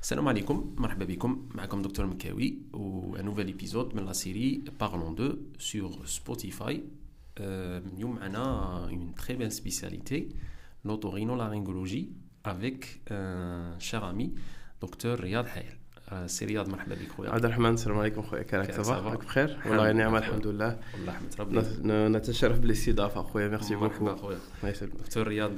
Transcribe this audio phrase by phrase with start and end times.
[0.00, 5.12] Salam alaikum, marhaba bikoum, معكم Dr Mkawi ou un nouvel épisode de la série Parlons
[5.12, 6.82] d'eux sur Spotify.
[7.38, 10.28] اليوم معنا une très belle spécialité,
[10.84, 12.12] l'otorhinolaryngologie
[12.44, 14.32] avec un cher ami,
[14.80, 15.79] Dr Riyad Hayel.
[16.25, 17.29] سي رياض مرحبا بك خويا.
[17.29, 18.41] عبد الرحمن السلام عليكم خويا.
[18.41, 20.79] كيفك صباح بخير؟ والله نعم الحمد لله.
[20.93, 21.61] والله حمد ربي
[22.17, 23.47] نتشرف بالاستضافة خويا.
[23.47, 24.73] ميرسي بوكو مرحبا خويا.
[24.99, 25.55] دكتور رياض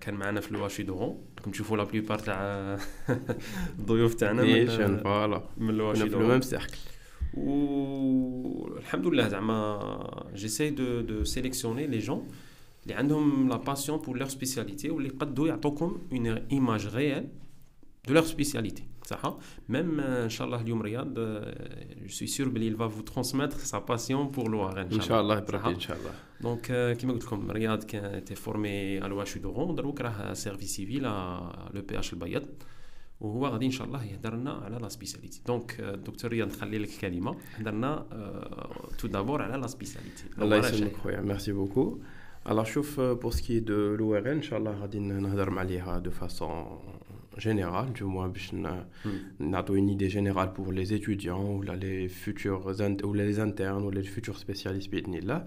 [0.00, 1.18] كان معنا في الواشي دورون.
[1.38, 2.78] راكم تشوفوا لا بليبار تاع
[3.78, 5.42] الضيوف تاعنا من فوالا.
[5.56, 6.26] من الواشي دورون.
[6.26, 6.78] في ميم سيركل
[7.34, 12.28] والحمد لله زعما جيساي دو دو سيليكسيوني لي جون
[12.82, 17.28] اللي عندهم لا باسيون بور لور سبيسياليتي واللي قدوا يعطوكم اون ايماج ريال
[18.07, 19.37] دو لور سبيسياليتي صح
[19.69, 21.13] ميم ان شاء الله اليوم رياض
[22.01, 25.39] جو سوي سور بلي il va vous transmettre sa passion pour l'ORN ان شاء الله
[25.39, 29.75] بربي ان شاء الله دونك كيما قلت لكم رياض كان تي فورمي على واش دورون
[29.75, 32.45] دروك راه سيرفي سيفيل لو بي اش البيض
[33.19, 36.89] وهو غادي ان شاء الله يهضر لنا على لا سبيسياليتي دونك دكتور رياض نخلي لك
[36.89, 38.05] الكلمه هضر لنا
[38.97, 41.99] تو دابور على لا سبيسياليتي الله يسلمك خويا ميرسي بوكو
[42.47, 46.79] Alors, شوف pour ce qui est de l'ORN, Inch'Allah, غادي نهضر عليها de façon
[47.39, 48.53] générale, du moins باش
[49.39, 52.65] نعطوا une idée générale pour les étudiants ou les futurs
[53.03, 55.45] ou les internes ou les futurs spécialistes باذن الله.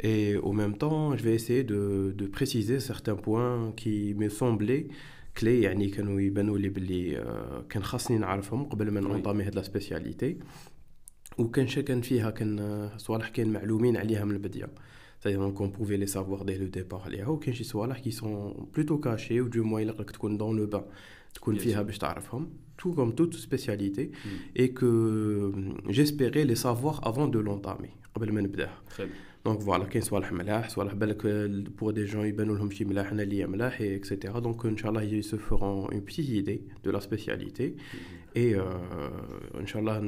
[0.00, 4.86] Et au même temps, je vais essayer de, de préciser certains points qui me semblaient
[5.38, 7.24] كلي يعني كانوا يبانوا لي بلي
[7.70, 10.38] كان خاصني نعرفهم قبل ما نونطامي هاد لا سبيسياليتي
[11.38, 14.68] وكان كان فيها كان صوالح كان معلومين عليها من البدايه
[15.23, 17.07] c'est-à-dire qu'on pouvait les savoir dès le départ.
[17.09, 20.51] Il y a aucun chisoir qui sont plutôt cachés ou du moins ils sont dans
[20.51, 20.83] le bain.
[22.75, 24.11] Tout comme toute spécialité,
[24.55, 25.51] et que euh,
[25.87, 27.91] j'espérais les savoir avant de l'entamer.
[29.45, 30.85] Donc voilà, qu'il soit le soit
[31.77, 32.33] pour des gens, ils
[33.95, 34.33] etc.
[34.41, 37.75] Donc, Inch'Allah, ils se feront une petite idée de la spécialité.
[38.35, 38.63] Et, euh,
[39.59, 40.01] Inch'Allah,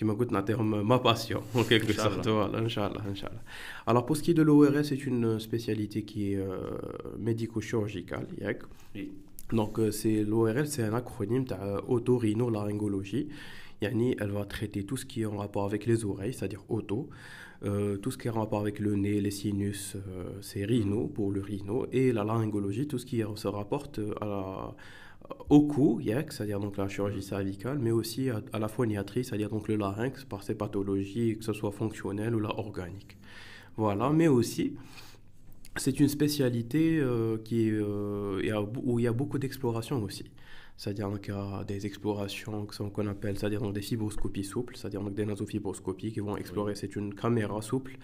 [0.00, 3.14] شاء الله كيما قلت نعطيهم ما باسيون en quelque sorte voilà ان شاء الله ان
[3.14, 3.42] شاء الله
[3.86, 6.78] alors pour ce qui est de l'ORS c'est une spécialité qui est euh,
[7.18, 8.62] médico-chirurgicale ياك
[9.52, 13.28] donc c'est l'ORL c'est un acronyme تاع otorhinolaryngologie
[13.82, 17.08] يعني elle va traiter tout ce qui est en rapport avec les oreilles c'est-à-dire auto
[17.64, 21.06] euh, tout ce qui est en rapport avec le nez, les sinus, euh, c'est rhino
[21.06, 24.74] pour le rhino, et la laryngologie, tout ce qui se rapporte à la,
[25.49, 29.67] au cou, c'est-à-dire donc la chirurgie cervicale, mais aussi à, à la phoniatrie, c'est-à-dire donc
[29.67, 33.17] le larynx par ses pathologies, que ce soit fonctionnelles ou la organique.
[33.77, 34.75] Voilà, mais aussi
[35.77, 40.25] c'est une spécialité euh, qui est, où il y a beaucoup d'exploration aussi
[40.81, 45.03] c'est-à-dire donc il y a des explorations qu'on appelle, c'est-à-dire donc des fibroscopies souples, c'est-à-dire
[45.03, 47.99] donc des nasofibroscopies qui vont explorer, c'est une caméra souple,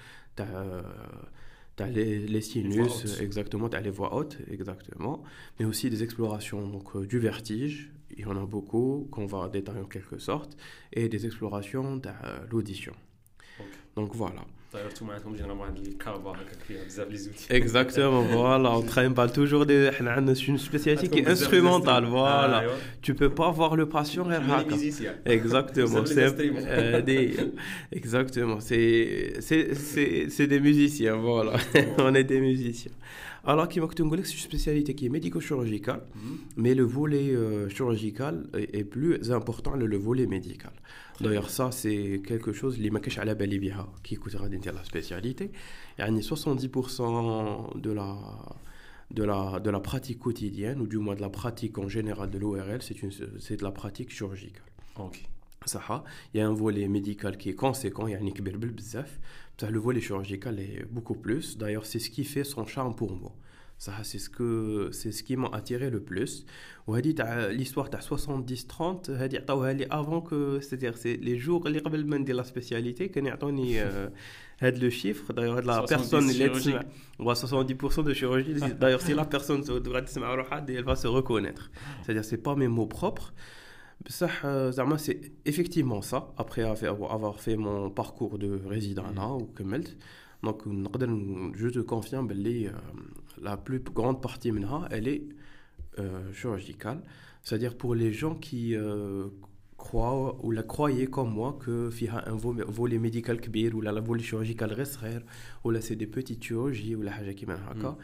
[1.78, 5.24] tu as, les, les, sinus, exactement, tu as les voix hautes, exactement,
[5.60, 9.48] mais aussi des explorations donc, euh, du vertige, il y en a beaucoup qu'on va
[9.48, 10.58] détailler en quelque sorte,
[10.92, 12.10] et des explorations de
[12.50, 12.94] l'audition.
[13.60, 13.70] Okay.
[13.96, 14.44] Donc voilà.
[17.50, 19.90] Exactement, voilà, on traîne pas toujours des.
[19.92, 22.64] C'est une spécialité qui est instrumentale, voilà.
[23.02, 24.40] Tu peux pas voir le patient euh,
[25.26, 27.38] Exactement, c'est des.
[27.92, 31.54] Exactement, c'est des musiciens, voilà.
[32.00, 32.92] on est des musiciens.
[33.48, 33.80] Alors, qui
[34.26, 36.02] c'est une spécialité qui est médico-chirurgicale,
[36.58, 40.74] mais le volet euh, chirurgical est, est, plus important que le volet médical.
[41.22, 42.78] D'ailleurs, ça, c'est quelque chose
[44.04, 45.52] qui coûtera la spécialité.
[45.98, 48.18] Il y a 70% de la,
[49.12, 52.38] de, la, de la pratique quotidienne, ou du moins de la pratique en général de
[52.38, 54.66] l'ORL, c'est de la pratique chirurgicale.
[54.98, 55.24] Ok.
[55.68, 58.26] Ça, il y a un volet médical qui est conséquent, il y a un
[59.70, 61.58] le volet chirurgical est beaucoup plus.
[61.58, 63.34] D'ailleurs, c'est ce qui fait son charme pour moi.
[63.80, 66.46] Ça, c'est ce, que, c'est ce qui m'a attiré le plus.
[66.88, 69.12] L'histoire de 70-30,
[69.92, 73.30] avant que, c'est-à-dire, c'est les jours où j'ai la spécialité, que j'ai
[74.62, 75.32] le chiffre.
[75.32, 76.28] D'ailleurs, la personne,
[77.36, 78.56] 70% de chirurgie.
[78.80, 79.64] D'ailleurs, si la personne
[80.74, 81.70] elle va se reconnaître.
[82.04, 83.32] C'est-à-dire, c'est pas mes mots propres.
[84.06, 84.30] Ça,
[84.98, 89.04] c'est effectivement ça, après avoir fait mon parcours de résident
[89.38, 89.98] ou Kemelt.
[90.44, 90.64] Donc,
[91.56, 92.72] je te confirme que
[93.42, 95.24] la plus grande partie maintenant, elle est
[96.00, 97.02] euh, chirurgicale.
[97.42, 99.28] C'est-à-dire pour les gens qui euh,
[99.78, 103.94] croient ou la croyaient comme moi que y a un volet médical kbir ou la
[103.94, 105.22] volet chirurgical restreint
[105.64, 107.98] ou là c'est des petites chirurgies ou la haja qui c'est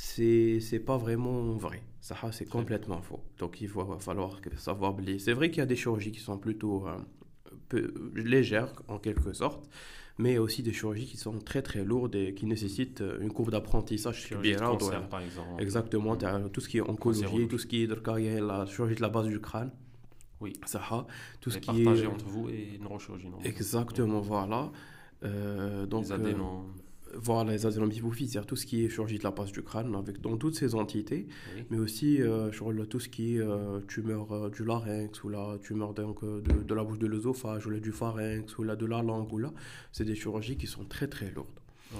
[0.00, 5.50] c'est pas vraiment vrai ça c'est complètement faux donc il va falloir savoir c'est vrai
[5.50, 6.96] qu'il y a des chirurgies qui sont plutôt euh,
[7.68, 9.68] peu, légères en quelque sorte
[10.18, 14.26] mais aussi des chirurgies qui sont très très lourdes et qui nécessitent une courbe d'apprentissage
[14.26, 18.40] chirurgie de cancer, par exemple exactement tout ce qui est oncologie tout ce qui est
[18.40, 19.70] la chirurgie de la base du crâne
[20.40, 20.54] Oui.
[20.64, 20.80] Ça,
[21.40, 22.06] tout ce qui partagé est.
[22.06, 23.28] entre vous et neurochirurgie.
[23.44, 24.72] Exactement, voilà.
[25.24, 26.34] Euh, donc, Les euh,
[27.14, 29.94] voilà, les adénomes hypophyses, c'est-à-dire tout ce qui est chirurgie de la base du crâne,
[29.94, 31.26] avec, dans toutes ces entités,
[31.56, 31.64] Oui.
[31.70, 35.28] mais aussi euh, sur le- tout ce qui est euh, tumeur euh, du larynx, ou
[35.28, 38.76] la tumeur donc, de, de la bouche de l'œsophage, ou la du pharynx, ou la
[38.76, 39.52] de la langue, ou là,
[39.92, 41.48] c'est des chirurgies qui sont très très lourdes.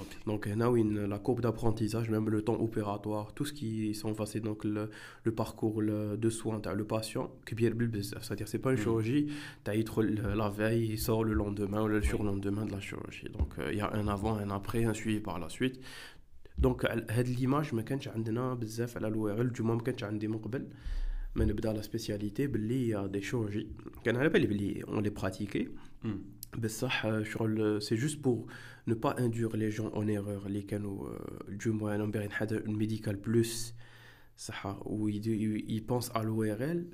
[0.02, 0.12] Ok.
[0.26, 3.46] Donc, il y en a où une- la courbe d'apprentissage, même le temps opératoire, tout
[3.50, 4.84] ce qui sont passés, donc le,
[5.26, 8.22] le parcours le- de soins, t'as le patient, qui est bien bzaf.
[8.24, 8.84] c'est-à-dire c'est pas une Mhm.
[8.84, 9.24] chirurgie,
[9.64, 13.28] tu as la veille, il sort le lendemain ou le surlendemain de la chirurgie.
[13.38, 15.76] Donc, euh, il y a un avant, un après, un suivi par la suite.
[16.58, 16.78] Donc,
[17.10, 20.28] هاد l'image ما كانش عندنا بزاف على الو ار ال du moins ما كانش عندي
[20.28, 20.66] من قبل
[21.34, 23.66] ما نبدا لا سبيسياليتي باللي يا دي شيرورجي
[24.04, 25.68] كان على بالي باللي on les pratiquait
[26.04, 26.20] Hmm.
[26.57, 26.69] Ben,
[27.05, 28.45] euh, c'est juste pour
[28.87, 31.97] ne pas induire les gens en erreur les canaux euh, du moins
[32.67, 33.73] médical plus
[34.85, 36.85] où ils pensent à l'ORL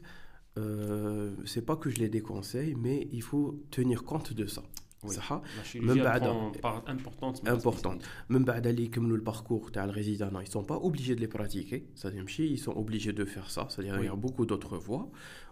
[0.57, 4.63] euh, c'est pas que je les déconseille mais il faut tenir compte de ça.
[5.06, 7.43] صح La chirurgie بعد- prend part importante.
[7.43, 8.02] dans la importante.
[8.02, 8.31] spécialité.
[8.31, 12.23] من بعد اللي يكملوا البارcours تاع الريزيدان ils sont pas obligés de les pratiquer c'est-à-dire
[12.23, 14.20] ماشي ils sont obligés de faire ça c'est-à-dire il y a Oui.
[14.20, 15.08] beaucoup d'autres voies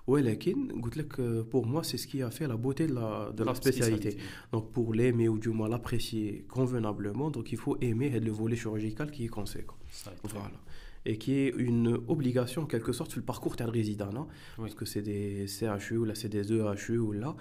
[0.07, 3.33] ولكن قلت لك euh, pour moi c'est ce qui a fait la beauté de la,
[3.39, 4.17] de la spécialité
[4.53, 9.11] donc pour l'aimer ou du moins l'apprécier convenablement donc il faut aimer le volet chirurgical
[9.15, 10.59] qui est conséquent Ça, voilà
[11.06, 14.28] et qui est une obligation en quelque sorte sur le parcours de résident, hein.
[14.58, 14.64] oui.
[14.64, 17.36] parce que c'est des CHU ou là c'est des EHU ou là.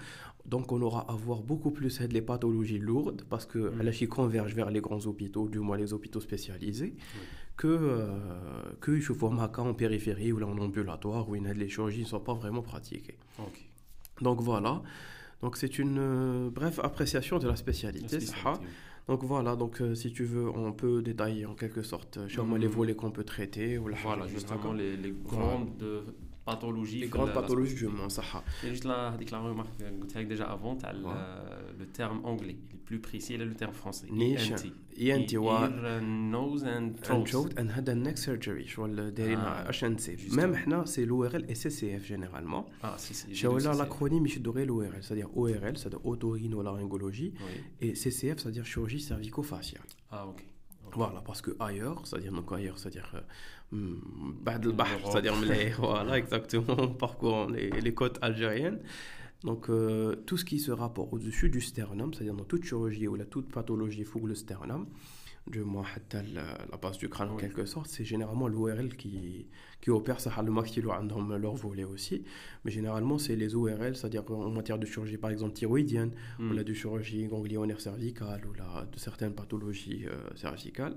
[0.45, 3.81] Donc on aura à voir beaucoup plus les pathologies lourdes parce que mm.
[3.81, 6.95] là qui convergent vers les grands hôpitaux, du moins les hôpitaux spécialisés,
[7.57, 8.07] que euh,
[8.81, 12.33] que je vois en périphérie ou là en ambulatoire où les chirurgies ne sont pas
[12.33, 13.17] vraiment pratiquées.
[14.21, 14.83] Donc voilà.
[15.41, 17.47] Donc c'est une euh, brève appréciation de.
[17.47, 18.19] La spécialité
[19.07, 22.45] donc voilà donc euh, si tu veux on peut détailler en quelque sorte euh, sur
[22.45, 22.71] moi les Mm.
[22.71, 26.01] volets qu'on peut traiter ou la Voilà, justement, les, les grandes euh,
[26.46, 27.00] pathologies.
[27.00, 28.22] les في grandes la- la pathologies du monde ça.
[28.64, 31.78] Et juste là, هذيك la remarque que قلت لك déjà avant, t'as le, Ouais.
[31.80, 34.10] le terme anglais, le plus précis, et le terme français.
[34.12, 34.72] نيشان ENT.
[34.98, 36.00] ENT و Ear,
[36.32, 37.26] nose and and throat.
[37.30, 40.34] throat and head and neck surgery شغل دايرين آه، اش نسيب justement.
[40.34, 43.26] ميم حنا سي لو ار ال اي سي سي اف جينيرالمون Ah, si, si.
[43.30, 45.68] j'ai شاو lu لا ça, c'est- لاكرونيم يشدوا غير لو ار ال سادير او ار
[45.68, 47.84] ال سادير اوتورينولارينغولوجي Oui.
[47.86, 50.40] et CCF c'est-à-dire chirurgie cervico-faciale Ah, ok.
[50.86, 50.94] Ok.
[50.96, 55.12] Voilà, parce que ailleurs, c'est-à-dire donc ailleurs, c'est-à-dire euh, hmm, بعد البحر, L'Europe.
[55.12, 58.80] c'est-à-dire les- voilà, exactement, en parcourant les, les côtes algériennes.
[59.44, 63.14] Donc euh, tout ce qui se rapporte au-dessus du sternum, c'est-à-dire dans toute chirurgie ou
[63.14, 64.82] la toute pathologie fougue le sternum,
[65.46, 67.40] du moins حتى la, la base du crâne en Oui.
[67.44, 69.46] quelque sorte, c'est généralement l'ORL qui,
[69.80, 72.16] qui opère ça, le maxillo عندهم leur volet aussi,
[72.64, 76.50] mais généralement c'est les ORL, c'est-à-dire en matière de chirurgie par exemple thyroïdienne, Hmm.
[76.50, 80.96] ou la de chirurgie ganglionnaire cervicale ou la, de certaines pathologies euh, cervicales.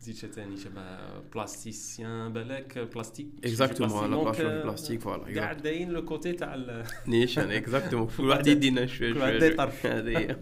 [0.00, 0.98] زيد شي ثاني شبه
[1.34, 5.34] بلاستيسيان بالك بلاستيك Exactement, la دونك، chirurgie آه، plastique, voilà.
[5.34, 9.50] كاع داين لو كوتي تاع ال- نيشان اكزاكتومون كل واحد يدينا شويه كل واحد شويه
[9.50, 9.86] يطرف.
[9.86, 10.36] هذه هي.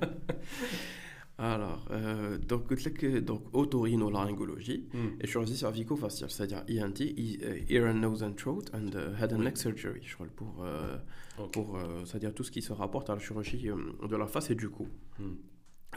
[1.39, 5.19] Alors, euh, donc, قلت لك donc otorhinolaryngologie مم.
[5.21, 9.33] et chirurgie cervico-faciale, c'est-à-dire ENT, e- euh, ear and nose and throat and uh, head
[9.33, 9.45] and Oui.
[9.47, 10.97] neck surgery, je crois, pour, euh,
[11.39, 11.51] Ok.
[11.55, 14.49] pour euh, c'est-à-dire tout ce qui se rapporte à la chirurgie euh, de la face
[14.53, 14.87] et du cou.
[15.19, 15.37] مم.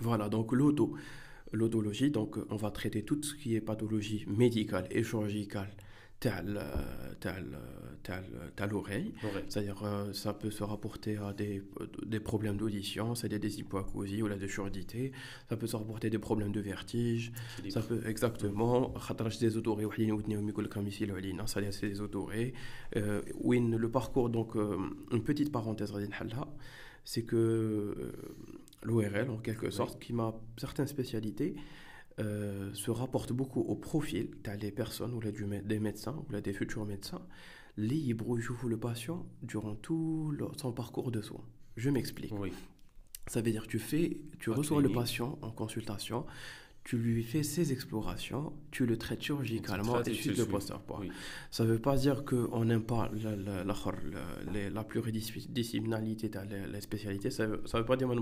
[0.08, 0.86] Voilà, donc l'auto,
[1.53, 5.75] l'odologie, donc on va traiter tout ce qui est pathologie médicale et chirurgicale
[6.23, 6.59] t'as euh,
[7.27, 8.21] euh,
[8.61, 9.13] euh, l'oreille.
[9.49, 11.63] C'est-à-dire, ça peut se rapporter à des,
[12.07, 15.13] des problèmes d'audition, c'est-à-dire des hypoacousies ou la de surdité.
[15.49, 17.33] Ça peut se rapporter à des problèmes de vertige.
[17.69, 18.95] Ça peut, exactement.
[19.41, 19.57] des
[21.47, 22.55] c'est-à-dire, c'est des odorés.
[23.77, 25.93] le parcours, donc, une petite parenthèse,
[27.05, 28.13] c'est que
[28.83, 31.55] l'ORL en quelque sorte, qui m'a certaines spécialités,
[32.19, 36.41] euh, se rapporte beaucoup au profil des personnes ou là, du, des médecins ou là,
[36.41, 37.23] des futurs médecins,
[37.77, 41.45] libre joue le patient durant tout son parcours de soins.
[41.77, 42.33] Je m'explique.
[42.39, 42.53] Oui.
[43.29, 46.27] Ça veut dire que tu fais, tu reçois le patient en consultation,
[46.85, 50.99] tu lui fais ses explorations, tu le traites chirurgicalement et tu de le post suis.
[51.01, 51.11] Oui.
[51.51, 53.75] Ça veut pas dire qu'on n'aime pas la, la, la,
[54.53, 57.31] la, la pluridisciplinarité de la, la spécialité.
[57.31, 58.17] Ça veut, ça veut pas dire qu'on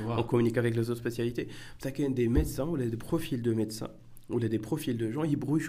[0.00, 0.14] Wow.
[0.18, 1.48] on communique avec les autres spécialités.
[1.78, 3.90] C'est qu'il y a des médecins ou des profils de médecins
[4.30, 5.60] ou des profils de gens, ils brouillent,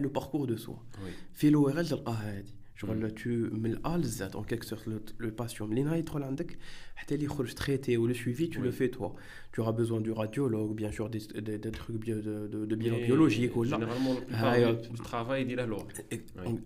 [0.00, 0.80] le parcours de soins.
[1.04, 1.10] Oui.
[2.77, 5.61] في l'ORL تلقاها هذه شغل tu من الأ للزاد en quelque sorte le, le patient
[5.61, 6.57] منين يدخل عندك
[6.95, 9.15] حتى اللي يخرج traité ou le suivi tu le fais toi
[9.51, 12.75] tu auras besoin du radiologue bien sûr des, des, des trucs bio, de, de, de
[12.75, 14.15] bilan biologique ou généralement
[14.93, 16.21] le travail dit la loi et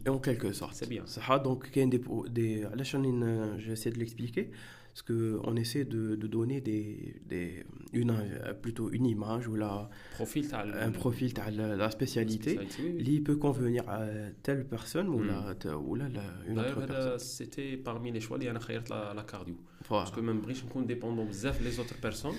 [0.10, 4.52] en quelque sorte c'est bien ça donc كاين des des علاش راني j'essaie de l'expliquer
[4.93, 8.15] parce qu'on essaie de, de, donner des, des, une,
[8.61, 12.61] plutôt une image ou la, profil un profil de la spécialité
[13.03, 14.03] qui peut convenir à
[14.43, 16.07] telle personne ou, la, ou la,
[16.47, 17.19] une autre personne.
[17.19, 19.57] C'était parmi les choix, il y a la, la cardio.
[19.89, 20.05] Voilà.
[20.05, 22.37] Parce que même si on dépend de les autres personnes,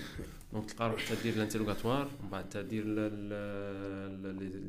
[0.52, 2.08] donc c'est-à-dire l'interrogatoire,
[2.48, 2.84] c'est-à-dire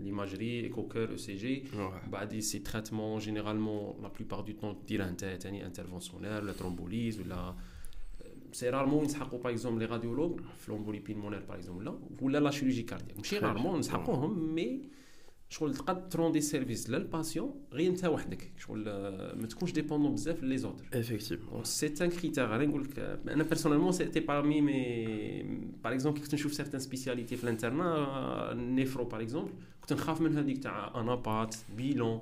[0.04, 2.42] l'imagerie, éco-cœur, ECG, ouais.
[2.42, 7.56] ces traitements généralement la plupart du temps, dire interventionnel, la thrombolyse ou la
[8.56, 12.86] c'est rarement ينسحقوا par exemple les radiologues l'embolie pulmonaire par exemple là ولا la chirurgie
[12.86, 13.18] cardiaque.
[13.18, 14.82] ماشي rarement نسحقوهم مي
[15.50, 18.84] شغل تقد ترون دي سيرفيس للباسيون غير انت وحدك شغل
[19.36, 21.64] ما تكونش ديبوندون بزاف لي زوتر effectivement.
[21.64, 25.44] سي ان كريتير أنا نقول لك أنا بيرسونيلمون سيتي بارمي مي
[25.84, 30.64] باغ اكزومبل كنت نشوف سيغتان سبيسياليتي في الانترنا نيفرو باغ اكزومبل كنت نخاف من هذيك
[30.64, 32.22] تاع انابات بيلون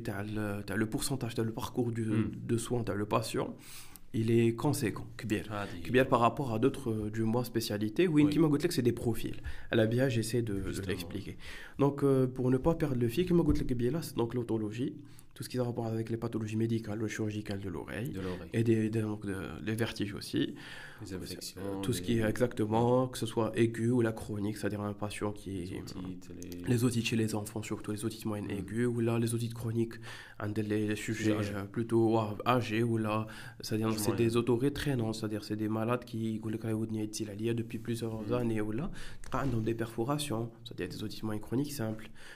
[0.00, 2.30] le pourcentage le parcours hmm.
[2.46, 3.54] de soins le patient
[4.16, 5.06] il est conséquent
[6.08, 9.36] par rapport à d'autres euh, du moins spécialités oui, qui m'a que c'est des profils.
[9.70, 11.36] À la bien j'essaie de, l'expliquer.
[11.78, 13.42] Donc euh, pour ne pas perdre le fil qui m'a
[14.16, 14.94] donc l'autologie
[15.36, 18.12] tout ce qui a rapport avec les pathologies médicales ou chirurgicales de l'oreille
[18.54, 19.24] et des, donc
[19.64, 20.54] les vertiges aussi.
[21.02, 24.80] Les infections, tout ce qui est exactement que ce soit aigu ou la chronique c'est-à-dire
[24.80, 25.70] un patient qui
[26.66, 28.58] les otites, chez les enfants surtout les otites moyennes mm.
[28.58, 29.92] aiguës ou là les otites chroniques
[30.56, 33.26] les sujets euh, plutôt âgés ou là
[33.60, 36.40] c'est-à-dire c'est des otorés traînants c'est-à-dire c'est des malades qui
[37.54, 38.32] depuis plusieurs mm.
[38.32, 38.90] années ou là
[39.54, 40.50] ont des perforations.
[40.64, 42.10] C'est-à-dire des otites moyennes chroniques simples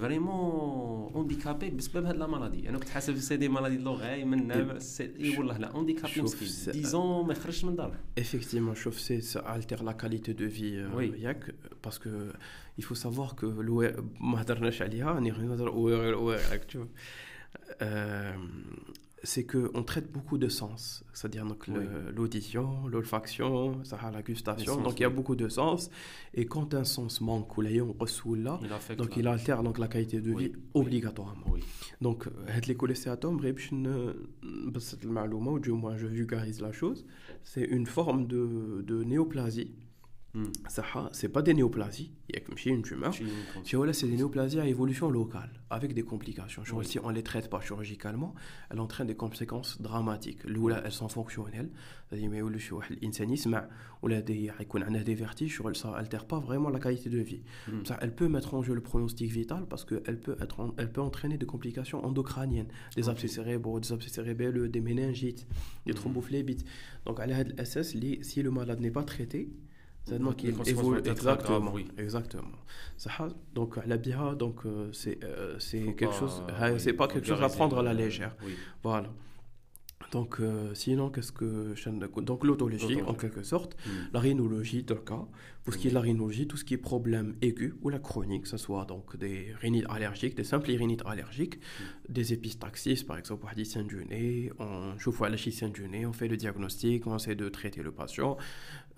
[0.00, 5.38] فريمون اونديكابي بسبب هاد لا مالادي أنا كنت حاسب سي دي مالادي لوغاي من اي
[5.38, 10.34] والله لا اونديكابي مسكين ديزون ما يخرجش من داره effectivement شوف سي altère la qualité
[10.34, 11.54] de vie ياك
[11.84, 12.10] باسكو
[12.80, 13.44] il faut savoir que
[14.20, 15.68] ما هضرناش عليها راني نهضر
[16.68, 16.86] شوف
[19.24, 21.44] c'est qu'on traite beaucoup de sens, c'est-à-dire
[22.14, 23.80] l'audition, l'olfaction,
[24.12, 25.90] la gustation, donc il y a beaucoup de sens.
[26.34, 28.60] Et quand un sens manque ou on reçoit là,
[28.96, 31.46] donc il altère donc la qualité de vie obligatoirement.
[32.00, 32.26] Donc,
[32.66, 33.40] les cholestéatomes,
[35.58, 37.06] du moins je vulgarise la chose,
[37.42, 39.72] c'est une forme de, de néoplasie
[41.08, 42.12] c'est pas des néoplasies.
[42.28, 43.14] Il y a comme chez une tumeur.
[43.62, 48.34] C'est des néoplasies à évolution locale avec des complications si on les traite pas chirurgicalement.
[48.70, 50.40] Elles entraînent des conséquences dramatiques.
[50.44, 51.70] Elles sont fonctionnelles.
[52.08, 54.50] C'est-à-dire mais ou là des
[55.04, 57.42] des vertiges ça altère pas vraiment la qualité de vie.
[57.84, 60.92] Ça elle peut mettre en jeu le pronostic vital parce que elle peut être elle
[60.92, 65.46] peut entraîner des complications endocrâniennes des abcès cérébraux des abcès cérébraux des méningites
[65.86, 66.64] des thrombophlébites.
[67.06, 67.20] Donc
[68.22, 69.48] si le malade n'est pas traité
[70.04, 71.72] c'est qu'il évolue exactement.
[71.72, 71.86] oui.
[71.98, 72.58] Exactement.
[73.54, 76.42] Donc la biha, donc euh, c'est euh, c'est quelque chose,
[76.78, 78.36] c'est pas quelque chose à prendre à la légère.
[78.82, 79.10] Voilà.
[80.14, 81.74] Donc, euh, sinon, qu'est-ce que.
[82.20, 83.90] Donc, l'autologie, en quelque sorte, hmm.
[84.12, 85.26] la rhinologie, dans le cas,
[85.64, 87.98] pour ce qui est de la rhinologie, tout ce qui est problème aigu ou la
[87.98, 92.12] chronique, que ce soit donc des rhinites allergiques, des simples rhinites allergiques, hmm.
[92.12, 93.44] des épistaxis, par exemple,
[93.88, 95.36] du nez, on chauffe la
[95.68, 98.36] du nez, on fait le diagnostic, on essaie de traiter le patient,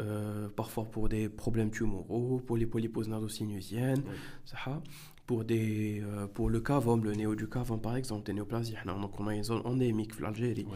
[0.00, 4.02] euh, parfois pour des problèmes tumoraux, pour les polyposes nasosinusiennes,
[4.44, 4.82] ça
[5.26, 8.76] pour, des, euh, pour le cavum, le néo du cavum par exemple, des néoplasies.
[8.84, 10.66] Donc on a une zone endémique en Algérie.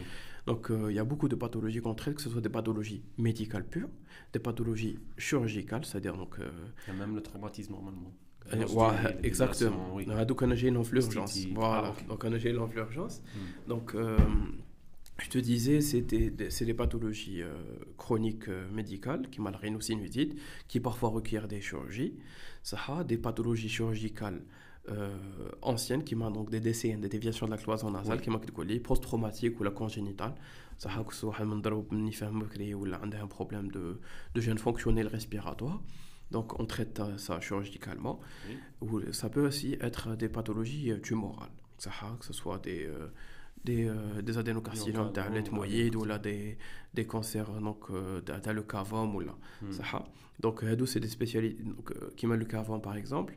[0.45, 3.03] Donc euh, il y a beaucoup de pathologies qu'on traite, que ce soit des pathologies
[3.17, 3.89] médicales pures,
[4.33, 6.35] des pathologies chirurgicales, c'est-à-dire donc...
[6.39, 8.11] Il y a même le traumatisme normalement.
[8.51, 9.99] Ouais, exactement.
[10.25, 11.37] Donc on a une urgence.
[11.53, 13.21] Voilà, donc on a une urgence.
[13.67, 13.95] Donc
[15.21, 17.53] je te disais, c'est des, pathologies euh,
[17.97, 20.35] chroniques euh, médicales, qui mal rhinosinusites,
[20.67, 22.15] qui parfois requièrent des chirurgies.
[22.63, 24.41] Ça a des pathologies chirurgicales
[24.89, 25.15] euh,
[25.61, 28.39] anciennes, qui ont donc des décès, des déviations de la cloison nasale, qui m'ont
[28.79, 30.33] post-traumatique ou la congénitale.
[30.77, 31.35] Ça a que soit
[33.17, 33.99] un problème de,
[34.33, 35.81] de gène fonctionnel respiratoire.
[36.31, 38.19] Donc on traite ça chirurgicalement.
[38.81, 41.51] Ou ça peut aussi être des pathologies tumorales.
[41.77, 42.89] Ça a que ce soit des
[43.63, 46.57] des, euh, des adénocarcinomes dans l'ethmoïde ou là des,
[46.93, 49.71] des cancers donc euh, dans le cavum ou là hmm.
[50.39, 53.35] donc euh, c'est des spécialités donc qui m'a le cavum par exemple.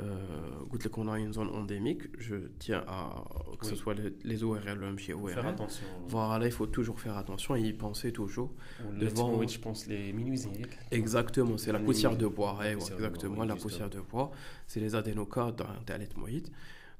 [0.00, 2.02] Euh, qu'on a une zone endémique.
[2.18, 3.22] Je tiens à
[3.60, 6.98] que ce soit les, les ORL ou chez ORL faire attention voilà il faut toujours
[6.98, 8.52] faire attention et y penser toujours
[8.98, 14.00] devant je pense les minusiques exactement c'est la poussière de bois exactement la poussière de
[14.00, 14.32] bois.
[14.66, 16.48] C'est les adénocards dans l'ethmoïde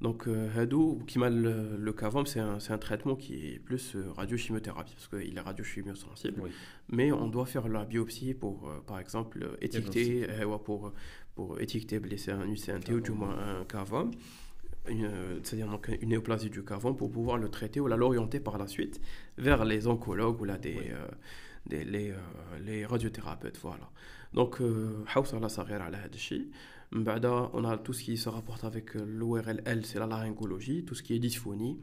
[0.04, 4.04] donc, Hadou, qui m'a le, le CAVAM, c'est un, un, traitement qui est plus euh,
[4.14, 6.42] radiochimiothérapie, parce qu'il est radiochimiosensible.
[6.42, 6.50] Oui.
[6.90, 10.92] Mais on doit faire la biopsie pour, euh, par exemple, étiqueter, euh, pour,
[11.34, 14.11] pour étiqueter blessé un UCNT ou du moins un CAVAM,
[14.87, 19.00] c'est-à-dire donc une néoplasie du CAVAM, pour pouvoir le traiter ou l'orienter par la suite
[19.38, 20.92] vers les oncologues ou là, des,
[21.64, 22.12] des les,
[22.62, 23.58] les, radiothérapeutes.
[23.62, 23.88] Voilà.
[24.34, 24.61] Donc,
[25.90, 26.08] la
[26.93, 30.95] on a tout ce qui se rapporte avec euh, l'ORL L, c'est la laryngologie, tout
[30.95, 31.77] ce qui est dysphonie.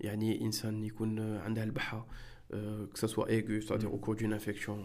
[0.00, 2.06] يعني انسان يكون عنده البحه
[2.50, 3.94] que ce soit aigu, c'est-à-dire mm.
[3.94, 4.78] au cours d'une infection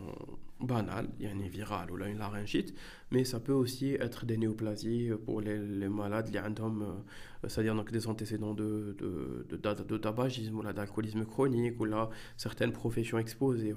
[0.59, 2.73] banale, yani virale ou une laryngite,
[3.11, 7.75] mais ça peut aussi être des néoplasies pour les, les malades qui ont euh, c'est-à-dire
[7.75, 13.17] donc des antécédents de, de, de, de tabagisme ou d'alcoolisme chronique ou là certaines professions
[13.17, 13.73] exposées,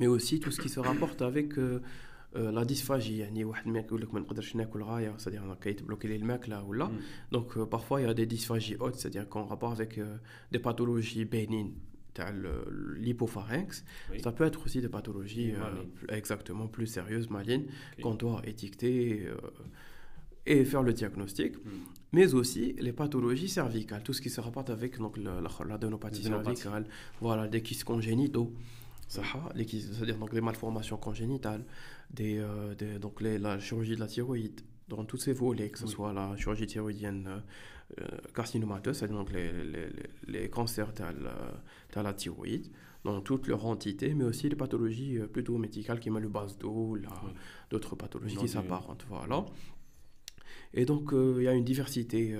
[0.00, 1.80] mais aussi tout ce qui se rapporte avec euh,
[2.34, 6.62] لا dysphagie يعني واحد ما يقول لك ما نقدرش ناكل غايه c'est-à-dire كيتبلوكي لي الماكله
[6.62, 6.90] ولا
[7.32, 10.00] دونك parfois il y a des dysphagies hautes c'est-à-dire qu'en rapport avec
[10.52, 11.74] des pathologies bénignes
[12.96, 14.20] l'hypopharynx, oui.
[14.22, 18.02] ça peut être aussi des pathologies euh, exactement plus sérieuses, malignes, okay.
[18.02, 19.36] qu'on doit étiqueter euh,
[20.46, 21.70] et faire le diagnostic, mm.
[22.12, 25.18] mais aussi les pathologies cervicales, tout ce qui se rapporte avec donc,
[25.66, 26.86] l'adénopathie cervicale,
[27.20, 28.52] voilà, des kystes congénitaux,
[29.08, 31.64] c'est-à-dire donc des malformations congénitales,
[32.09, 35.77] des, euh, des donc les, la chirurgie de la thyroïde, dans tous ces volets, que
[35.79, 37.43] ce soit la chirurgie thyroïdienne
[37.99, 39.89] euh, carcinomateuse, c'est-à-dire donc les, les,
[40.27, 42.67] les cancers de la thyroïde,
[43.03, 46.57] dans toute leur entité, mais aussi les pathologies euh, plutôt médicales qui mettent le base
[46.57, 46.97] d'eau,
[47.69, 49.05] d'autres pathologies qui s'apparentent.
[49.09, 49.45] Voilà.
[50.73, 52.35] Et donc, il y a une diversité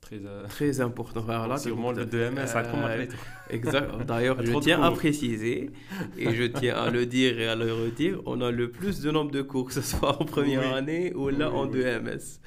[0.00, 0.46] très, euh...
[0.48, 1.20] très important.
[1.20, 3.06] Voilà, Sûrement le 2MS a euh,
[3.50, 4.04] Exact.
[4.06, 5.70] D'ailleurs, je tiens à préciser
[6.18, 9.10] et je tiens à le dire et à le redire on a le plus de
[9.10, 10.78] nombre de cours, que ce soit en première oui.
[10.78, 12.40] année ou là oui, en 2MS.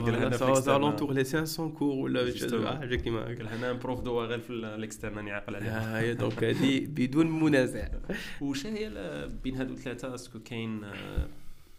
[0.00, 5.16] Voilà, ça va alentour les 500 cours ou là هنا un prof d'ORL في الاكسترن
[5.16, 6.12] راني عاقل عليها.
[6.12, 7.88] دونك هذه بدون منازع.
[8.40, 8.90] وش هي
[9.42, 10.80] بين هذو الثلاثه اسكو كاين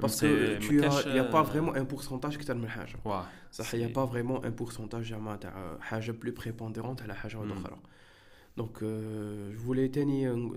[0.00, 2.66] parce que tu as, il n'y a pas vraiment un pourcentage qui t'a mis
[3.50, 7.38] Ça, il n'y a pas vraiment un pourcentage de plus prépondérante à la haja
[8.56, 9.90] Donc, euh, je voulais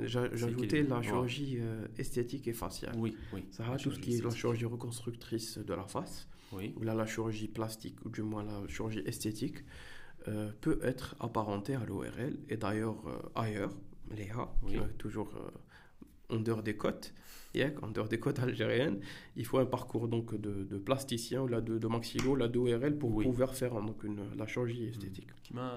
[0.03, 2.95] j'ajoutais la chirurgie euh, esthétique et faciale.
[2.97, 3.45] Oui, oui.
[3.51, 6.27] Ça tout ce qui est la chirurgie reconstructrice de la face.
[6.51, 6.73] Oui.
[6.77, 9.57] Ou là, la chirurgie plastique, ou du moins la chirurgie esthétique,
[10.27, 12.37] euh, peut être apparentée à l'ORL.
[12.49, 12.97] Et d'ailleurs,
[13.35, 13.73] ailleurs,
[14.15, 15.33] Léa, qui est toujours
[16.29, 17.13] en dehors des côtes,
[17.81, 18.99] en dehors des côtes algériennes,
[19.35, 22.97] il faut un parcours donc de, de plasticien ou là, de, de maxillo, la d'ORL
[22.97, 25.29] pour pouvoir faire donc une, la chirurgie esthétique.
[25.43, 25.71] Qui m'a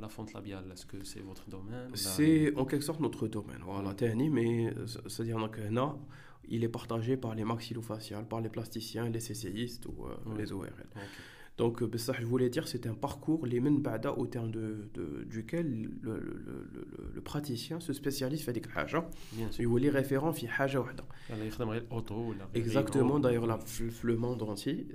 [0.00, 3.94] la fente labiale, est-ce que c'est votre domaine C'est en quelque sorte notre domaine, voilà,
[4.30, 4.72] mais
[5.06, 5.96] c'est-à-dire donc là,
[6.48, 10.72] il est partagé par les maxillofaciales, par les plasticiens, les CCistes ou euh, les ORL.
[11.62, 15.22] Donc, euh, ça, je voulais dire, c'est un parcours, les bada au terme de, de,
[15.30, 19.08] duquel le, le, le, le, praticien se spécialise fait des haja.
[19.60, 20.84] Il est référent fi haja
[22.54, 23.46] Exactement, d'ailleurs,
[24.02, 24.88] le monde entier.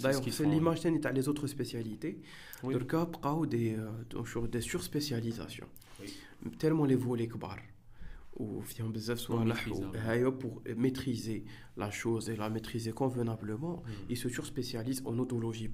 [0.00, 2.20] D'ailleurs, c'est l'image les autres spécialités.
[2.62, 2.74] Oui.
[2.74, 3.76] Donc, il y a des,
[4.52, 5.66] des surspécialisations.
[6.00, 6.16] Oui.
[6.60, 7.26] Tellement les volets
[8.38, 8.62] ou
[10.38, 11.44] pour maîtriser
[11.76, 14.10] la chose et la maîtriser convenablement hmm.
[14.10, 15.68] il se spécialise en otologie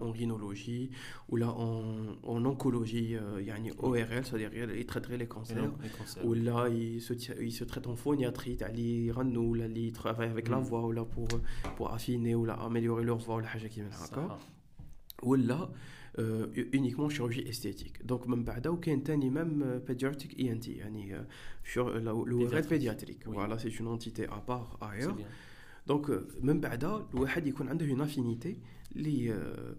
[0.00, 0.90] en rhinologie
[1.28, 5.70] ou là en, en oncologie euh, yani ORL c'est-à-dire il traiterait les cancers.
[6.24, 10.64] ou là il se, il se en phoniatrie il travaille avec la hmm.
[10.64, 11.28] voix là pour,
[11.76, 13.36] pour affiner ou là améliorer leur voix
[15.22, 15.70] ou là
[16.73, 21.25] uniquement chirurgie esthétique donc même بعدا وكاين ثاني même pédiatrique ENT يعني
[21.63, 25.17] sur le pédiatrique voilà c'est une entité à part ailleurs
[25.87, 26.09] donc
[26.41, 28.57] même بعدا الواحد يكون عنده une affinité
[28.95, 29.29] li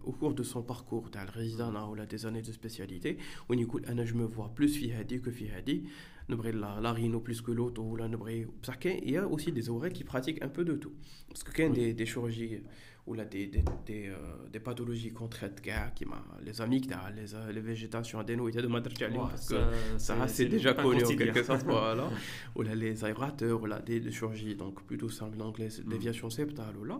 [0.05, 3.17] au cours de son parcours تاع الريزيدانا ولا des années de spécialité
[3.49, 5.81] وين يقول انا je me vois plus في هذه que في هذه
[6.29, 9.69] نبغي la rhino plus que l'autre ولا نبغي بصح كاين il y a aussi des
[9.69, 10.93] oreilles qui pratiquent un peu de tout
[11.29, 12.61] parce que كاين des, des chirurgies
[13.07, 14.15] ou là des, des, des, euh,
[14.51, 16.05] des pathologies qu'on traite qui
[16.45, 19.55] les amygdales les, euh, les végétations adénoïdes de Madrjali parce que
[19.97, 22.09] ça c'est déjà connu en quelque sorte voilà
[22.55, 25.89] ou là les aérateurs ou là des, chirurgies donc plutôt simples donc les mm.
[25.89, 26.99] déviations septales ou là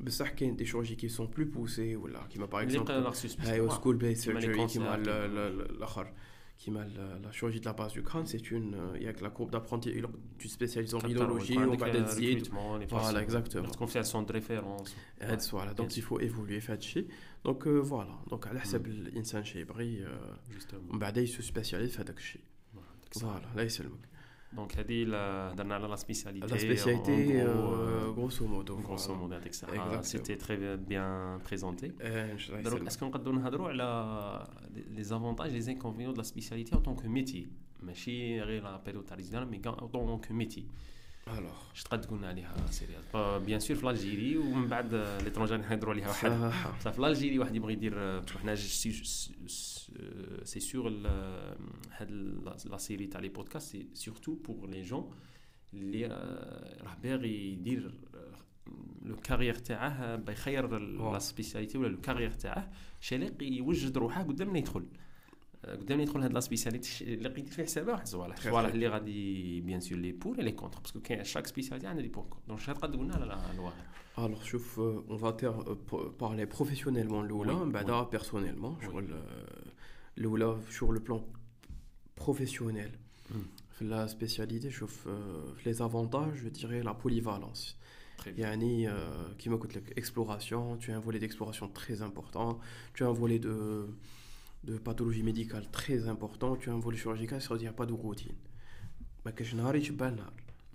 [0.00, 2.90] بصح كاين des chirurgies qui sont plus poussées ولا كيما par exemple
[3.40, 6.12] هاي school based surgery كيما الاخر
[6.61, 8.75] qui la chirurgie de la base du crâne, c'est une.
[8.75, 9.91] Euh, il y a que la courbe d'apprenti,
[10.37, 12.43] tu spécialises en rhinologie, on va des
[12.87, 13.67] Voilà, exactement.
[13.67, 14.95] La confiance de référence.
[15.51, 16.77] Voilà, donc il faut évoluer, faire
[17.43, 20.01] Donc euh, voilà, donc à l'hsab l'insan chez Bri,
[21.23, 22.07] il se spécialise, fait
[23.15, 23.71] Voilà, là il
[24.52, 26.46] se le donc, la, la spécialité.
[26.46, 28.76] La spécialité, euh, euh, grosso modo.
[28.76, 29.34] Grosso modo,
[30.02, 31.92] c'était très bien présenté.
[32.00, 33.42] Est-ce qu'on peut donner
[34.96, 37.48] les avantages et les inconvénients de la spécialité en tant que métier
[37.82, 39.04] ماشي غير la période
[39.50, 40.66] mais en tant que métier
[41.27, 43.03] الوغ اش تقدر تقولنا عليها سيريال
[43.39, 46.91] بيان سور في الجيري ومن بعد ليترونجي نهضروا عليها واحد.
[46.91, 48.91] في الجيري واحد يبغي يدير حنا سي
[50.59, 50.89] سور
[51.91, 52.11] هاد
[52.65, 55.11] لا سيري تاع لي بودكاست سي سورتو بور لي جون
[55.73, 56.05] اللي
[56.81, 57.93] راه باغي يدير
[59.01, 62.71] لو كارير تاعه بيخير لا سبيسياليتي ولا لو كارير تاعه.
[62.99, 64.85] شالق يوجد روحه قدام ما يدخل.
[65.64, 69.80] قدام ندخل هاد لا سبيسياليتي اللي لقيت فيه حسابها واحد الصوالح الصوالح اللي غادي بيان
[69.80, 72.98] سور لي بور لي كونتر باسكو كاين شاك سبيسياليتي عندها لي بور دونك شحال تقدر
[72.98, 73.84] قلنا على الواقع
[74.18, 75.32] Alors, شوف on va
[76.18, 79.18] parler professionnellement l'oula, بعدا personnellement sur le
[80.16, 81.20] l'oula sur le plan
[82.14, 82.92] professionnel.
[83.82, 84.84] La spécialité, je
[85.66, 87.76] les avantages, je dirais la polyvalence.
[88.26, 88.90] يعني
[89.38, 92.58] qui me coûte l'exploration, tu as un volet d'exploration très important,
[92.94, 93.86] tu as un volet de
[94.64, 97.78] de pathologie médicale très important, tu as un volet chirurgical, ça veut dire n'y a
[97.82, 98.38] pas de routine.
[99.24, 100.10] Mais que je n'arrive pas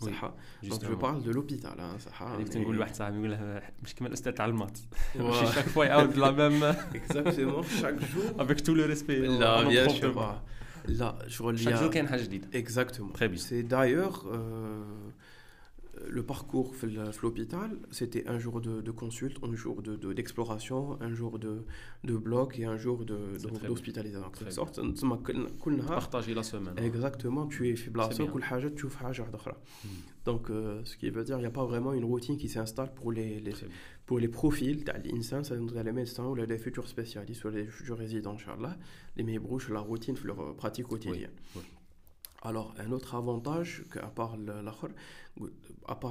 [0.01, 4.07] صح دونك جو بارل دو لوبيتال صح هذيك تنقول لواحد صاحبي يقول له مش كيما
[4.07, 4.79] الاستاذ تاع المات
[5.15, 9.89] ماشي شاك فوا يعاود لا ميم اكزاكتومون شاك جور افيك تو لو ريسبي لا بيان
[9.89, 10.41] سور
[10.85, 14.37] لا شغل شاك جور كاين حاجه جديده اكزاكتومون تري بيان سي دايوغ
[16.08, 21.14] le parcours de l'hôpital, c'était un jour de, de consulte, un jour d'exploration, de, un
[21.14, 21.64] jour de,
[22.04, 24.44] de bloc et un jour d'hospitalisation.
[24.44, 24.80] De, sorte,
[25.86, 26.74] partager la semaine.
[26.78, 27.90] Exactement, tu es fait
[28.74, 28.98] tu fais
[30.24, 32.92] Donc, euh, ce qui veut dire, il n'y a pas vraiment une routine qui s'installe
[32.94, 33.52] pour les, les
[34.06, 38.36] pour les profils, les médecins ou les futurs spécialistes ou les futurs résidents,
[39.16, 41.30] les mébrouches, la routine, leur pratique quotidienne.
[42.46, 44.36] Alors, un autre avantage, à, part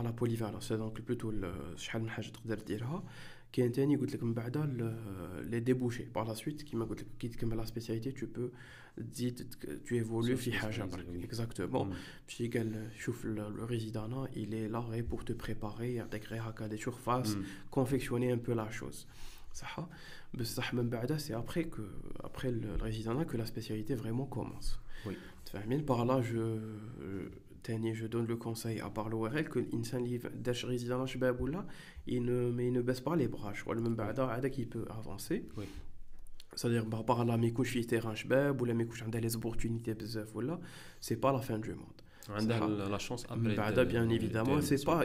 [0.03, 1.47] la polyvalence, donc plutôt le
[3.53, 3.77] qui est
[5.47, 6.03] les débouchés.
[6.03, 6.85] Par la suite, qui m'a
[7.55, 8.51] la spécialité, tu peux
[8.97, 9.31] dire
[9.85, 10.37] tu évolues
[11.23, 11.87] Exactement.
[12.27, 17.37] Si le résident, il est là pour te préparer, intégrer à des surfaces,
[17.71, 19.07] confectionner un peu la chose.
[19.54, 20.74] غي بور تو بريباري يعطيك غير هكا دي سورفاس كونفيكسيوني ان بو لا شوز صح
[20.74, 21.82] بصح من بعد سي ابري كو
[22.20, 25.14] ابري الريزيدانا كو لا سبيسياليتي فريمون كومونس وي
[25.86, 26.40] par là je
[27.94, 31.04] je donne le conseil à part l'ORL que l'insan livre dash résident
[32.06, 34.64] il ne mais il ne baisse pas les bras je crois le même bada qui
[34.66, 35.66] peut avancer oui.
[36.54, 38.14] c'est-à-dire par rapport à la mécouche terrain
[38.58, 39.94] ou la mécouche des opportunités
[40.32, 40.58] voilà
[41.00, 45.02] c'est pas la fin du monde la chance après bien évidemment c'est pas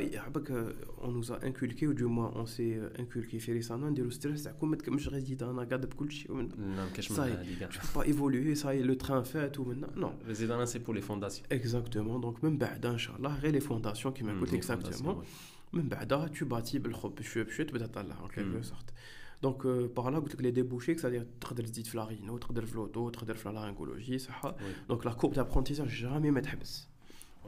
[1.02, 4.44] on nous a inculqué ou du moins on s'est inculqué faire ça non dire stress
[4.44, 7.26] ça comme comme je réside en garde beaucoup ça
[7.74, 11.06] tu peux pas évoluer ça le train fait tout maintenant non résident c'est pour les
[11.10, 15.18] fondations exactement donc même بعد ان شاء الله غير les fondations qui m'écoutent exactement
[15.74, 18.94] من بعدها tu bâtis بالحب بشوي بشوي تبدا تطلع en quelque sorte
[19.46, 22.76] donc par là قلت لك les débouchés c'est-à-dire تقدر تزيد في لا رينو تقدر في
[22.76, 24.56] لوتو تقدر في لا لارينغولوجي صح
[24.92, 26.88] donc la courbe d'apprentissage jamais ما تحبس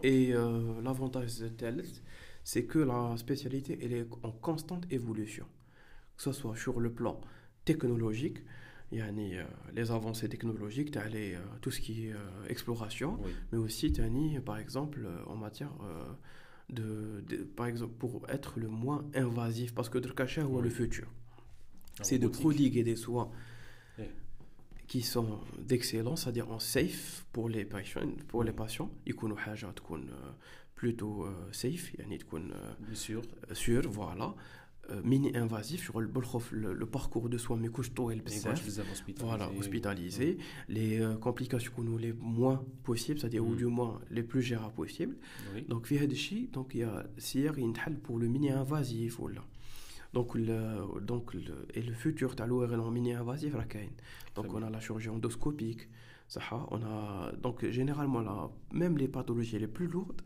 [0.03, 2.03] et euh, l'avantage de TLS,
[2.45, 5.47] c'est que la spécialité, elle est en constante évolution,
[6.17, 7.21] que ce soit sur le plan
[7.65, 8.39] technologique,
[8.93, 13.19] yani, euh, les avancées technologiques, as les, euh, tout ce qui est euh, exploration,
[13.51, 15.73] mais aussi, as, par exemple, en matière...
[16.71, 17.23] De,
[17.55, 20.57] par exemple, pour être le moins invasif, parce que Drkacher oui.
[20.57, 21.07] ou le futur,
[22.01, 23.31] c'est de prodiguer des soins
[24.92, 28.56] qui sont d'excellence, c'est-à-dire en safe pour les patients, pour les Oui.
[28.58, 28.90] patients.
[29.08, 33.22] يكونوا حاجة تكون euh, plutôt euh, safe, يعني تكون euh, Bien sûr.
[33.54, 34.34] sûr, voilà.
[34.90, 36.10] Euh, mini invasif sur le,
[36.52, 38.44] le, le parcours de soins mais couche طويل Les بزاف.
[38.48, 39.26] voitures بزاف hospitalisées.
[39.26, 40.38] Voilà, hospitalisés.
[40.70, 43.58] Les euh, complications qu'on les moins possibles, c'est-à-dire ou Mm.
[43.58, 45.18] du moins les plus gérables possibles.
[45.56, 45.66] Oui.
[45.68, 49.42] Donc, في هذا الشيء, donc il y a سير ينتحل pour le mini invasif ولا.
[50.14, 53.92] Donc le donc le, et le futur تاع l'ORL en mini invasif راه كاين.
[54.36, 55.84] Donc Très on a la chirurgie endoscopique.
[56.30, 58.36] صح on a donc généralement là
[58.74, 60.22] même les pathologies les plus lourdes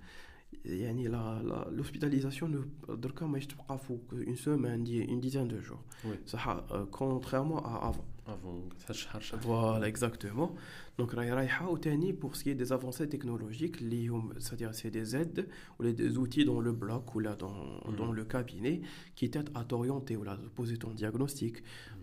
[0.65, 5.59] يعني la la- l'hospitalisation ne دركا ماهيش تبقى فوق une semaine دي- une dizaine de
[5.61, 5.83] jours.
[6.05, 6.15] Oui.
[6.25, 8.05] صح euh, contrairement à avant.
[8.27, 9.39] Avant, ça شهر شهر.
[9.41, 10.55] Voilà, exactement.
[10.99, 14.91] Donc, راهي رايحة وتاني pour ce qui est des avancées technologiques, اللي هم- c'est-à-dire c'est
[14.91, 15.47] des aides
[15.79, 17.95] ou les- des outils dans le bloc ou là dans, Mhm.
[17.97, 18.81] dans le cabinet
[19.15, 21.55] qui t'aident à t'orienter ou là de poser ton diagnostic.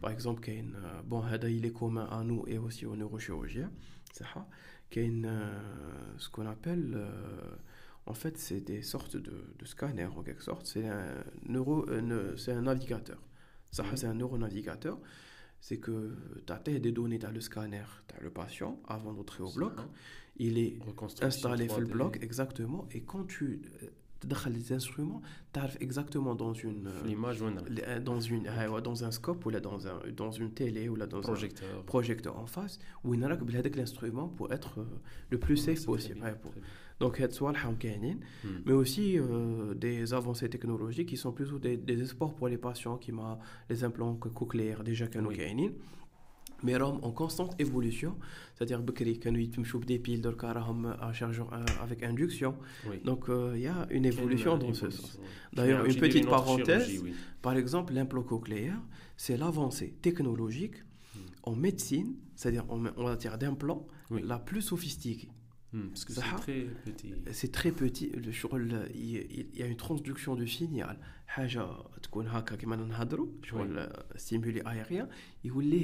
[0.03, 3.71] Par exemple, كاين, euh, bon, هذا il est commun à nous et aussi aux neurochirurgiens.
[4.13, 4.47] صح
[4.91, 7.57] كاين euh, ce qu'on appelle euh,
[8.07, 10.67] en fait c'est des sortes de, de scanners en quelque sorte.
[10.67, 11.07] C'est un
[11.55, 13.21] neuro, euh, ne- c'est un navigateur.
[13.77, 13.97] Ça, Mhm.
[13.99, 14.97] c'est un neuronavigateur
[15.64, 16.12] c'est que
[16.46, 19.50] tu as des données, tu as le scanner, tu as le patient avant d'entrer au
[19.50, 19.72] bloc.
[20.36, 20.78] Il est
[21.22, 22.86] installé sur le bloc, exactement.
[22.92, 23.88] Et quand tu euh,
[24.46, 25.22] as les instruments,
[25.54, 26.90] tu arrives exactement dans une.
[27.06, 30.90] L'image euh, dans, une, euh, dans un scope ou là dans, un, dans une télé
[30.90, 31.38] ou là dans un
[31.86, 35.00] projecteur en face, où il y a bah, l'instrument pour être euh,
[35.30, 36.26] le plus safe possible.
[37.04, 37.20] Donc,
[38.66, 43.12] mais aussi euh, des avancées technologiques qui sont plutôt des, espoirs pour les patients qui
[43.12, 43.38] ont
[43.70, 45.72] les implants cochléaires déjà qu'ils oui.
[46.64, 48.16] mais en constante évolution,
[48.56, 50.34] c'est-à-dire qu'ils ont des piles de euh,
[50.86, 52.56] euh, avec induction.
[53.04, 55.20] Donc il y a une évolution dans ce sens.
[55.52, 57.04] D'ailleurs, une petite parenthèse,
[57.42, 58.80] par exemple, l'implant cochléaire,
[59.18, 60.78] c'est l'avancée technologique
[61.44, 65.33] en médecine, c'est-à-dire en, en matière d'implant, la plus sophistiquée.
[65.75, 67.11] Hmm, Parce que Ça c'est a- très petit.
[67.39, 71.67] c'est très petit le شغل il il y a une transduction de signal حاجه
[72.03, 75.07] تكون هكا كيما نهضروا شغل ستيمولي aérien
[75.45, 75.83] يولي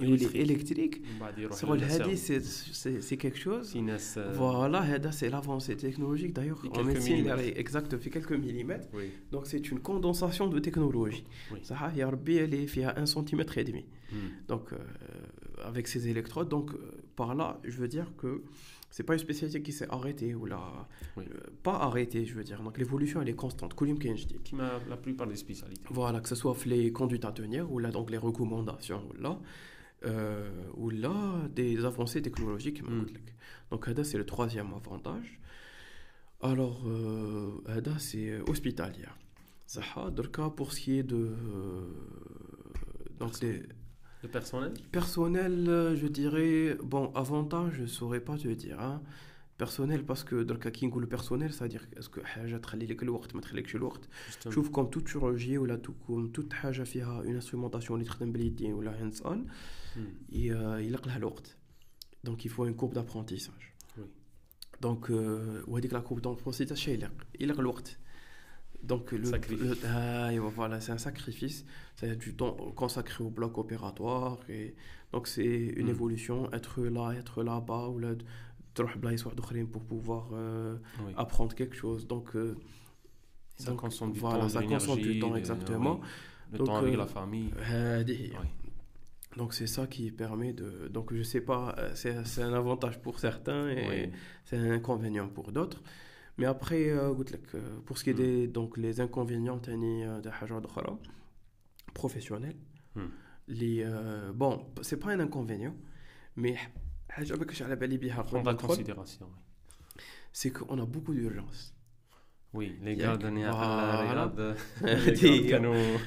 [0.00, 0.36] يولي Électrique.
[0.36, 2.04] الكتريك من بعد يروح شغل للسيرفو.
[2.10, 6.58] هذه سي سي سي كيك شوز في ناس آه، Voilà, هذا c'est l'avancée technologique d'ailleurs
[6.60, 7.58] في en quelques médecine millimètres.
[7.66, 9.08] exact في quelques millimètres Oui.
[9.32, 11.62] donc c'est une condensation de technologie Oui.
[11.64, 14.14] صح يا ربي elle est فيها 1 cm et demi Hmm.
[14.52, 16.78] donc euh, avec ces électrodes donc euh,
[17.20, 18.30] par là je veux dire que
[18.93, 21.23] c'est pas une spécialité qui s'est arrêtée ou la euh,
[21.63, 22.61] pas arrêtée je veux dire.
[22.61, 23.73] Donc l'évolution elle est constante.
[23.73, 23.87] Comme
[24.87, 25.81] la plupart des spécialités.
[25.89, 29.39] Voilà que ce soit les conduites à tenir ou là donc les recommandations ou là
[30.05, 33.07] euh, ou là des avancées technologiques mm.
[33.71, 35.39] donc là c'est le troisième avantage.
[36.41, 39.17] Alors euh, là c'est hospitalière.
[39.65, 39.81] Ça
[40.55, 41.81] pour ce qui est de euh,
[43.17, 43.63] donc les
[44.24, 49.00] Le personnel personnel euh, je dirais bon avantage je saurais pas te dire hein.
[49.62, 53.40] personnel parce que دركا كي نقول personnel c'est-à-dire est-ce que حاجه تخلي لك الوقت ما
[53.40, 54.00] تخليكش الوقت
[54.30, 54.50] justement.
[54.50, 58.72] شوف كوم توت شيروجي ولا تو كوم توت حاجه فيها اون انسترومونتاسيون اللي تخدم باليدين
[58.74, 59.46] ولا هاندز اون
[59.94, 60.34] Hmm.
[60.34, 61.56] يلق لها الوقت
[62.24, 63.54] دونك يفو اون كورب دابرونتيساج
[63.96, 64.00] Oui.
[64.82, 65.10] دونك
[65.68, 67.96] وهذيك لا كورب دابرونتيساج شي يلق يلق الوقت
[68.83, 71.65] Donc, le, le ah, voilà, c'est un sacrifice.
[71.95, 74.39] C'est du temps consacré au bloc opératoire.
[74.49, 74.75] Et,
[75.13, 75.89] donc, c'est une mm.
[75.89, 78.09] évolution, être là, être là-bas, ou là,
[79.71, 80.75] pour pouvoir euh,
[81.15, 82.07] apprendre quelque chose.
[82.07, 82.57] Donc, euh,
[83.55, 84.49] ça donc, consomme du voilà, temps.
[84.49, 86.01] ça consomme du temps, euh, exactement.
[86.51, 87.51] Le donc, temps avec la famille.
[89.35, 90.87] Donc c'est ça qui permet de...
[90.89, 94.11] Donc je sais pas, c'est un avantage pour certains et
[94.45, 95.81] c'est un inconvénient pour d'autres
[96.38, 98.16] Mais après, euh, قلت لك, euh, pour ce qui est Mm.
[98.16, 100.98] des donc, les inconvénients تاني euh, de حاجة أخرى
[101.94, 102.56] professionnels,
[102.96, 103.10] Hmm.
[103.48, 105.74] les, euh, bon, c'est pas un inconvénient,
[106.36, 106.56] mais
[107.10, 109.26] حاجة ما كنتش على بالي بها قبل Prendre ما en ندخل, considération.
[109.26, 110.00] oui.
[110.32, 110.52] c'est
[112.52, 112.74] qu'on a beaucoup d'urgence.
[112.74, 113.18] Oui, les ياك.
[113.18, 113.94] gars دنيا Voilà.
[113.94, 114.40] الرياض
[114.82, 115.98] هذه- كانوا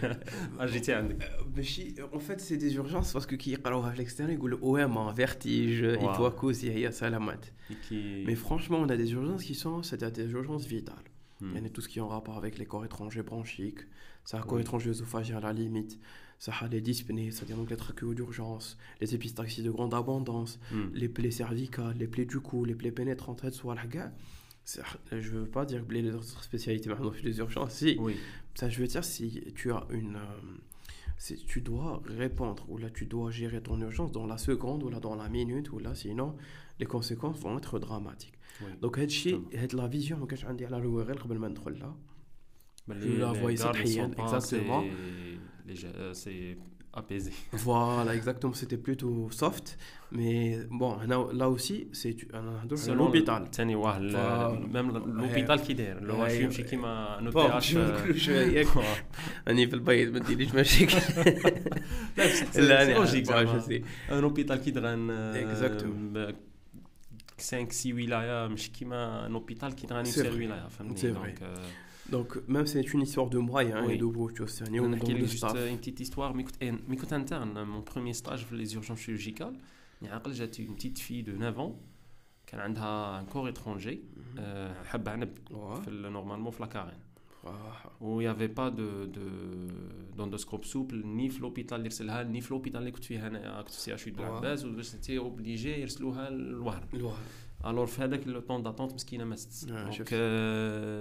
[0.59, 4.59] اجيتي عندك ماشي en fait c'est des urgences parce que كي يقراوها في l'extérieur يقولوا
[4.59, 6.09] OM vertige Wow.
[6.09, 10.65] إتواكوزي هي سلامات qui Mais franchement, on a des urgences qui sont c'est des urgences
[10.65, 11.07] vitales.
[11.41, 11.51] Hmm.
[11.53, 13.83] Il y en a tout ce qui est en rapport avec les corps étrangers bronchiques,
[14.29, 14.65] ça a corps Oui.
[14.65, 15.93] étrangers œsophagiens à la limite,
[16.45, 18.67] ça a les dyspnées, c'est-à-dire donc les trachéos d'urgence,
[19.01, 20.87] les épistaxies de grande abondance, Hmm.
[21.01, 23.87] les plaies cervicales, les plaies du cou, les plaies pénétrantes, soit le
[24.66, 28.16] je ne veux pas dire que les autres spécialités, par exemple, les urgences, si, oui.
[28.54, 30.16] ça je veux dire, si tu as une...
[30.16, 30.56] Euh,
[31.18, 34.90] si tu dois répondre ou là tu dois gérer ton urgence dans la seconde ou
[34.90, 36.36] là dans la minute ou là sinon
[36.78, 38.34] les conséquences vont être dramatiques.
[38.60, 38.68] Oui.
[38.82, 41.94] Donc la vision que j'ai dit à la là.
[42.88, 43.58] La voyez
[44.18, 44.84] exactement.
[46.12, 46.58] C'est
[46.96, 47.32] apaisé.
[47.52, 48.54] voilà, exactement.
[48.54, 49.78] C'était plutôt soft.
[50.12, 50.96] Mais bon,
[51.32, 52.16] là aussi, c'est
[52.94, 53.48] l'hôpital.
[54.70, 55.98] Même l'hôpital qui dère.
[56.00, 57.80] Je suis qui m'a un opération.
[57.80, 58.12] Euh,
[59.46, 60.96] un hôpital qui dère.
[62.50, 63.28] C'est logique.
[64.10, 66.32] Un hôpital qui dère.
[67.38, 70.32] 5-6 wilayas, mais qui m'a un hôpital qui dère une seule.
[70.94, 71.34] C'est vrai.
[71.42, 71.56] Euh,
[72.10, 74.98] donc, même c'est une histoire de moi, hein, et de vous, tu sais, on a
[75.26, 76.34] juste une petite histoire.
[77.10, 79.54] Interne, hein, mon premier stage les urgences chirurgicales,
[80.32, 81.78] j'étais une petite fille de 9 ans,
[82.46, 84.22] qui a un corps étranger, mhm.
[84.38, 87.00] euh, normalement dans la carène.
[88.00, 88.72] Où il n'y avait pas
[90.16, 93.22] d'endoscope de, souple, ni l'hôpital ni l'hôpital ni l'hôpital ni l'hôpital
[96.50, 97.12] l'hôpital
[97.63, 100.13] alors في هذاك لو طون داتونت مسكينه ماتت دونك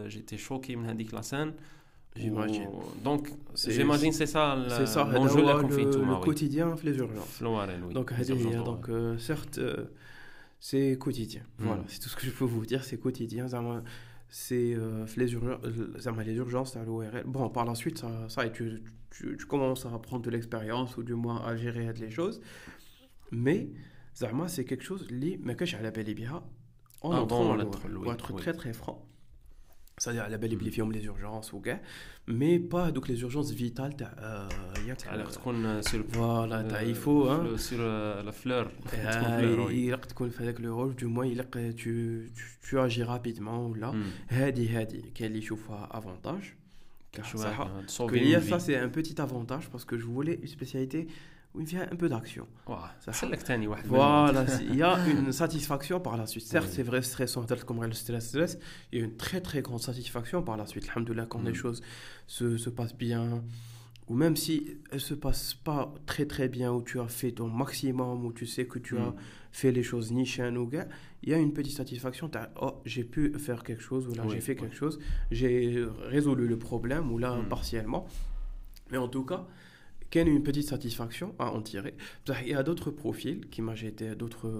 [0.08, 1.54] جيتي شوكي من هذيك لا سان
[2.16, 2.68] J'imagine.
[3.04, 6.04] Donc, j'imagine c'est ça l'enjeu de la confiture.
[6.04, 7.40] Le, le quotidien, les urgences.
[7.40, 7.94] Oui.
[7.94, 9.84] Donc, urgences, donc euh, certes, euh,
[10.58, 11.42] c'est quotidien.
[11.58, 11.64] Mm.
[11.64, 13.46] Voilà, c'est tout ce que je peux vous dire, c'est quotidien.
[14.28, 15.60] C'est euh, les, urgences,
[16.24, 17.24] les urgences à l'ORL.
[17.26, 21.02] Bon, par la suite, ça, ça tu, tu, tu, commences à prendre de l'expérience ou
[21.02, 22.40] du moins à gérer les choses.
[23.30, 23.68] Mais
[24.16, 26.42] Zama, c'est quelque chose qui mais que j'ai la belle bien
[27.02, 27.56] en ah, entrant
[27.92, 29.06] pour être très très franc.
[30.00, 30.68] C'est-à-dire la belle mm.
[30.68, 31.74] bien les urgences ou quoi,
[32.26, 33.94] mais pas donc les urgences vitales.
[34.00, 38.70] Euh, euh, voilà, il faut hein, sur la fleur.
[39.70, 41.44] Il تكون في هذاك le rôle du moins il
[41.76, 42.30] tu
[42.62, 43.92] tu agis rapidement ou là.
[44.28, 46.56] هذه هذه كاين اللي يشوفها avantage.
[48.48, 51.83] Ça c'est un petit avantage parce que je voulais une spécialité où il y a
[51.83, 52.47] un peu d'action.
[53.87, 56.45] Voilà, il y a une satisfaction par la suite.
[56.45, 58.59] Certes, c'est vrai, stressant, comme le stress, stress,
[58.91, 60.87] il y a une très très grande satisfaction par la suite.
[60.89, 61.55] Alhamdoulilah, quand les mm.
[61.55, 61.81] choses
[62.27, 63.43] se, se passent bien,
[64.07, 67.47] ou même si elles se passent pas très très bien, où tu as fait ton
[67.47, 69.15] maximum, où tu sais que tu as mm.
[69.51, 70.87] fait les choses niche ou gars,
[71.23, 72.29] il y a une petite satisfaction.
[72.61, 74.99] Oh, j'ai pu faire quelque chose, ou là j'ai fait quelque chose,
[75.31, 77.49] j'ai résolu le problème, ou là mm.
[77.49, 78.07] partiellement.
[78.91, 79.47] Mais en tout cas,
[80.14, 81.94] qu'il y a une petite satisfaction à en tirer.
[82.42, 84.50] Il y a d'autres profils qui m'ont été d'autres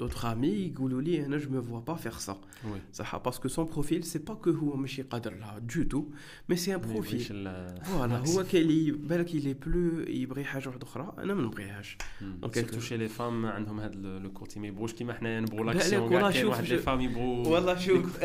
[0.00, 2.36] d'autres amis Goulouli et je me vois pas faire ça.
[2.64, 2.80] Oui.
[3.22, 6.10] parce que son profil c'est pas que هو ماشي قادر là du tout
[6.48, 7.48] mais c'est un profil.
[7.96, 11.98] Voilà, هو كيلي بالك il est plus يبغي حاجه واحده اخرى انا ما نبغيهاش.
[12.42, 16.10] Donc surtout chez les femmes عندهم هذا le côté ما يبغوش كيما حنايا نبغوا لاكسيون
[16.10, 18.18] كاع كاين واحد les femmes يبغوا والله شوف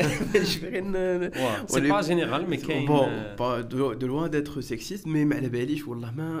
[1.68, 3.08] c'est pas général mais كاين bon
[4.00, 6.40] de loin d'être sexiste mais ما على باليش والله ما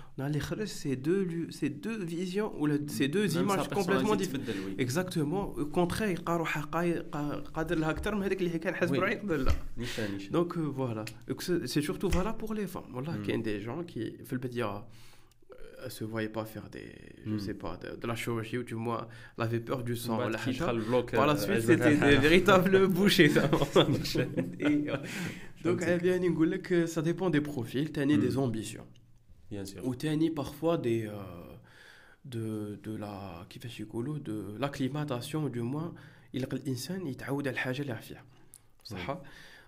[0.17, 4.45] on a les ces deux, ces deux visions ou ces deux images complètement différentes.
[4.77, 6.21] Exactement, au contraire,
[10.31, 11.05] donc euh, voilà.
[11.65, 12.83] C'est surtout valable pour les femmes.
[12.91, 14.17] Voilà, il y a des gens qui
[15.85, 16.93] ne se voyaient pas faire des,
[17.25, 20.19] je sais pas, de, la chirurgie ou du moins, elle avait peur du sang.
[20.19, 20.37] La
[21.11, 23.31] Par la suite, c'était des véritables bouchées.
[25.63, 25.83] Donc,
[26.85, 28.85] ça dépend des profils, tu as des ambitions.
[29.51, 29.81] Bien sûr.
[29.85, 31.09] As parfois des.
[32.25, 35.93] de, de la qui fait de l'acclimatation du moins
[36.33, 38.25] il الانسان يتعود على الحاجة اللي فيها
[38.83, 39.17] صح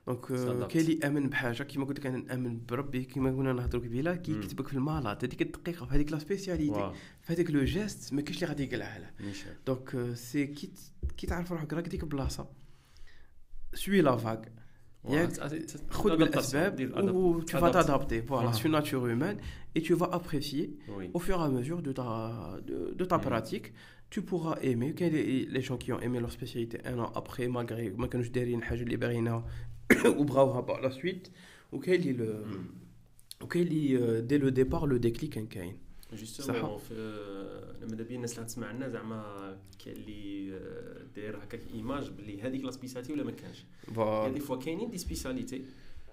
[0.07, 0.25] دونك
[0.67, 4.67] كاين اللي امن بحاجه كيما قلت لك أنا نامن بربي كيما كنا نهضروا قبيله كيكتبك
[4.67, 8.49] في المالات هذيك الدقيقه في هذيك لا سبيسياليتي في هذاك لو جيست ما كاينش اللي
[8.49, 9.33] غادي يقلعها له
[9.67, 10.71] دونك سي كي
[11.17, 12.47] كي تعرف روحك راك ديك البلاصه
[13.73, 14.51] سوي لا فاك
[17.45, 18.21] tu vas t'adapter.
[18.21, 19.37] Voilà, c'est une nature humaine
[19.75, 20.77] et tu vas apprécier
[21.13, 23.73] au fur et à mesure de ta, de, ta pratique.
[24.09, 24.93] Tu pourras aimer.
[24.99, 28.63] Les gens qui ont aimé leur spécialité un an après, malgré que je dérie une
[28.63, 29.43] hajj libérina
[30.17, 31.31] ou brava par la suite,
[31.71, 32.25] ou il.
[33.41, 35.75] Auquel euh, dès le départ, le déclic hein, en est
[36.15, 36.79] جوستومون
[37.81, 40.59] ماذا بيا الناس اللي تسمع لنا زعما كاين اللي
[41.15, 43.63] داير هكاك ايماج باللي هذيك لا سبيسياليتي ولا ما كانش؟
[44.33, 45.65] دي فوا كاينين دي سبيسياليتي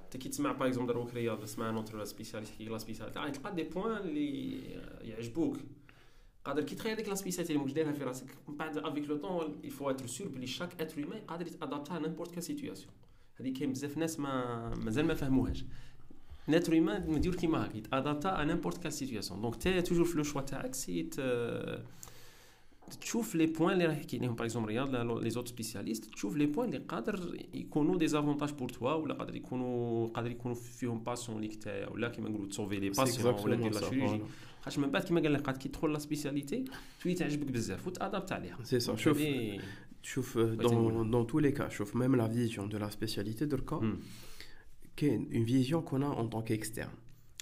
[0.05, 3.55] انت كي تسمع باغ اكزومبل دروك رياض تسمع نوتر سبيسياليست كي لا سبيسياليتي غادي تلقى
[3.55, 4.61] دي بوين اللي
[5.01, 5.57] يعجبوك.
[6.45, 9.61] قادر كي تخيل ديك لا سبيسياليتي اللي دايرها في راسك من بعد افيك لو طون
[9.65, 12.93] يفو اتر سور بلي شاك اتر هيومان قادر يتادابتا نيمبورت كا سيتوياسيون
[13.41, 15.65] هذه كاين بزاف ناس ما مازال ما فهموهاش.
[16.50, 20.42] ناتر هيومان مدير كيما هكا يتادابتا نيمبورت كا سيتوياسيون دونك تي توجور في لو شوا
[20.42, 21.10] تاعك سي
[23.02, 26.70] تشوف لي بوين اللي راح كاينين باغ اكزومبل رياض لي زوت سبيسياليست تشوف لي بوين
[26.70, 31.64] اللي قادر يكونوا دي زافونتاج بور توا ولا قادر يكونوا قادر يكونوا فيهم باسيون ليك
[31.64, 34.24] تاعي ولا كيما نقولوا تسوفي لي باسيون ولا دير لا شيروجي
[34.62, 36.66] خاطش من بعد كيما قال لك قاد كي تدخل لا سبيسياليتي
[37.02, 39.22] تولي تعجبك بزاف وتادابت عليها سي سا شوف
[40.04, 43.98] شوف دون دون تو لي كا شوف ميم لا فيزيون دو لا سبيسياليتي دركا
[45.00, 46.90] كاين اون فيزيون كون ان طون كاكسترن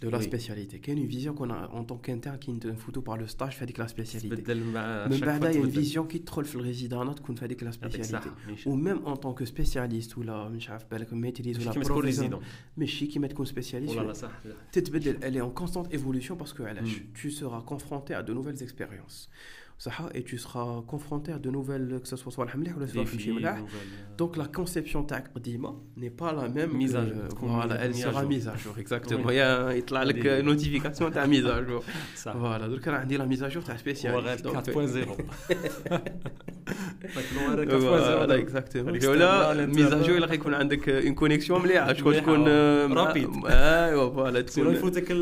[0.04, 0.24] de la oui.
[0.24, 0.80] spécialité.
[0.80, 3.56] Quelle est une vision qu'on a en tant qu'interne qui nous photo par le stage
[3.56, 4.36] fait avec la spécialité.
[4.46, 8.30] Mais il y a une vision qui troll le résident qu'on fait avec la spécialité.
[8.66, 12.40] Ou même en tant que spécialiste ou là, je sais pas, maîtrise ou la profession.
[12.78, 13.96] Mais chi qui met comme spécialiste.
[15.22, 16.64] Elle est en constante évolution parce que
[17.14, 19.30] tu seras confronté à de nouvelles expériences
[20.14, 23.06] et tu seras confronté à de nouvelles, que ce soit soit ou soit
[24.18, 26.72] Donc la conception taqdima n'est pas la même.
[26.74, 27.24] Mise à jour.
[27.42, 29.30] Voilà, elle sera mise à jour, exactement.
[29.30, 31.84] Il y a une notification de mise à jour.
[32.36, 34.14] Voilà, donc on a dit la mise à jour, c'est spécial.
[34.16, 35.08] 4.0.
[37.80, 38.92] Voilà, exactement.
[38.92, 42.48] Là, mise à jour, il y a une connexion مليحه شكون تكون
[42.94, 45.14] رابيد ايوا فوالا تكون يفوتك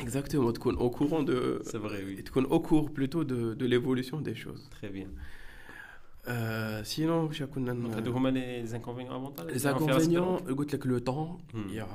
[0.00, 4.21] exactement تكون au courant de c'est vrai oui تكون au cours plutôt de de l'évolution
[4.21, 4.67] des choses.
[4.69, 5.07] Très bien.
[6.27, 7.73] Euh, sinon, je connais
[8.31, 9.47] les inconvénients avantages.
[9.51, 11.61] Les inconvénients, écoute, le temps, hmm.
[11.69, 11.87] il y a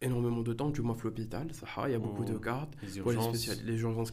[0.00, 1.48] énormément de temps, du moins l'hôpital,
[1.86, 4.12] il y a beaucoup de oh, gardes les urgences, les urgences.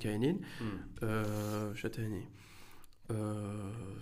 [1.03, 1.73] Euh,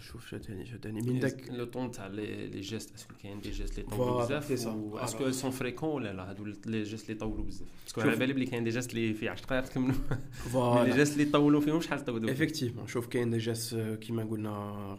[0.01, 3.94] شوف شاتاني شاتاني من داك لو طون تاع لي جيست اسكو كاين دي جيست اللي
[3.94, 8.16] يطولوا بزاف اسكو سون فريكون ولا لا هادو لي جيست اللي يطولوا بزاف باسكو على
[8.16, 9.94] بالي بلي كاين دي جيست اللي في 10 دقائق تكملوا
[10.84, 14.51] لي جيست اللي يطولوا فيهم شحال يطولوا افيكتيفمون شوف كاين دي جيست كيما قلنا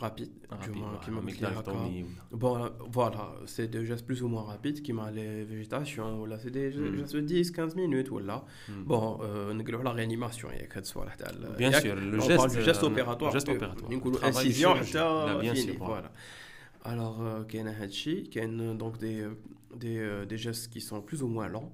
[0.01, 0.31] رابيد
[0.65, 6.13] كيما قلت لك بون فوالا سي دي جيست بلوز او موان رابيد كيما لي فيجيتاسيون
[6.13, 11.15] ولا سي دي جيست 10 15 مينوت ولا بون نقولوا على ريانيماسيون ياك هاد الصوالح
[11.15, 16.11] تاع بيان سور لو جيست جيست اوبيراتوار جيست اوبيراتوار نقولوا انسيزيون حتى فيني فوالا
[16.87, 19.29] الوغ كاين هادشي كاين دونك دي
[19.75, 21.71] دي دي جيست كي سون بلوز او موان لون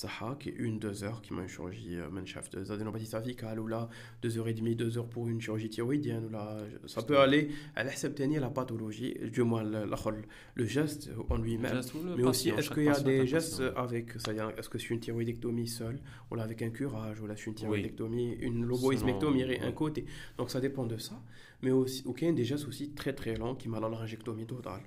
[0.00, 3.58] صح qui est une deux heures qui m'a une chirurgie من شاف des adénopathies cervicales
[3.58, 3.88] ou là
[4.22, 7.48] deux heures et demie deux heures pour une chirurgie thyroïdienne ou là ça peut aller
[7.74, 11.80] à حسب تاني la pathologie du moins le geste en lui-même
[12.16, 15.66] mais aussi est-ce qu'il y a des gestes avec c'est-à-dire est-ce que c'est une thyroïdectomie
[15.66, 15.98] seule
[16.30, 20.04] ou là avec un curage ou là c'est une thyroïdectomie une loboïsmectomie un côté
[20.36, 21.16] donc ça dépend de ça
[21.62, 24.84] mais aussi ok des gestes aussi très très longs qui m'a la laryngectomie totale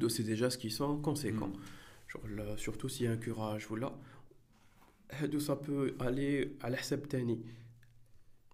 [0.00, 1.54] donc c'est des gestes qui sont conséquents
[2.56, 3.92] surtout s'il y a un curage ou là
[5.38, 7.06] ça peut aller à l'حساب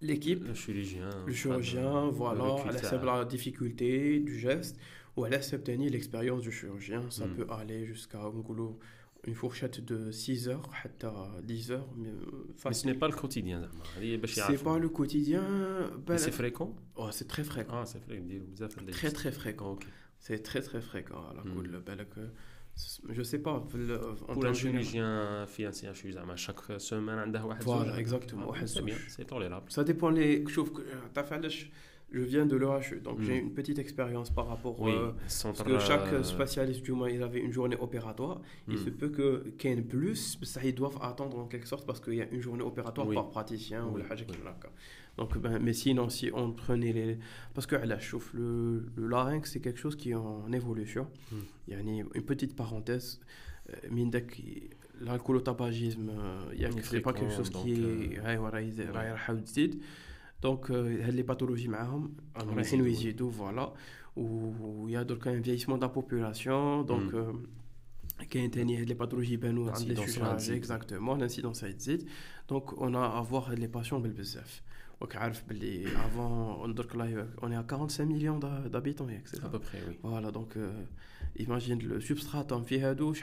[0.01, 4.79] l'équipe le chirurgien le chirurgien voilà à la difficulté du geste
[5.17, 7.35] ou à l'حساب l'expérience du chirurgien ça hmm.
[7.37, 8.21] peut aller jusqu'à
[9.25, 10.69] une fourchette de 6 heures
[11.05, 12.11] à 10 heures mais,
[12.65, 13.71] mais ce n'est pas le quotidien
[14.27, 15.45] c'est pas le quotidien
[16.17, 19.79] c'est fréquent oh, c'est très fréquent ah, c'est très très fréquent
[20.19, 21.43] c'est très très fréquent à la
[22.77, 23.13] hmm.
[23.17, 23.63] Je sais pas.
[24.33, 25.89] Pour un chirurgien financier,
[26.37, 28.53] chaque semaine, عنده واحد Voilà, exactement.
[28.67, 29.71] C'est bien, c'est tolérable.
[29.71, 30.71] Ça dépend les شوف
[32.12, 35.12] je viens de l'EHE, donc j'ai une petite expérience par rapport oui, euh,
[35.44, 38.42] parce que chaque spécialiste du moins il avait une journée opératoire.
[38.68, 42.16] Il se peut que ait plus, ça ils doivent attendre en quelque sorte parce qu'il
[42.16, 44.06] y a une journée opératoire par praticien ou la
[45.18, 47.18] donc, ben, mais sinon, si on prenait les.
[47.56, 51.08] Parce que là, chauffe, le, le larynx, c'est quelque chose qui est en évolution.
[51.32, 51.36] Mm.
[51.68, 53.20] Il y a une, une petite parenthèse.
[53.90, 54.42] Mindek,
[55.02, 56.12] l'alcoolotabagisme,
[56.84, 58.20] c'est pas quelque chose qui est.
[60.42, 63.16] Donc, euh, les pathologies, oui.
[63.30, 63.74] voilà.
[64.16, 67.14] Où il y a un vieillissement de la population, donc,
[68.30, 68.52] qui mm.
[68.58, 71.68] euh, les pathologies, ben, nous, les sujets, exactement, l'incidence à
[72.48, 74.64] Donc, on a à voir les patients, ben, bzef.
[76.06, 76.64] Avant,
[77.42, 79.42] on est à 45 millions d'habitants, etc.
[79.44, 79.96] À peu près, oui.
[80.02, 80.72] Voilà, donc, euh,
[81.38, 83.14] imagine le substrat en fihadou,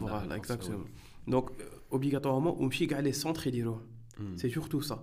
[0.00, 0.84] Voilà, exactement.
[1.26, 2.68] Donc, euh, obligatoirement, on
[3.00, 3.48] les centres,
[4.36, 5.02] c'est surtout ça.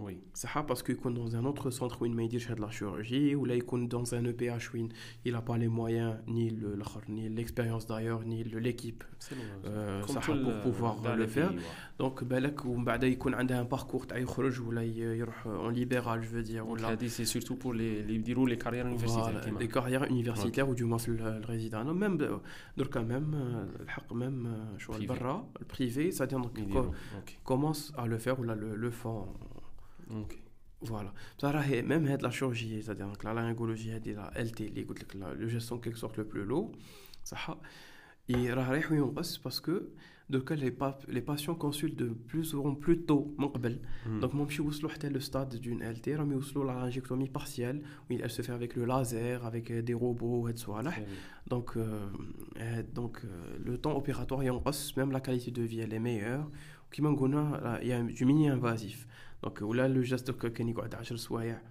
[0.00, 0.18] Oui.
[0.34, 2.70] C'est ça parce qu'il est dans un autre centre où il m'a dit de la
[2.70, 4.88] chirurgie, ou là il est dans un EPH où
[5.24, 6.50] il n'a pas les moyens, ni
[7.28, 9.04] l'expérience le, d'ailleurs, ni l'équipe
[9.66, 11.52] euh, pour pouvoir le faire.
[11.98, 14.06] Donc, ben, ben, il a un parcours
[14.60, 16.64] où là il euh, euh, en libéral, je veux dire.
[17.08, 19.32] C'est surtout pour les, les, les carrières universitaires.
[19.32, 20.72] Voilà, les carrières universitaires okay.
[20.72, 21.84] ou du moins le, le résident.
[21.84, 22.36] Non, même, euh,
[22.76, 23.36] donc quand même,
[24.10, 24.48] le même,
[24.88, 25.14] privé.
[25.60, 26.40] le privé, ça veut dire,
[27.44, 29.26] commence à le faire ou là le, le font
[30.82, 31.12] voilà.
[31.82, 34.72] Même la chirurgie, c'est-à-dire la laryngologie, la LT,
[35.36, 36.72] le geste en quelque sorte le plus lourd,
[37.22, 37.36] ça
[38.30, 38.50] et
[39.42, 39.90] parce que
[40.28, 40.72] donc les,
[41.08, 43.34] les patients consultent de plus ou plus tôt
[44.06, 44.20] hmm.
[44.20, 44.60] donc mon petit
[45.10, 47.82] le stade d'une LT mais la laryngectomie partielle.
[48.08, 50.72] Où elle se fait avec le laser avec des robots et tout
[51.48, 52.08] donc euh,
[52.94, 54.60] donc euh, le temps opératoire est en
[54.96, 56.48] même la qualité de vie elle est meilleure.
[56.92, 57.02] Qui
[57.82, 59.06] il y a du mini invasif
[59.43, 61.61] donc là le geste que كان يقعد 10 سوايع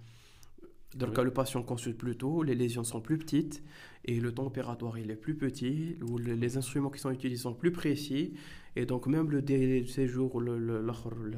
[0.95, 3.61] donc le patient consulte plus tôt, les lésions sont plus petites
[4.05, 7.53] et le temps opératoire il est plus petit, ou les instruments qui sont utilisés sont
[7.53, 8.33] plus précis
[8.77, 11.37] et donc même le délai de séjour, le, le, le,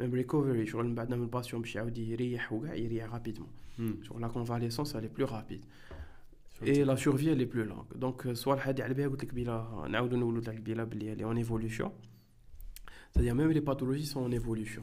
[0.00, 3.48] même recovery, sur le le patient il rapidement.
[3.78, 3.92] Hmm.
[4.02, 5.64] Sur la convalescence elle est plus rapide.
[6.64, 7.86] Et la survie elle est plus longue.
[7.94, 11.24] Donc soit الحاجة على بها قلت لك بلا نعاودو نقولوا لك بلا بلي elle est
[11.24, 11.92] en évolution.
[13.12, 14.82] C'est-à-dire même les pathologies sont en évolution.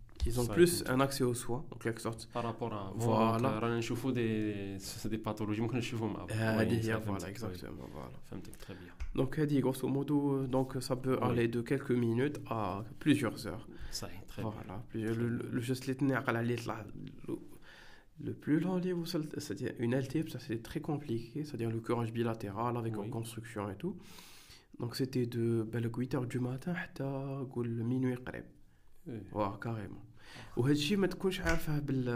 [0.25, 2.27] ils ont plus un accès aux soins, en quelque sorte.
[2.33, 2.93] Par rapport à.
[2.95, 3.59] Voilà.
[3.63, 5.67] On des, des pathologies, on
[6.91, 7.11] avant.
[7.11, 7.87] Voilà, exactement.
[7.93, 8.43] Voilà.
[8.59, 8.93] Très bien.
[9.15, 13.67] Donc, grosso modo, donc, ça peut aller de quelques minutes à plusieurs heures.
[13.91, 14.51] Ça est, très bien.
[14.51, 14.83] Voilà.
[14.93, 15.87] Le geste
[18.23, 22.77] le plus long livre, c'est-à-dire une LT, ça c'est très compliqué, c'est-à-dire le courage bilatéral
[22.77, 23.97] avec une construction et tout.
[24.79, 27.43] Donc c'était de 8 h du matin à
[27.83, 28.15] minuit.
[29.07, 30.01] Ouais, carrément.
[30.56, 32.08] وهذا الشيء ما تكونش عارفه بال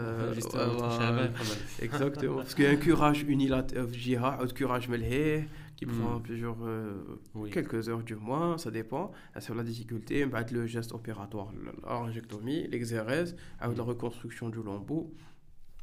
[1.81, 5.47] اكزاكتومون باسكو ان كوراج اونيلات في جهه عود كوراج ملهيه
[5.81, 6.57] qui prend plusieurs
[7.35, 7.49] oui.
[7.49, 11.49] quelques heures du mois ça dépend sur la difficulté بعد le geste opératoire
[11.87, 15.11] l'injectomie l'exérèse avec la reconstruction du lambeau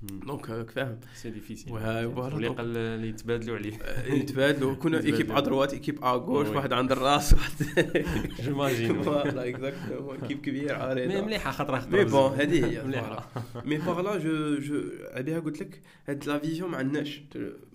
[0.04, 1.00] دونك فاهم.
[1.16, 3.74] سي ديفيسيل فوالا اللي يتبادلوا عليه.
[4.20, 4.76] يتبادلوا.
[4.76, 8.06] كنا ايكيب ا دروات ايكيب ا غوش واحد عند الراس واحد.
[8.42, 13.30] جيماجين فوالا اكزاكتومون ايكيب كبير عارف مي مليحة خاطر مي بون هذه هي مليحة.
[13.66, 14.82] مي باغ لا جو جو
[15.12, 17.22] عليها قلت لك هاد لا فيزيون ما عندناش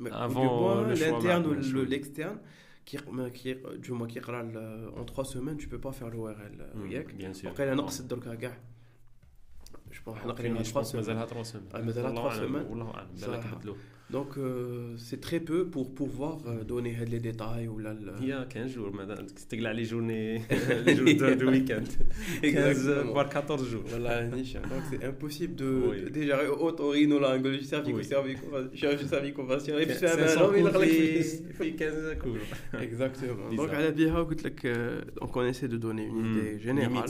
[0.07, 2.39] افون l'interne ou l'externe
[2.91, 2.97] qui
[3.39, 3.55] qui
[3.85, 4.43] du moins qui يقرا
[5.01, 8.59] en 3 semaines tu peux pas faire l'ORL ياك بيان سور وقيلا نقص دركا كاع
[10.08, 10.08] Je
[10.72, 11.76] pense مازالها 3 semaines.
[11.86, 12.70] مازالها 3 semaines.
[12.70, 13.76] والله اعلم بالك بدلوه.
[14.12, 18.32] Donc euh, c'est très peu pour pouvoir euh, donner les détails ou la, Il y
[18.32, 20.40] a 15 jours madame تقلع لي جورني
[20.86, 21.84] les jours de week-end
[22.42, 23.84] 15 voire 14 jours.
[23.86, 24.54] Voilà niche.
[24.54, 26.12] Donc c'est impossible de oui.
[26.12, 28.46] déjà autorino la angologie cervico cervico
[28.76, 32.82] chirurgie cervico faciale et puis c'est un an il في 15 cours.
[32.82, 33.56] Exactement.
[33.58, 34.68] Donc على بها قلت لك
[35.22, 37.10] donc on essaie de donner une idée générale.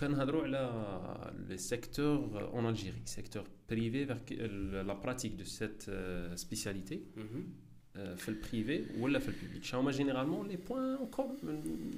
[0.00, 4.04] كنهضروا على لي سيكتور اون الجيري سيكتور بريفي
[4.86, 5.82] لا براتيك دو سيت
[6.34, 7.00] سبيسياليتي
[7.94, 10.98] في البريفي ولا في البوبليك شنو هما جينيرالمون لي بوين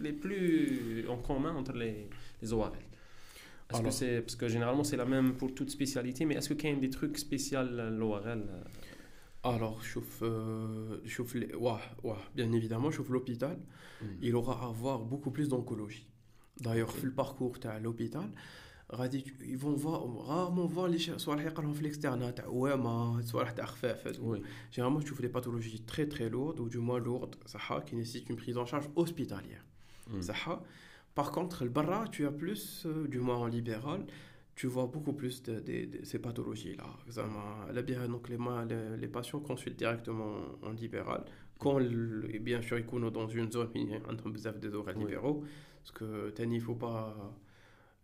[0.01, 2.07] لي بلو اون كومون انتر لي
[2.43, 2.97] لي او ار ال
[3.69, 6.55] Est-ce que c'est parce que généralement c'est la même pour toute spécialité, mais est-ce que
[6.55, 7.65] qu'il y a des trucs spéciaux
[8.01, 8.45] l'ORL
[9.43, 11.73] Alors, chauffe, euh, chauffe les, ouais,
[12.03, 13.57] ouais, bien évidemment, chauffe l'hôpital.
[14.03, 14.07] Mm.
[14.23, 16.07] Il aura à avoir beaucoup plus d'oncologie.
[16.61, 18.31] D'ailleurs, في الباركور تاع لوبيتال
[18.93, 23.65] غادي ils vont voir rarement voir les صوالح يقراهم في الاكسترنا تاع وما صوالح تاع
[23.65, 24.09] خفاف
[24.73, 28.31] généralement tu fais des pathologies très très lourdes ou du moins lourdes صح qui nécessitent
[28.31, 29.65] une prise en charge hospitalière
[30.21, 30.61] صح
[31.15, 34.07] par contre البرا tu as plus euh, du moins en libéral
[34.55, 38.39] tu vois beaucoup plus de, de, de ces pathologies là donc les,
[38.71, 40.33] les, les patients consultent directement
[40.63, 41.25] en libéral
[41.59, 41.81] quand
[42.41, 45.39] bien sûr ils sont dans une zone où il y a des horaires libéraux
[45.82, 47.16] parce que il ne faut pas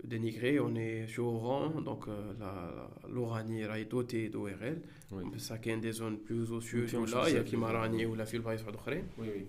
[0.04, 0.60] dénigrer.
[0.60, 2.34] On est sur Oran donc euh,
[3.10, 4.82] l'Oranie est dotée d'ORL
[5.38, 6.46] ça qu'il y a des zones plus
[7.06, 7.26] là.
[7.28, 8.64] Il y a Kimarani ou la Filbaïs
[9.18, 9.48] oui oui.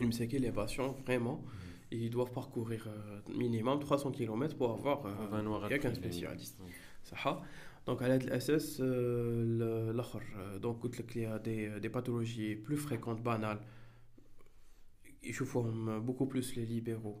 [0.00, 1.44] Il me sait que les patients vraiment.
[1.90, 6.58] Ils doivent parcourir euh, minimum 300 km pour avoir euh, quelqu'un spécialiste.
[7.02, 7.42] ça
[7.84, 8.80] donc à l'aide de l'SS
[10.60, 10.78] donc
[11.16, 13.60] il y a des pathologies plus fréquentes banales
[15.24, 17.20] ils forment beaucoup plus les libéraux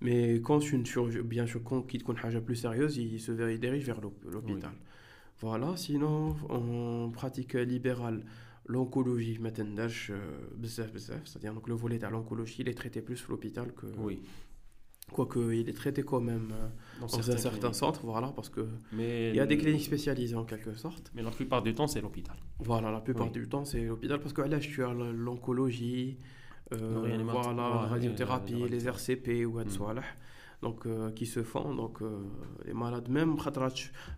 [0.00, 4.00] Mais quand une chirurgie, bien sûr, quand quitte une plus sérieuse, il se dirige vers
[4.00, 4.72] l'hôpital.
[5.40, 8.24] Voilà, sinon, en pratique libérale,
[8.66, 10.38] l'oncologie, maintenant, euh,
[11.24, 13.86] c'est-à-dire donc, le volet de l'oncologie, il est traité plus à l'hôpital que.
[13.98, 14.20] Oui.
[15.10, 16.68] Quoique, il est traité quand même euh,
[17.00, 20.36] dans, dans certains un certain centre, voilà, parce que il y a des cliniques spécialisées
[20.36, 21.10] en quelque sorte.
[21.14, 22.36] Mais la plupart du temps, c'est l'hôpital.
[22.58, 26.18] Voilà, la plupart du temps, c'est l'hôpital, parce que là, je suis à l'oncologie,
[26.72, 30.00] euh, voilà, la radiothérapie, les RCP ou hmm
[30.60, 31.72] donc, euh, qui se font.
[31.72, 32.24] Donc, euh,
[32.66, 33.36] les malades, même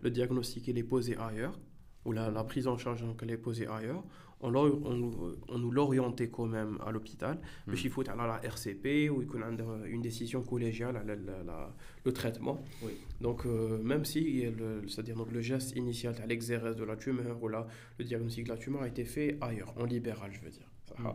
[0.01, 1.59] le diagnostic il est posé ailleurs,
[2.07, 4.03] ou la, la prise en charge donc, elle est posée ailleurs,
[4.41, 7.39] on, on, on nous l'orientait quand même à l'hôpital.
[7.67, 11.75] Mais il faut aller à la RCP, a une décision collégiale, la, la,
[12.07, 12.65] le traitement.
[12.83, 12.93] Oui.
[13.21, 17.49] Donc, même si le, c'est-à-dire donc, le geste initial à l'exérèse de la tumeur, ou
[17.49, 17.67] là,
[17.99, 20.71] le diagnostic de la tumeur a été fait ailleurs, en libéral, je veux dire.
[20.99, 21.09] Mm.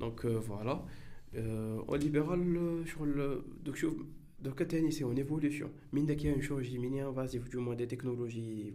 [0.00, 0.84] Donc, voilà.
[1.34, 2.40] en libéral,
[2.86, 3.44] sur le.
[3.64, 3.84] Donc,
[4.38, 5.70] donc, c'est une évolution.
[5.92, 8.72] Mine qu'il y a une chirurgie mini invasive, du moins des technologies,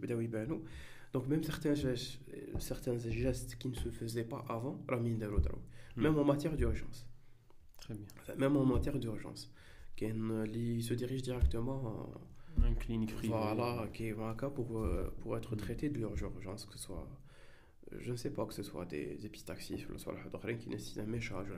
[1.13, 2.19] donc même certains gestes,
[2.59, 6.01] certains gestes qui ne se faisaient pas avant, hmm.
[6.01, 7.05] même en matière d'urgence.
[7.81, 8.05] Très bien.
[8.37, 9.51] Même en matière d'urgence.
[9.95, 12.09] Qui se dirige directement
[12.57, 13.33] en une clinique privée.
[13.33, 14.15] Voilà, qui est
[14.55, 15.59] pour, euh, pour être hmm.
[15.59, 17.07] traité de l'urgence, que ce soit
[17.99, 20.15] je ne sais pas que ce soit des épistaxis ou soit
[20.59, 21.53] qui nécessitent un méchage ou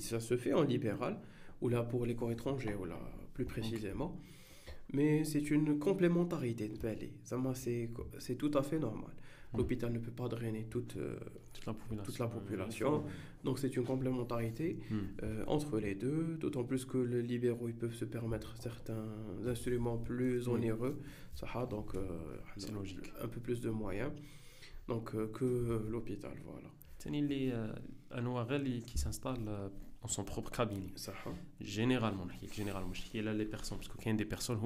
[0.00, 1.18] ça se fait en libéral
[1.60, 2.98] ou là pour les corps étrangers ou là
[3.34, 4.18] plus précisément.
[4.92, 6.76] Mais c'est une complémentarité de
[7.54, 9.10] c'est c'est tout à fait normal.
[9.56, 11.14] L'hôpital ne peut pas drainer toute, euh,
[11.52, 13.04] toute la population, toute la population.
[13.44, 14.96] donc c'est une complémentarité hmm.
[15.22, 19.04] euh, entre les deux d'autant plus que les libéraux ils peuvent se permettre certains
[19.46, 20.98] instruments plus onéreux.
[21.34, 22.06] Ça donc euh,
[23.22, 24.10] un peu plus de moyens
[24.87, 26.69] donc euh, que l'hôpital voilà
[27.05, 27.53] les
[28.11, 29.69] un ORL qui s'installe euh,
[30.01, 30.91] dans son propre cabinet
[31.61, 34.59] généralement généralement il y a les personnes parce qu'il y a des personnes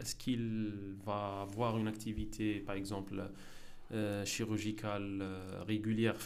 [0.00, 3.22] est-ce qu'il va avoir une activité par exemple
[3.94, 5.22] euh, chirurgicale
[5.66, 6.16] régulière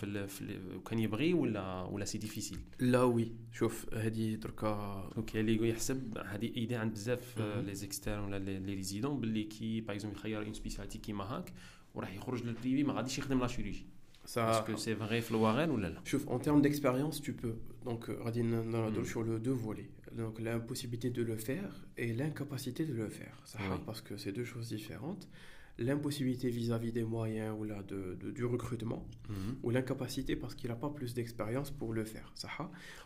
[0.85, 6.53] كان يبغي ولا ولا سي ديفيسيل لا وي شوف هذه دركا اوكي اللي يحسب هذه
[6.57, 10.99] ايدي عند بزاف لي زيكستيرن ولا لي ريزيدون باللي كي باغ اكزومبل يخير اون سبيسياليتي
[10.99, 11.53] كيما هاك
[11.95, 13.87] وراح يخرج للبريفي ما غاديش يخدم لا شيروجي
[14.27, 15.91] Est-ce que c'est vrai Floaren ou là
[16.27, 17.57] En termes d'expérience, tu peux.
[17.85, 19.05] Donc, Radine, mm.
[19.05, 19.89] sur le deux volets.
[20.13, 23.37] Donc, l'impossibilité de le faire et l'incapacité de le faire.
[23.45, 25.29] Ça, Parce que c'est deux choses différentes
[25.78, 29.56] l'impossibilité vis-à-vis des moyens ou là, de, de du recrutement, mhm.
[29.64, 32.32] ou l'incapacité parce qu'il n'a pas plus d'expérience pour le faire.
[32.36, 32.50] Ça,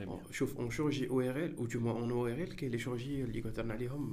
[0.06, 0.20] en,
[0.58, 3.24] en chirurgie ORL, ou du moins en ORL, qui est les chirurgies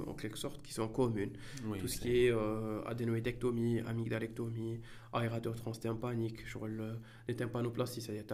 [0.07, 1.33] en quelque sorte qui sont communes.
[1.79, 4.79] Tout ce qui est euh, adénoïdectomie, amygdalectomie,
[5.11, 6.93] aérateur transtympanique, sur le,
[7.27, 8.25] les tympanoplasties, c'est-à-dire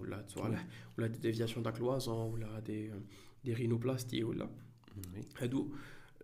[0.00, 0.24] ou là,
[0.96, 2.98] ou la déviation de la cloison, ou là, des, euh,
[3.44, 4.48] des rhinoplasties, ou là.
[5.14, 5.50] Oui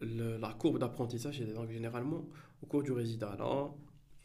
[0.00, 2.24] la courbe d'apprentissage, donc généralement,
[2.62, 3.76] au cours du résident,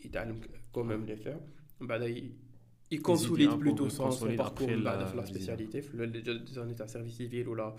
[0.04, 0.26] il a
[0.72, 1.40] quand même les faire.
[1.80, 7.16] Bah, il, consolide plutôt son, son parcours de la, la spécialité, les années de service
[7.16, 7.76] civil ou là,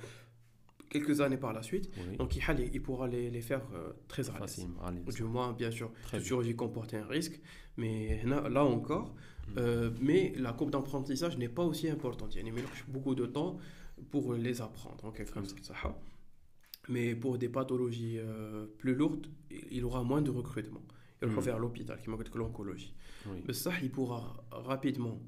[0.94, 1.90] quelques années par la suite.
[2.18, 2.42] Donc, il,
[2.72, 4.82] il pourra les, les faire euh, très facilement.
[5.14, 7.40] Du moins, bien sûr, la chirurgie comporte un risque,
[7.76, 9.14] mais là, encore,
[9.48, 9.52] mm.
[9.58, 12.34] euh, mais la courbe d'apprentissage n'est pas aussi importante.
[12.34, 12.54] Il y a
[12.88, 13.58] beaucoup de temps
[14.10, 15.74] pour les apprendre, en quelque sorte.
[16.88, 19.26] Mais pour des pathologies euh, plus lourdes,
[19.70, 20.82] il aura moins de recrutement.
[21.22, 21.44] Il va mm.
[21.44, 22.94] faire l'hôpital, qui manque que l'oncologie.
[23.46, 25.18] Mais ça, il pourra rapidement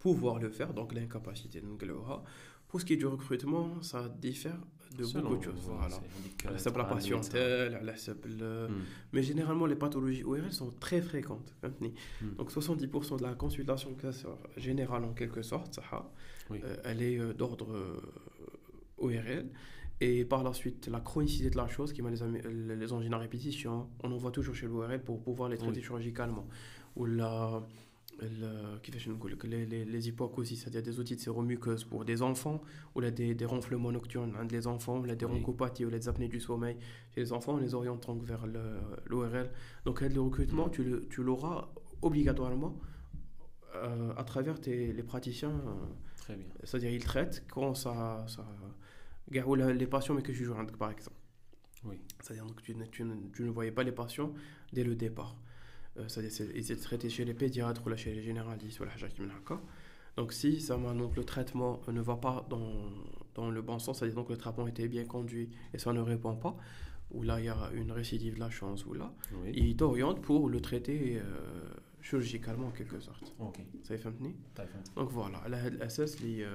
[0.00, 1.60] pouvoir le faire, donc l'incapacité.
[1.60, 1.84] Donc,
[2.66, 4.58] pour ce qui est du recrutement, ça diffère
[4.98, 5.60] de beaucoup de choses.
[5.66, 6.00] Voilà.
[6.56, 8.72] C'est la patientèle, la mm.
[9.12, 11.54] mais généralement les pathologies ORL sont très fréquentes.
[11.62, 12.34] Mm.
[12.38, 13.96] Donc 70% de la consultation
[14.56, 16.10] générale en quelque sorte, ça,
[16.50, 18.00] euh, elle est euh, d'ordre
[18.98, 19.48] ORL.
[20.00, 23.18] Et par la suite, la chronicité de la chose, qui m'a les, les angines à
[23.18, 26.48] répétition, on envoie toujours chez l'ORL pour pouvoir les traiter chirurgicalement.
[26.96, 27.62] Ou la,
[28.20, 32.60] les, les, les c'est-à-dire des outils de séromuqueuse pour des enfants,
[32.94, 35.44] ou là des, des ronflements nocturnes, hein, des enfants, ou là des oui.
[35.46, 36.76] ou là des apnées du sommeil.
[37.14, 38.46] Chez les enfants, on les oriente donc vers
[39.06, 39.50] l'ORL.
[39.84, 40.70] Donc le recrutement, mm.
[40.70, 41.68] tu, tu l'auras
[42.02, 42.78] obligatoirement
[43.74, 45.50] euh, à travers tes, les praticiens.
[45.50, 45.74] Euh,
[46.16, 46.46] Très bien.
[46.62, 48.26] C'est-à-dire, ils traitent quand ça
[49.46, 51.16] ou les patients, mais que je joue par exemple.
[51.84, 52.00] Oui.
[52.20, 54.32] C'est-à-dire que tu, tu, tu, ne voyais pas les patients
[54.72, 55.36] dès le départ.
[55.98, 58.92] Euh, c'est-à-dire qu'ils étaient traités chez les pédiatres ou là, chez les généralistes ou là,
[60.16, 62.90] Donc si ça, donc, le traitement euh, ne va pas dans,
[63.34, 66.36] dans le bon sens, c'est-à-dire que le traitement était bien conduit et ça ne répond
[66.36, 66.56] pas,
[67.10, 69.12] ou là il y a une récidive de la chance, ou là,
[69.42, 69.52] oui.
[69.54, 73.34] il t'oriente pour le traiter euh, chirurgicalement en quelque sorte.
[73.38, 73.60] Ok.
[73.82, 74.04] Ça y est,
[74.96, 76.46] Donc voilà, la SS, les...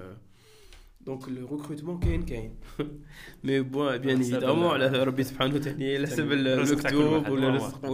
[1.02, 2.56] دونك لو ريكروتمون كاين كاين
[3.44, 7.90] مي بوان بيان ايفيدامون على ربي سبحانه وتعالى على حسب المكتوب ولا الرزق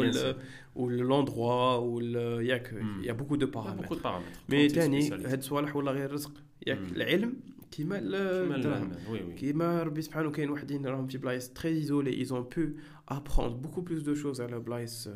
[0.75, 2.73] ولا لوندروا ولا ياك
[3.03, 6.31] يا بوكو دو بارامتر مي ثاني هاد الصوالح ولا غير الرزق
[6.67, 7.33] ياك العلم
[7.71, 8.91] كيما الدراهم
[9.35, 12.67] كيما ربي سبحانه كاين واحدين راهم في بلايص تري ايزولي ايزون بو
[13.09, 15.09] ابخوند بوكو بلوس دو شوز على بلايص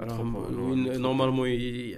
[0.00, 0.36] راهم
[0.92, 1.48] نورمالمون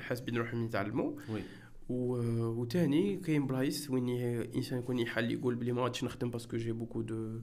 [0.01, 1.43] حاسبين روحهم يتعلموا وي
[1.90, 1.92] Oui.
[1.92, 2.18] و...
[2.62, 6.72] وتاني كاين بلايص وين ي- الانسان يكون يحل يقول بلي ما غاديش نخدم باسكو جي
[6.72, 7.40] بوكو دو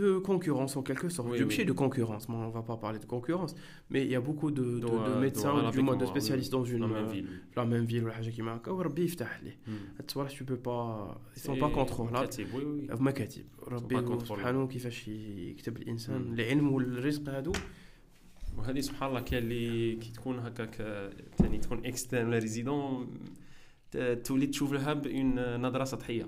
[0.00, 1.28] de concurrence en quelque sorte.
[1.30, 1.54] Oui, je oui.
[1.58, 1.64] oui.
[1.64, 3.52] de concurrence, moi, on va pas parler de concurrence,
[3.90, 5.96] mais il y a beaucoup de, de, Doit- de médecins doit ou du avec moins
[5.96, 7.28] de moi, spécialistes oui, dans une dans la même euh, ville.
[7.56, 9.58] la même ville ولا حاجه كيما هكا وربي يفتح ليه.
[9.66, 9.70] Hmm.
[9.98, 12.28] هاد الصوالح tu peux pas ils sont C'est pas contrôlables.
[12.28, 12.62] كاتب، oui,
[12.92, 12.96] oui.
[12.96, 14.24] في مكاتب ربي pas contrôlables.
[14.28, 16.38] سبحانه كيفاش يكتب الانسان Mm.
[16.40, 17.52] العلم والرزق هادو
[18.57, 20.75] وهذه سبحان الله كاين اللي كي تكون هكاك
[21.37, 23.19] ثاني تكون اكسترن ولا ريزيدون
[24.23, 26.27] تولي تشوف لها بأون نظره سطحيه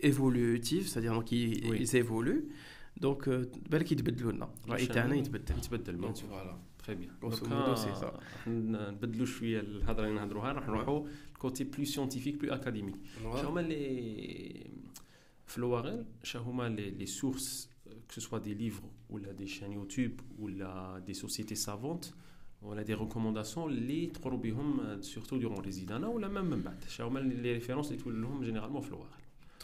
[0.00, 1.76] évolutifs c'est-à-dire donc ils, Oui.
[1.84, 2.44] ils évoluent
[3.02, 7.10] donc آه، بالك يتبدلوا لنا الراي تاعنا يتبدل يتبدل بيان Donc, سور voilà تري بيان
[7.22, 8.20] Grosso modo, c'est ça.
[8.46, 11.06] نبدلوا شويه الهضره اللي نهضروها راح نروحوا
[11.38, 14.70] كوتي بلو سيونتيفيك بلو اكاديميك شنو هما لي
[15.46, 17.68] في لوغيل شنو هما لي لي سورس
[18.08, 22.12] que ce soit des livres ou là des chaînes YouTube ou là des sociétés savantes
[22.62, 27.18] ولا des recommandations اللي تقروا بهم surtout durant الريزيدانا ولا même من بعد شنو هما
[27.18, 29.08] لي ريفيرونس اللي تولوا لهم جينيرالمون في لوغيل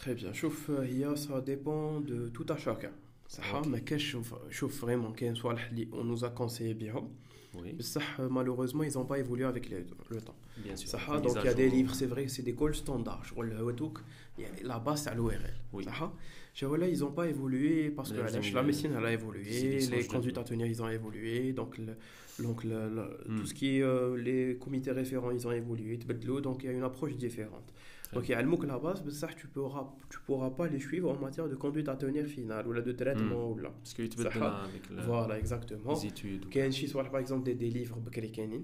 [0.03, 0.33] Très bien.
[0.33, 2.93] شوف هي ça dépend de tout à chacun.
[3.29, 3.67] صح Ok.
[3.67, 7.09] ما كاش شوف شوف فريمون كاين صوالح اللي on nous a conseillé بهم
[7.55, 9.79] oui بصح malheureusement ils ont pas évolué avec le,
[10.11, 10.37] le temps.
[10.65, 11.77] bien sûr صح Mise donc à il y a des jour.
[11.79, 14.01] livres c'est vrai c'est des gold standards شغل هذوك
[14.39, 15.85] يعني la base تاع l'ORL Oui.
[15.85, 16.13] صح
[16.55, 19.05] شغل là ils ont pas évolué parce que Les علاش gens, la euh, médecine elle
[19.05, 21.93] a c'est évolué des les songes de- conduites à tenir ils ont évolué donc le,
[22.40, 26.70] donc tout ce qui est euh, les comités référents, ils ont évolué, donc il y
[26.70, 27.74] a une approche différente.
[28.14, 30.80] Donc il y a le la base, mais ça tu pourras tu pourras pas les
[30.80, 33.72] suivre en matière de conduite à tenir finale ou là de traitement ou là.
[33.80, 35.06] Parce que tu peux avec.
[35.06, 35.94] Voilà exactement.
[35.94, 36.50] Les études.
[36.50, 38.62] Kenshi soit par exemple des, des livres Bekrikanin,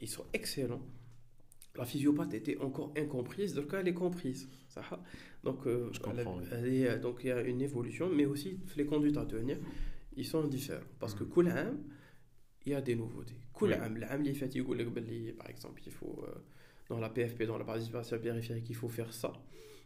[0.00, 0.82] ils sont excellents.
[1.76, 4.48] La physiopathe était encore incomprise, donc elle est comprise.
[4.76, 4.82] Euh,
[5.66, 9.58] euh, donc il y a une évolution, mais aussi les conduites à tenir,
[10.16, 11.78] ils sont différents parce que Koulam,
[12.66, 13.34] il y a des nouveautés.
[13.52, 16.34] Cool, l'année par exemple, il faut, euh,
[16.88, 19.32] dans la PFP, dans la participation périphérique, il faut faire ça.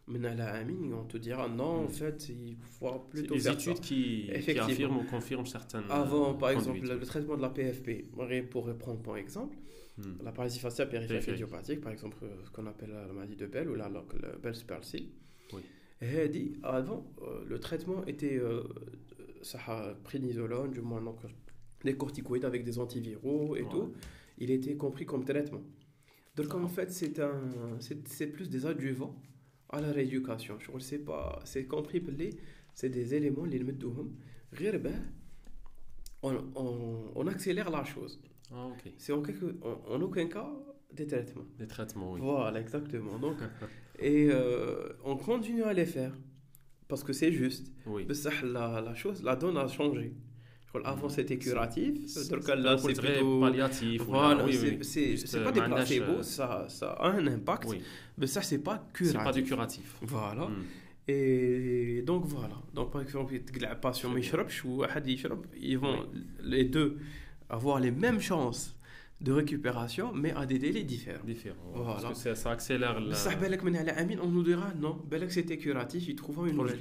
[0.06, 1.90] Mais dans la famille, on te dira non, en hmm.
[1.90, 3.80] fait, il faut plutôt les faire études.
[3.80, 5.82] Qui, qui affirment ou confirment certaines.
[5.90, 8.10] Avant, par exemple, le traitement de la PFP,
[8.50, 9.56] pour reprendre par exemple,
[9.98, 10.22] hmm.
[10.24, 13.46] la paralysie faciale périphérique idiopathique, par exemple, euh, ce qu'on appelle euh, la maladie de
[13.46, 15.10] Bell ou la le Bell's palsy.
[15.52, 15.60] Oui.
[16.30, 17.04] Dit, avant,
[17.44, 18.40] le traitement était
[19.42, 21.18] ça a pris du moins, donc
[21.84, 23.92] des corticoïdes avec des antiviraux et tout,
[24.38, 25.62] il était compris comme traitement.
[26.36, 26.68] Donc en ah.
[26.68, 29.14] fait, c'est un, c'est plus des adjuvants
[29.70, 30.58] à la rééducation.
[30.58, 32.02] Je ne sais pas, c'est compris
[32.74, 34.14] c'est des éléments les mettoum.
[34.52, 34.94] Ben,
[36.22, 38.20] on, on, on accélère la chose.
[38.52, 38.94] Ah, okay.
[38.98, 40.50] C'est en, en, en, aucun cas
[40.92, 41.44] des traitements.
[41.58, 42.20] Des traitements, oui.
[42.22, 43.18] Voilà, exactement.
[43.18, 43.36] Donc,
[43.98, 46.16] et euh, on continue à les faire
[46.88, 47.70] parce que c'est juste.
[47.86, 48.06] Oui.
[48.44, 50.14] La, la chose, la donne a changé.
[50.84, 51.94] Avant c'était curatif,
[52.30, 53.40] donc C'est- là c'est plutôt.
[53.40, 54.02] palliatif.
[54.02, 54.78] Voilà, oui, c'est oui.
[54.82, 57.80] c'est- Juste, c'est euh, pas des placebos, euh, ça, ça a un impact, Oui.
[58.18, 59.82] mais ça c'est pas C'est pas du curatif.
[59.82, 59.96] curatif.
[60.02, 60.44] Voilà.
[60.46, 60.62] Hmm.
[61.08, 62.54] Et donc voilà.
[62.74, 64.10] Donc par exemple, la passion,
[65.60, 66.06] ils vont
[66.42, 66.98] les deux
[67.48, 68.76] avoir les mêmes chances
[69.20, 71.24] de récupération, mais à des délais différents.
[71.24, 71.72] Différents.
[71.74, 72.00] Voilà.
[72.00, 73.14] Parce que ça, accélère la...
[73.14, 73.32] Ça,
[74.20, 75.00] on nous dira non,
[75.32, 76.78] c'était curatif, ils trouvent une nouvelle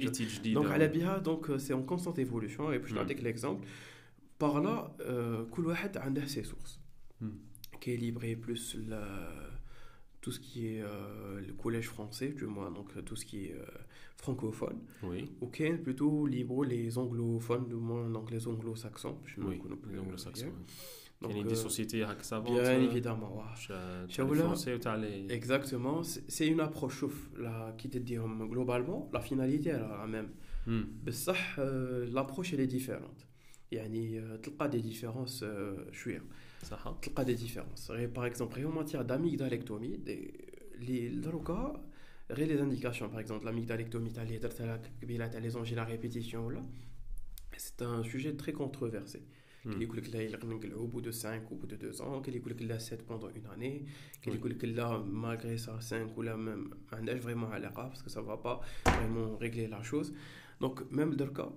[0.52, 0.88] Donc, à la
[1.20, 2.72] donc, c'est en constante évolution.
[2.72, 3.66] Et puis, je vais l'exemple.
[4.38, 5.44] Par là, euh,
[6.16, 6.80] a ses sources.
[7.80, 9.04] Qui est livré plus la
[10.20, 13.52] tout ce qui est euh, le collège français, du moins, donc tout ce qui est
[13.54, 13.64] euh,
[14.16, 14.78] francophone.
[15.02, 15.30] Oui.
[15.40, 19.18] Ok, plutôt libre les anglophones, du moins, donc les anglo-saxons.
[19.38, 19.60] Oui,
[19.90, 20.52] les anglo-saxons.
[21.21, 22.43] Donc, il y a des euh, sociétés qui savent.
[22.43, 23.43] Bien évidemment.
[25.29, 26.03] Exactement.
[26.03, 27.05] C'est une approche
[27.37, 28.17] là, qui te dit
[28.53, 30.31] globalement, la finalité est la même.
[30.67, 31.33] Mais ça,
[32.11, 33.25] l'approche elle est différente.
[33.73, 35.45] يعني تلقى des différences
[35.91, 36.21] شويه
[36.63, 39.99] صح تلقى des différences par exemple en matière d'amygdalectomie
[40.79, 41.83] les دروكا
[42.31, 46.35] غير les indications par exemple l'amygdalectomie تاع اللي درتها قبيله تاع les angines à répétition
[46.35, 46.61] ولا
[47.57, 49.19] c'est un sujet très controversé
[49.63, 52.37] كاين يقول لك لا يلقى au bout de 5 ou bout de 2 ans كاين
[52.37, 53.85] يقول لك لا 7 pendant une année
[54.21, 58.09] كاين يقول لك لا malgré ça 5 ولا même ما عندهاش vraiment علاقه parce que
[58.09, 60.13] ça va pas vraiment régler la chose
[60.63, 61.53] donc même دركا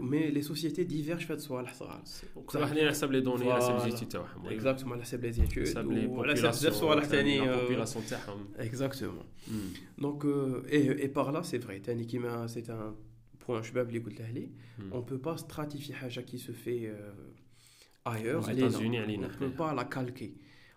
[0.00, 2.02] mais les sociétés divergent fait soit صغار
[2.46, 5.92] كل واحد يحسب لي دوني على حسب ليزيتود تاعهم اكزاكتومون على حسب لي زيتود حسب
[5.92, 9.24] لي بوبولاسيون ثاني بوبولاسيون تاعهم اكزاكتومون
[9.98, 10.24] دونك
[10.72, 12.94] اي باغ لا سي فري ثاني كيما سي ان
[13.43, 13.91] pour un chebab
[14.91, 17.11] on ne peut pas stratifier un Haja qui se fait euh,
[18.05, 18.43] ailleurs.
[18.47, 20.33] On ne peut pas la calquer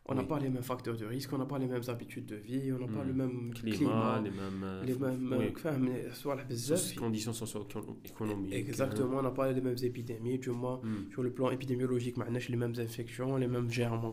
[0.09, 2.37] on n'a pas les mêmes facteurs de risque, on n'a pas les mêmes habitudes de
[2.37, 3.17] vie, on n'a pas le hmm.
[3.17, 6.95] même climat, les mêmes, les mêmes oui.
[6.97, 8.55] conditions socio-économiques.
[8.55, 11.11] Exactement, on n'a pas les mêmes épidémies, du moins hmm.
[11.11, 14.13] sur le plan épidémiologique, on a les mêmes infections, les mêmes germes.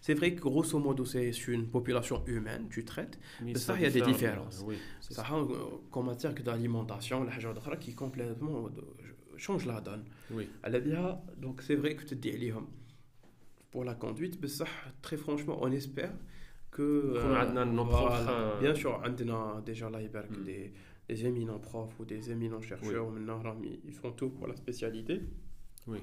[0.00, 3.86] C'est vrai que grosso modo, c'est une population humaine, tu traites, mais ça, il y
[3.86, 4.62] a des différences.
[4.66, 5.24] Oui, ça,
[5.92, 8.68] en matière d'alimentation, la qui complètement
[9.36, 10.04] change la donne.
[10.30, 10.48] Oui.
[11.38, 12.52] Donc c'est vrai que tu te dis,
[13.71, 14.65] pour la conduite, mais ça,
[15.01, 16.13] très franchement, on espère
[16.71, 17.13] que.
[17.15, 20.43] Euh, nos voilà, euh, bien sûr, on a déjà là, mm.
[20.43, 20.73] des,
[21.07, 23.07] des éminents profs ou des éminents chercheurs,
[23.61, 23.79] oui.
[23.85, 25.21] ils font tout pour la spécialité.
[25.87, 25.99] Oui.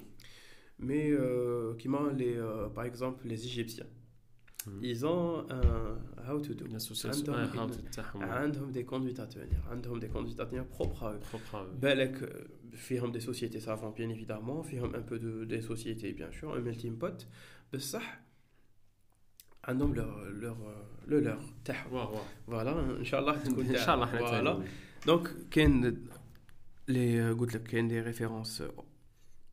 [0.78, 3.86] Mais, euh, qui les, euh, par exemple, les Égyptiens.
[4.66, 4.70] Mm.
[4.82, 5.98] Ils ont un
[6.28, 6.64] how to do.
[8.14, 11.18] عندهم des conduites à tenir, عندهم des conduites à tenir propres à eux.
[11.18, 11.78] Propres à eux.
[11.80, 16.55] بالك فيهم des sociétés savantes bien évidemment, فيهم un peu de des sociétés bien sûr,
[16.55, 17.28] un melting pot.
[17.74, 18.20] بصح
[19.64, 20.57] عندهم leur leur
[21.07, 24.64] le leur تاعهم فوالا ان شاء الله تكون ان شاء الله فوالا
[25.07, 26.07] دونك كاين
[26.88, 28.62] لي قلت لك كاين دي ريفيرونس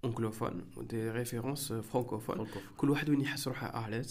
[0.04, 2.47] anglophones ou des références francophones
[2.78, 4.02] كل واحد وين يحس روحه اعلى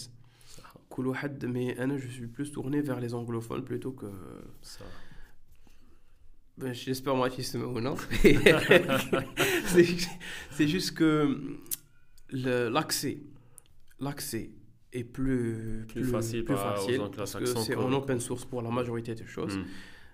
[0.89, 4.07] كل واحد mais انا je suis plus tourné vers les anglophones plutôt que
[4.61, 4.83] ça
[6.57, 7.95] ben, j'espère moi qu'ils se ou non
[10.53, 11.11] c'est juste que
[13.99, 14.51] l'accès l'accès
[14.93, 19.15] est plus, plus, facile, plus facile parce que c'est en open source pour la majorité
[19.15, 19.57] des choses.
[19.57, 19.65] Mm.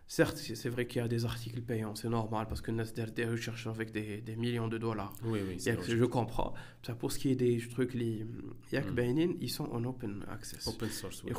[0.09, 3.67] Certes, c'est vrai qu'il y a des articles payants, c'est normal parce que des recherches
[3.67, 5.13] avec des, des, millions de dollars.
[5.25, 6.53] Oui, oui, je comprends.
[6.85, 8.25] Ça, pour ce qui est des trucs, les
[8.71, 9.35] Yak mm.
[9.41, 10.65] ils sont en open access.
[10.67, 11.33] Open source, oui.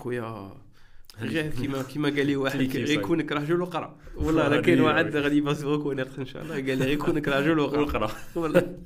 [1.21, 5.87] غير كيما كيما قال لي واحد غيكونك راجل وقرا والله راه كاين واحد غادي يبصرك
[5.87, 8.79] وناخذ ان شاء الله قال لي غيكونك راجل وقرا والله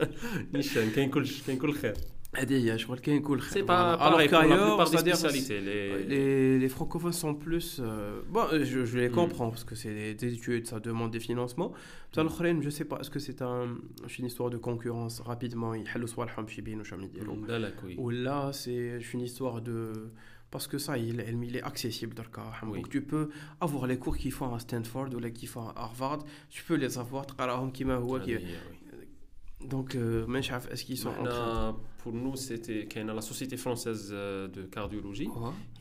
[0.55, 1.95] نيشان كاين كل كاين كل خير
[2.37, 4.79] هذه هي شغل كاين كل خير alors qu'ailleurs
[6.09, 7.81] les les francophones sont plus
[8.31, 11.73] bon je, je les comprends parce que c'est des études ça demande des financements
[12.13, 13.77] بصح الاخرين je sais pas est-ce que c'est un
[14.19, 19.15] une histoire de concurrence rapidement يحلوا صوالحهم باش يبينوا شنو يديروا بالك وي ولا c'est
[19.15, 20.09] une histoire de
[20.53, 22.15] parce que ça, il, il est accessible.
[22.65, 22.77] Oui.
[22.77, 23.31] Donc tu peux
[23.61, 26.75] avoir les cours qu'ils font à Stanford ou les qu'ils font à Harvard, tu peux
[26.85, 27.25] les avoir.
[29.65, 30.27] Donc, euh,
[30.73, 31.77] est-ce qu'ils sont en train
[32.08, 35.28] pour nous, c'était la Société française euh, de cardiologie.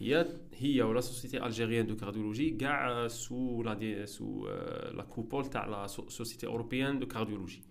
[0.01, 0.27] Il y a,
[0.61, 2.59] il y a la Société algérienne de cardiologie
[3.07, 3.77] sous la,
[4.09, 7.63] sous, euh, la coupole de la Société européenne de cardiologie.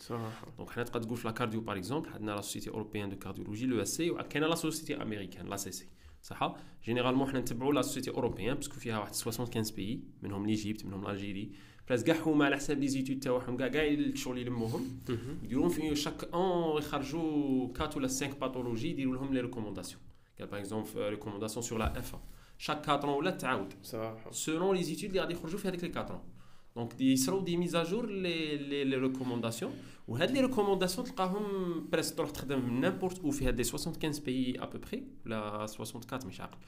[0.58, 0.86] Donc, on a
[1.26, 4.48] la cardio par exemple, on a la Société européenne de cardiologie, l'ESC, et on a
[4.48, 5.90] la Société américaine, l'ACC.
[6.26, 6.56] صح
[6.86, 11.52] جينيرالمون حنا نتبعوا لا سوسيتي اوروبيان باسكو فيها واحد 75 بيي منهم ليجيبت منهم الجيري
[11.88, 15.00] بلاس كاع هما على حساب لي زيتود تاعهم كاع كاع الشغل يلموهم.
[15.44, 20.02] يديرون في شاك ان يخرجوا 4 ولا 5 باثولوجي يديروا لهم لي ريكومونداسيون
[20.40, 22.16] قال باغ اكزومبل ريكومونداسيون سور لا اف
[22.58, 23.74] شاك 4 ولا تعاود.
[23.84, 26.24] صح سولون لي زيتود اللي غادي يخرجوا في هذيك لي 4
[26.77, 29.73] دونك يصراو دي ميزاجور لي لي ريكومونداسيون
[30.09, 31.45] وهاد لي ريكومونداسيون تلقاهم
[31.93, 34.79] بريس تروح تخدم نيمبورت او في هاد لي 75 بيي ا بو
[35.27, 36.59] ولا 64 مش عاقل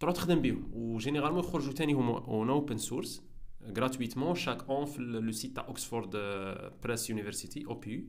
[0.00, 3.22] تروح تخدم بهم وجينيرالمون يخرجوا ثاني هما اون اوبن سورس
[3.72, 6.10] gratuitement chaque an sur le site à Oxford
[6.80, 8.08] Press University OPU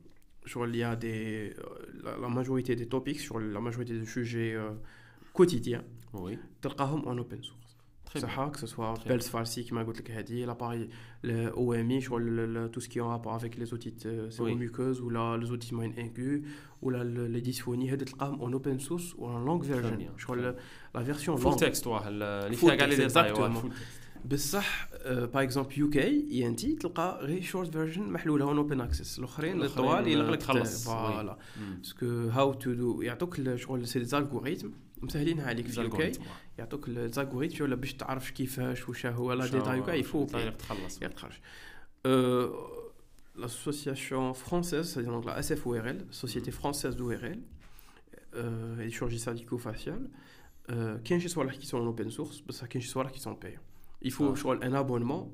[0.51, 1.63] sur il y a des, euh,
[2.03, 4.71] la, la, majorité des topics, sur la majorité des sujets euh,
[5.33, 5.83] quotidiens,
[6.13, 6.37] oui.
[6.65, 7.57] en open source.
[8.03, 8.49] Très bien.
[8.49, 9.85] que ce soit Pels Farsi qui m'a
[10.25, 10.89] dit l'appareil,
[11.23, 14.29] le OMI, sur le, le, tout ce qui est en rapport avec les otites euh,
[14.29, 15.05] séromuqueuses oui.
[15.05, 16.41] ou la, les otites moyennes aiguës
[16.81, 17.89] ou la, le, les dysphonies,
[18.19, 20.11] en open source ou en langue version.
[20.17, 20.53] Sur la,
[20.93, 21.59] la version full langue.
[21.59, 23.63] Text, ouais, full text, exactement.
[24.24, 26.00] بصح باغ اكزومبل يو كي
[26.32, 30.30] اي ان تي تلقى غير شورت فيرجن محلوله اون اوبن اكسس الاخرين الآخرين، الطوال يلغ
[30.30, 30.84] لك تخلص.
[30.84, 31.38] فوالا
[31.78, 34.72] باسكو هاو تو دو يعطوك ال- شغل سي زالغوريتم
[35.02, 36.12] مسهلينها عليك في يو كي
[36.58, 40.26] يعطوك الزالغوريثم ولا باش تعرف كيفاش واش هو لا ديتاي كاع يفوق
[40.58, 41.32] تخلص يتخرج
[43.44, 47.38] l'association française, c'est-à-dire donc la SFORL, Société française d'ORL,
[48.34, 50.04] euh, et chirurgie cervico-faciale,
[50.70, 53.34] euh, كاين شي صوالح qui sont en open source, بصح كاين شي صوالح qui sont
[53.44, 53.69] payants.
[54.02, 54.38] Il faut Ah.
[54.38, 55.28] شغل un abonnement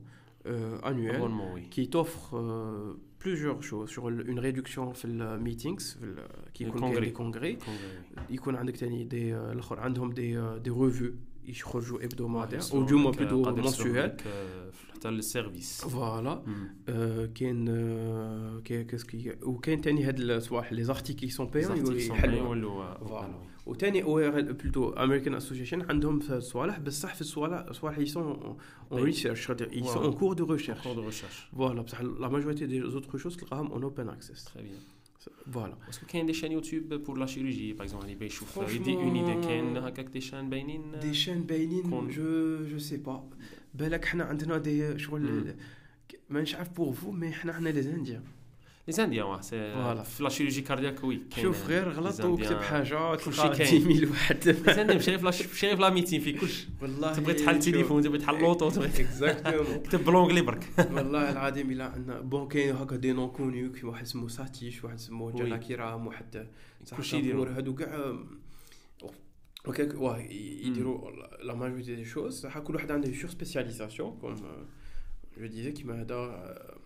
[0.47, 1.63] euh, annuel Abonnement, oui.
[1.75, 2.95] qui t'offre euh,
[3.25, 7.01] plusieurs choses sur ال- une réduction في الميتينغز في ال- كي Les يكون كاين congrès.
[7.05, 11.13] دي كونغري Congrès, يكون عندك ثاني دي آه، الاخر عندهم دي آه، دي ريفيو
[11.45, 12.03] يخرجوا oui.
[12.03, 16.43] hebdomadaire Ouais, او دو موا donc, بلوتو قادر يسلوك mensuel لك، آه، حتى السيرفيس فوالا
[16.47, 16.49] Mm.
[16.89, 21.89] آه، كاين آه، كاين كاسكي وكاين ثاني هاد الصوالح لي زارتيكل سون Les بايون articles
[21.89, 23.56] sont payants, يحلوا يولوا، آه، Voilà.
[23.56, 23.56] oui.
[23.67, 28.23] وثاني او ار ال بلوتو امريكان اسوسيشن عندهم في الصوالح بصح في الصوالح صوالح يسون
[28.23, 28.57] اون
[28.91, 29.05] Oui.
[29.05, 29.97] ريسيرش يسون Voilà.
[29.97, 31.57] اون كور دو En ريشيرش cours de recherche.
[31.57, 35.23] فوالا بصح لا ماجوريتي دي زوتر شوز تلقاهم اون اوبن اكسس Très bien.
[35.53, 38.59] فوالا Est-ce que كاين دي شان يوتيوب بور لا شيروجي باغ اكزومبل اللي باغي يشوف
[38.59, 42.79] Franchement- يدي اون ايدي كاين هكاك دي شان باينين دي شان باينين كون- جو جو
[42.79, 43.29] سي با
[43.75, 45.55] بالك حنا عندنا دي شغل مم.
[46.31, 48.23] ما مش عارف بور فو مي حنا عندنا لي زانديان
[48.88, 49.74] لي زانديان سي.
[50.04, 53.88] في لا شيروجي كاردياك وي شوف غير غلط وكتب حاجة كلشي كاين.
[53.88, 57.34] 10000 واحد لي زانديان مشي في لا مشي في لا ميتين في كلشي والله تبغي
[57.34, 62.48] تحل التليفون تبغي تحل لوطو تبغي اكزاكتومون كتب بلونجلي برك والله العظيم الا عندنا بون
[62.48, 65.58] كاين هكا دي نون كونيو كي واحد اسمه ساتيش واحد اسمه جانا.
[65.58, 66.48] كيرام واحد
[66.98, 67.48] كلشي يديروا.
[67.50, 68.16] هادو كاع
[69.66, 71.12] وكاك واه يديروا
[71.44, 74.36] لا ماجوريتي دي شوز صح كل واحد عنده سور سبيسياليزاسيون كوم
[75.38, 76.77] جو ديزي كيما هذا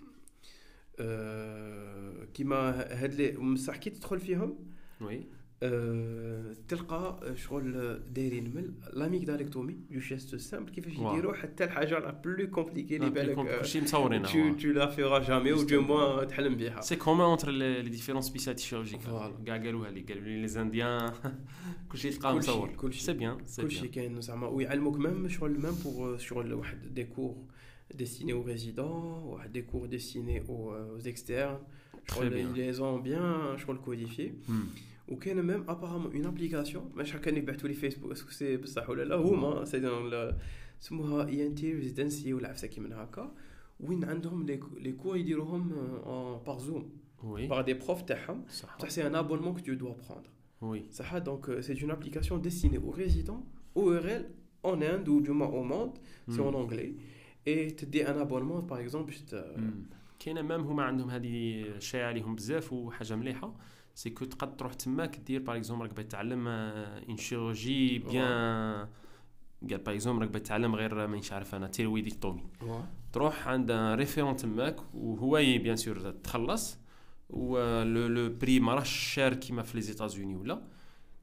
[2.34, 2.70] كيما
[3.04, 4.56] هاد لي بصح كي تدخل فيهم؟
[5.02, 5.26] وي.
[5.64, 10.94] آه، تلقى شغل دايرين من لاميغداليكتومي دو جيست سامبل كيفاش.
[10.94, 15.22] يديروا حتى الحاجة لا بلو كومبليكي اللي بالك آه، كلشي مصورين tu, tu la feras
[15.28, 16.82] jamais ou du moins تحلم بها.
[16.82, 19.46] سي كومون اونتر لي ديفيرون سبيسياليتي شيروجيك Voilà.
[19.46, 21.12] كاع قالوها لي قالوا لي لي زانديان
[21.92, 23.04] كلشي تلقاه مصور كلشي.
[23.04, 27.36] سي بيان سي كلشي كاين زعما ويعلموك ميم شغل ميم بور شغل واحد دي كور
[27.95, 31.61] ديستيني aux résidents واحد دي كور ديستيني aux externes
[32.09, 32.57] Très شغل bien.
[32.57, 34.33] ils les ont bien شغل كوديفي
[35.09, 39.03] وكاين ميم ابارامون اون ابليكاسيون مش هكا اللي بعثوا لي فيسبوك اسكو سي بصح ولا
[39.05, 40.33] لا هما سي دون
[40.81, 43.35] سموها اي ان تي ريزيدنسي ولا عفسه كي من هكا
[43.81, 45.69] وين عندهم لي لي كور يديروهم
[46.47, 46.91] باغ زوم
[47.25, 50.29] وي باغ دي بروف تاعهم صح بصح سي ان abonnement que tu dois prendre
[50.63, 53.43] وي Ça, donc, euh, c'est une application destinée aux résidents
[53.75, 54.25] ORL
[54.65, 55.93] en Inde ou du moins au monde,
[56.33, 56.93] c'est en anglais.
[57.48, 59.86] Et tu dis un abonnement, par exemple, juste, euh, مم.
[60.20, 63.54] كاين مام هما عندهم هذه شائعه عليهم بزاف وحاجة مليحة.
[63.96, 68.88] سي كو تقد تروح تماك دير باغ اكزومبل راك باغي تعلم اون شيروجي بيان
[69.70, 72.44] قال باغ اكزومبل راك باغي تعلم غير مانيش عارف أنا تيرويديكتومي
[73.14, 76.78] تروح عند ريفيرون تماك وهو بيان سور تخلص
[77.30, 80.62] و لو بري ما راهش شار كيما في لي زيتازوني ولا.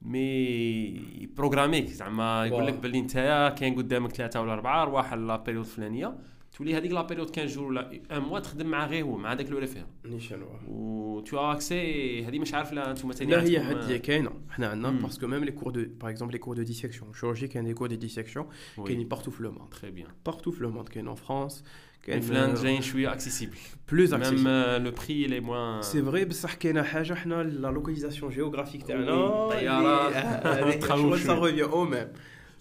[0.01, 2.73] مي بروغراميك زعما يقول لك.
[2.73, 6.17] باللي نتايا كاين قدامك ثلاثة ولا اربعه أرواح لا بيريود الفلانية.
[6.57, 9.49] تولي هذيك لا بيريود 15 جور ولا ان موا تخدم مع غير هو مع داك
[9.51, 10.43] لو ريفيرون نيشان.
[10.67, 14.31] و تو اكسي هذه مش عارف لا أنتم لا هي هذه كاينة.
[14.49, 14.91] حنا عندنا.
[14.91, 17.87] باسكو ميم لي كور دو باغ اكزومبل لي كور دو ديسيكسيون شيرورجي كاين دي كور
[17.87, 18.47] دو ديسيكسيون
[18.85, 21.63] كاينين بارتو في لو موند تري بيان بارتو في لو موند كاين ان فرانس
[22.02, 23.56] كاين كاين في الهند جايين شويه اكسيسيبل
[23.92, 28.30] بلوز ميم اكسيسيبل لو بري لي موان سي فري بصح كاينه حاجه حنا لا لوكاليزاسيون
[28.32, 30.46] جيوغرافيك تاعنا وي، طيارات.
[30.46, 31.26] اللي- تخوف شغل شوية.
[31.26, 32.08] سا ريفيان او ميم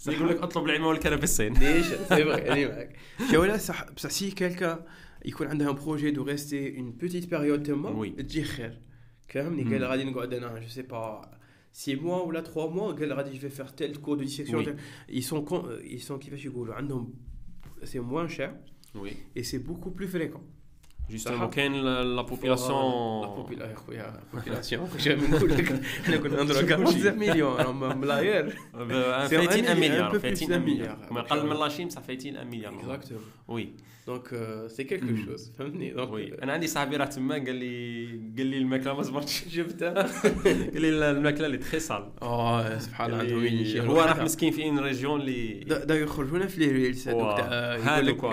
[0.08, 2.96] يقول لك اطلب العلم والكرم في الصين ليش سي فري انا معاك
[3.30, 4.86] شي ولا صح بصح سي كالكا
[5.26, 8.10] يكون عندها ان بروجي دو ريستي اون بوتيت بيريود تما وي.
[8.10, 8.82] تجي خير
[9.30, 9.74] فهمني مم.
[9.74, 11.32] قال غادي نقعد انا جو سي با
[11.74, 14.76] 6 mois ولا 3 mois قال غادي جو فير تيل كور دو ديسيكسيون وي.
[15.10, 17.14] ils sont con- ils sont كيفاش يقولوا عندهم
[17.84, 18.56] سي موان شير
[18.95, 19.17] Oui.
[19.35, 20.43] Et c'est beaucoup plus fréquent.
[21.13, 27.19] Justement, كاين لا بوبولاسيون لا بوبيلا خويا بوبولاسيون جاي نقول لك حنا كنا نهضروا 40
[27.19, 28.51] مليون ملايير
[29.29, 33.25] فايتين 1 مليار فايتين 1 مليار ما قل من لاشين بصح فايتين 1 مليار اكزاكتومون
[33.49, 33.73] وي
[34.07, 34.29] دونك
[34.67, 38.07] سي كيلكو شوز فهمتني دونك وي أنا عندي صاحبي راه تما قال لي
[38.37, 40.03] قال لي الماكله ما صبرتش جبتها
[40.45, 44.79] قال لي الماكله اللي تخي صال آه سبحان الله عندهم هو راح مسكين في ان
[44.79, 48.25] ريجيون اللي دا يخرجونا في لي ريلز هذوك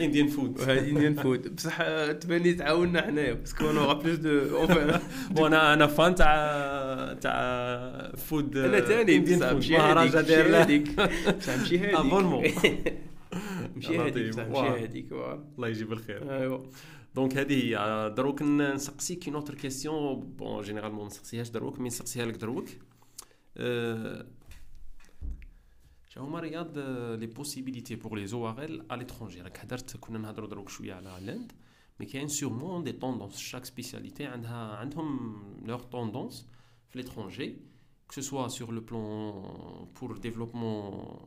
[0.00, 1.80] انديان فود انديان فود بصح
[2.12, 4.66] تبان لي تعاوننا حنايا باسكو أنا بلوس دو
[5.38, 12.42] وأنا أنا فان تاع تاع فود أنا ثاني ماشي مهرجان داير هذيك ماشي هذيك ابونمون
[13.76, 16.40] ماشي هذيك ماشي هذيك الله يجيب الخير.
[16.40, 16.58] ايوا
[17.14, 21.80] دونك هذه هي دروك نسقسيك اون اوتر كيسيون بون جينيرالمون ما نسقسيهاش دروك.
[21.80, 22.68] مي نسقسيها لك دروك؟
[26.08, 26.78] شنو هما رياض
[27.18, 30.94] لي بوسيبيليتي بور لي زو ار ال ا ليترونجي راك هدرت كنا نهضروا دروك شوية
[30.94, 31.52] على لاند
[31.99, 35.35] مي كاين سيغمون دي توندونس شاك سبيسياليتي عندها عندهم
[35.65, 36.47] لور توندونس
[36.89, 37.69] في ليترونجي
[38.09, 39.43] que ce soit sur le plan
[39.93, 41.21] pour développement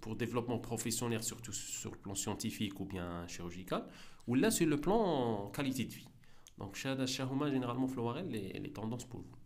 [0.00, 3.82] pour développement professionnel surtout sur le plan scientifique ou bien chirurgical
[4.26, 6.08] ou là sur le plan qualité de vie
[6.56, 9.36] donc chez généralement Florel les, les tendances pour vous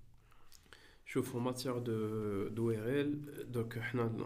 [1.06, 3.12] Chauffe en matière d'ORL,
[3.48, 3.78] donc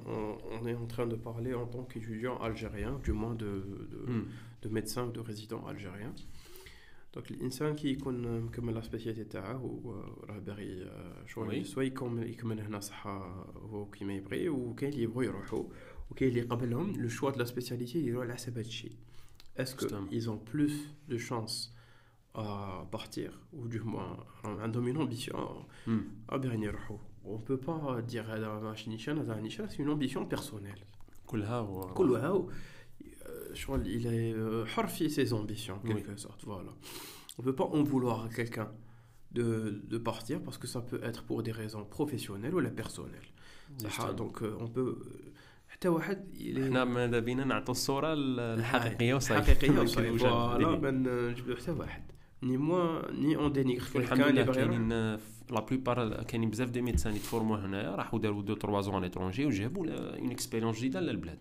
[0.06, 4.28] on, est en train de parler en tant qu'étudiant algérien, du moins de, de, mm.
[4.62, 6.12] de médecin ou de résident algérien.
[7.14, 10.90] Donc l'insan qui يكون مكمل لا سبيسياليتي تاعو راه باغي
[11.26, 15.64] شغل سوا يكمل هنا صحه هو كيما يبغي وكاين اللي يبغوا يروحوا
[16.10, 18.92] وكاين اللي قبلهم لو شوا دو لا سبيسياليتي يديروا على حسب هادشي
[19.56, 20.72] اسكو ils ont plus
[21.08, 21.72] de chance
[22.34, 25.66] à partir, ou du moins un une ambition
[26.28, 28.26] à يروحوا on peut pas dire
[29.68, 30.84] c'est une ambition personnelle
[31.26, 32.50] كلها كلها شغل
[33.84, 36.72] il est حر في ses ambitions quelque sorte voilà
[37.38, 38.70] on peut pas en vouloir à quelqu'un
[39.32, 39.48] de,
[39.92, 43.30] de partir parce que ça peut être pour des raisons professionnelles ou la personnelles
[44.16, 44.96] donc on peut
[45.68, 46.24] حتى واحد
[46.56, 52.02] حنا ماذا بينا نعطوا الصوره الحقيقيه وصايب الحقيقيه وصايب فوالا ما نجبدوا حتى واحد
[52.42, 55.18] ni moi ni on dénigre quelqu'un اللي باغي
[55.51, 59.45] لا بلوبار كاينين بزاف دي ميدسان اللي تفورموا هنايا راحوا داروا دو تروا زون اترونجي
[59.45, 61.37] وجابوا اون اكسبيريونس جديدة للبلاد.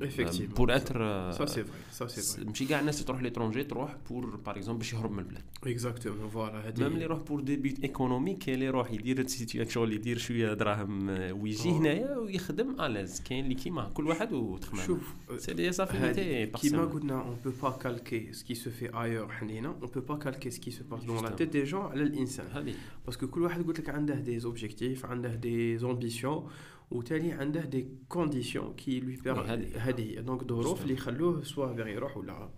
[0.57, 4.36] بور اتر سا سي فري سا سي فري ماشي كاع الناس تروح ليترونجي تروح بور
[4.36, 5.42] باغ اكزومبل باش يهرب من البلاد.
[5.66, 9.26] اكزاكتومون فوالا هذه ميم اللي يروح بور دي بيت ايكونوميك كاين اللي يروح يدير
[9.68, 11.09] شغل يدير شوية دراهم
[11.40, 17.20] ويجي هنايا ويخدم الاز كاين اللي كيما كل واحد وتخمم شوف سي سافينيتي كيما قلنا
[17.20, 20.84] اون بو با كالكي سكي سو في ايور حنينا اون بو با كالكي سكي سو
[20.84, 22.74] باس دون لا تيت دي جون على الإنسان.
[23.07, 26.49] باسكو كل واحد قلت لك عنده دي زوبجيكتيف عنده دي زومبيسيون
[26.91, 29.41] وتالي عنده دي كونديسيون كي لوي بير
[29.77, 32.49] هذه دونك ظروف اللي يخلوه سوا باغي يروح ولا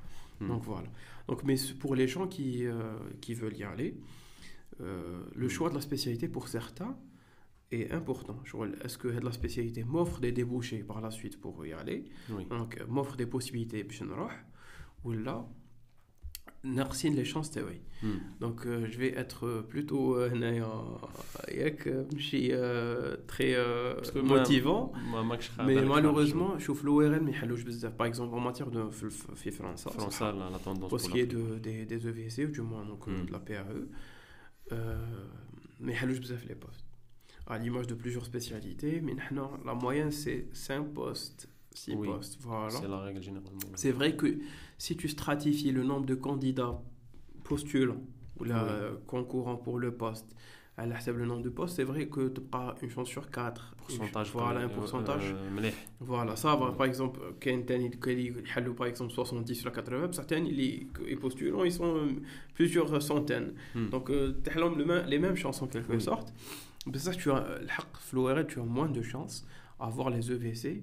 [0.41, 0.89] دونك فوالا
[1.27, 2.73] دونك مي بور لي جون كي
[3.21, 3.93] كي veulent y aller
[5.35, 6.95] le choix de la spécialité pour certains
[7.71, 8.41] est important.
[8.83, 12.45] Est-ce que la spécialité m'offre des débouchés par la suite pour y aller oui.
[12.45, 13.85] Donc, m'offre des possibilités
[15.03, 15.47] ou là,
[16.63, 17.81] ناقصين لي شونس تاعي
[18.41, 20.97] دونك جو في اتر بلوتو هنايا
[21.47, 22.47] ياك ماشي
[23.27, 23.55] تري
[24.15, 24.91] موتيفون
[25.59, 28.89] مي مالوروزمون شوف لو ار ال ما يحلوش بزاف باغ اكزومبل ماتيغ دو
[29.35, 32.87] في فرنسا فرنسا لا توندونس بوس كي دو دي دي او في سي دو موان
[32.87, 34.87] دونك دو لا بي ار او
[35.79, 36.85] ما يحلوش بزاف لي بوست
[37.51, 42.38] à l'image de plusieurs spécialités mais maintenant la moyenne c'est 5 postes 6 oui, postes.
[42.40, 42.70] Voilà.
[42.70, 43.58] C'est la règle généralement.
[43.74, 44.38] C'est vrai que
[44.78, 46.80] si tu stratifies le nombre de candidats
[47.42, 48.02] postulants
[48.40, 48.98] ou là, oui.
[49.06, 50.34] concourant pour le poste,
[50.76, 53.76] à la le nombre de postes, c'est vrai que tu as une chance sur 4.
[53.76, 54.30] Pourcentage.
[54.32, 55.32] Voilà, un pourcentage.
[55.32, 55.70] Euh,
[56.00, 56.72] voilà, ça va.
[56.72, 57.20] Par exemple,
[58.76, 60.88] par exemple 70 sur 80, certains, les
[61.20, 62.08] postulants, ils sont
[62.54, 63.52] plusieurs centaines.
[63.74, 63.88] Hmm.
[63.90, 66.32] Donc, tu as les mêmes chances en quelque sorte.
[66.86, 67.46] Mais ça, tu as,
[68.48, 69.46] tu as moins de chances
[69.78, 70.82] à avoir les EVC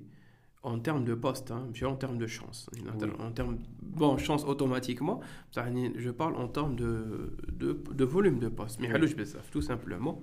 [0.62, 2.68] en termes de poste, hein, en termes de chance.
[2.72, 2.82] Oui.
[3.20, 5.20] En termes, bon, chance automatiquement,
[5.54, 8.80] je parle en termes de, de, de volume de poste.
[8.80, 9.14] Mais oui.
[9.50, 10.20] tout simplement.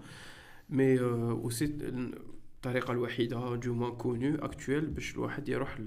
[0.70, 1.66] Mais euh, aussi,
[2.66, 5.78] الطريقة الوحيدة du moins connue actuelle باش الواحد يروح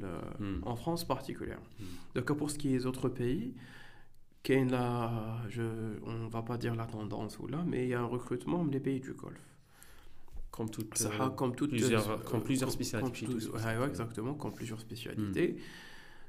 [0.62, 1.70] en France particulièrement.
[1.80, 1.84] Mm.
[2.14, 3.54] Donc pour ce qui est des autres pays,
[4.44, 5.62] كاين la, je,
[6.04, 8.80] on va pas dire la tendance ou là, mais il y a un recrutement des
[8.80, 9.49] pays du Golfe.
[10.51, 13.25] comme, toute, Sahara, euh, comme toute, euh, plusieurs, comme plusieurs spécialités.
[13.25, 15.53] Comme tout, ouais, ouais, exactement, comme plusieurs spspécialités.
[15.53, 15.61] Hmm.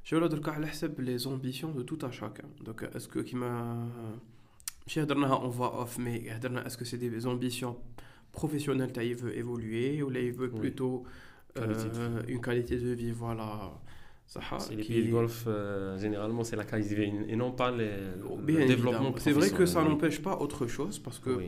[0.04, 2.48] Je vais dire à les ambitions de tout un chacun.
[2.64, 3.76] Donc, est-ce que qui m'a.
[4.96, 7.78] on voit off, mais est-ce que c'est des ambitions
[8.32, 11.04] professionnelles qu'il veut évoluer ou là il veut plutôt
[11.58, 13.72] euh, une qualité de vie Voilà.
[14.34, 17.52] Ah, c'est les pays du Golfe, euh, généralement, c'est la qualité de vie et non
[17.52, 19.42] pas le développement professionnel.
[19.42, 21.38] C'est vrai que ça n'empêche pas autre chose parce que.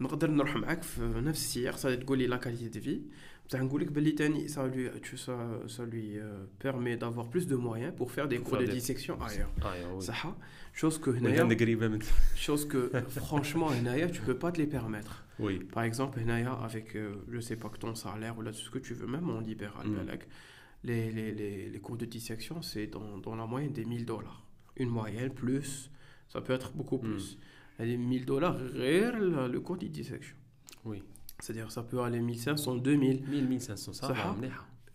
[0.00, 3.00] نقدر نروح معاك في نفس السياق صافي تقول لي لا كاليتي دي في
[3.48, 5.32] بصح نقول لك باللي تاني ça lui ça,
[5.76, 10.00] ça lui euh, permet d'avoir plus de moyens pour faire des cours de dissection ailleurs
[10.00, 10.36] صح
[10.74, 11.98] chose que هنايا
[12.36, 16.96] chose que franchement هنايا tu peux pas te les permettre oui par exemple هنايا avec
[16.96, 19.30] euh, je sais pas que ton salaire ou là tout ce que tu veux même
[19.30, 20.18] en libéral mm.
[20.84, 24.40] les, les, les, les cours de dissection c'est dans, dans la moyenne des 1000 dollars
[24.76, 25.90] une moyenne plus
[26.32, 27.08] ça peut être beaucoup mm.
[27.08, 27.49] plus mm.
[27.77, 30.35] Elle est 1000 dollars le cours de dissection.
[30.85, 31.03] Oui.
[31.39, 33.23] C'est-à-dire ça peut aller 1500, 2000.
[33.27, 34.35] 1000, 1500, ça va.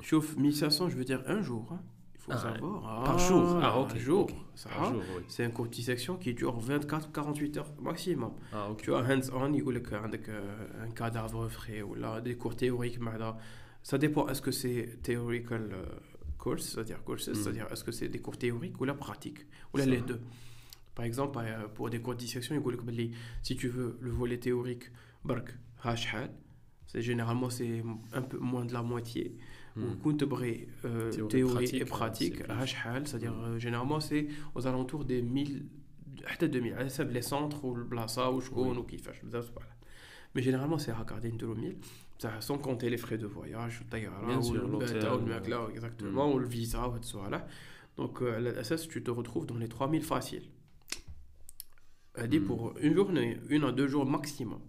[0.00, 1.68] Chauffe 1500, je veux dire un jour.
[1.72, 1.80] Hein.
[2.14, 3.04] Il faut ah, savoir.
[3.04, 3.92] par jour Ah, ok.
[3.94, 4.26] Un jour.
[4.54, 5.22] Ça jour oui.
[5.28, 8.32] C'est un cours de dissection qui dure 24-48 heures maximum.
[8.52, 8.82] Ah, ok.
[8.82, 12.98] Tu as hands-on, il y a un cadavre frais ou là, des cours théoriques.
[13.82, 15.84] Ça dépend, est-ce que c'est theoretical euh,
[16.38, 17.34] course, c'est-à-dire courses, hmm.
[17.34, 20.20] c'est-à-dire est-ce que c'est des cours théoriques ou la pratique, ou là les deux?
[20.95, 22.55] Par exemple, euh, pour des cours de dissection,
[23.41, 24.85] si tu veux le volet théorique,
[26.87, 27.83] c'est généralement c'est
[28.13, 29.37] un peu moins de la moitié.
[29.77, 30.17] Ou hmm.
[30.83, 32.43] euh, théorie et pratique,
[33.05, 33.43] c'est-à-dire hmm.
[33.43, 35.65] euh, généralement c'est aux alentours des 1000
[36.25, 39.51] حتى 2000 ça les centres ou le blasa ou شكون وكيفاش بزاف
[40.35, 41.77] mais généralement c'est à regarder une 2000
[42.41, 47.47] sans compter les frais de voyage ou le exactement ou le visa ou tout ça
[47.97, 50.49] donc à l'assass tu te retrouves dans les 3000 faciles
[52.27, 54.61] dit pour une journée, une à deux jours maximum.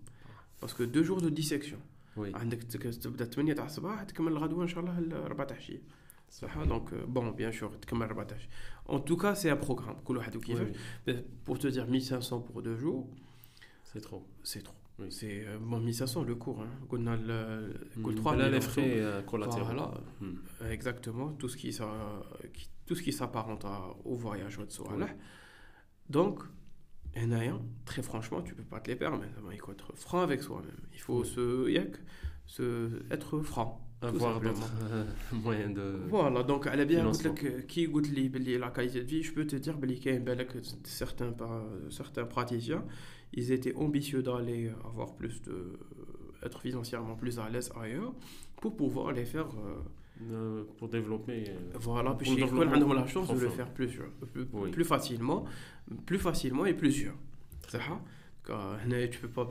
[0.61, 1.79] Parce que deux jours de dissection.
[2.17, 2.31] Oui.
[3.03, 5.83] تبدا 8 تاع الصباح تكمل الغدوه ان شاء الله 4 عشيه
[6.31, 8.49] صح دونك بون بيان سور تكمل 14
[8.89, 10.69] en tout cas c'est un programme كل واحد وكيفاش
[11.47, 13.09] pour te dire 1500 pour deux jours
[13.85, 15.07] c'est trop c'est trop oui.
[15.11, 17.17] c'est euh, bon 1500 le cours hein قلنا
[18.05, 20.37] كل 3 là les frais euh, collatéraux voilà hmm.
[20.71, 21.87] exactement tout ce qui ça
[22.87, 23.65] tout ce qui s'apparente
[24.05, 25.09] au voyage voilà
[26.11, 26.43] donc
[27.86, 29.34] très franchement, tu peux pas te les permettre.
[29.52, 30.72] Il faut être franc avec soi-même.
[30.94, 31.68] Il faut se,
[32.46, 33.84] se, être franc.
[34.02, 34.72] Avoir d'autres
[35.32, 36.02] moyens de.
[36.08, 37.04] Voilà, donc elle a bien
[37.68, 38.08] qui goûte
[38.60, 39.24] la qualité de vie.
[39.24, 39.80] Je peux te dire
[40.48, 41.34] que certains,
[41.90, 42.86] certains praticiens,
[43.34, 45.80] ils étaient ambitieux d'aller avoir plus de.
[46.44, 48.14] être financièrement plus à l'aise ailleurs
[48.62, 49.48] pour pouvoir les faire.
[49.48, 49.82] Euh, euh,
[50.78, 51.46] pour développer.
[51.50, 54.00] Euh, voilà, puis ils ont la chance de le faire plus,
[54.34, 55.46] plus, plus, facilement,
[56.06, 57.14] plus facilement et plus sûr.
[57.68, 58.00] C'est ça
[59.12, 59.48] tu peux pas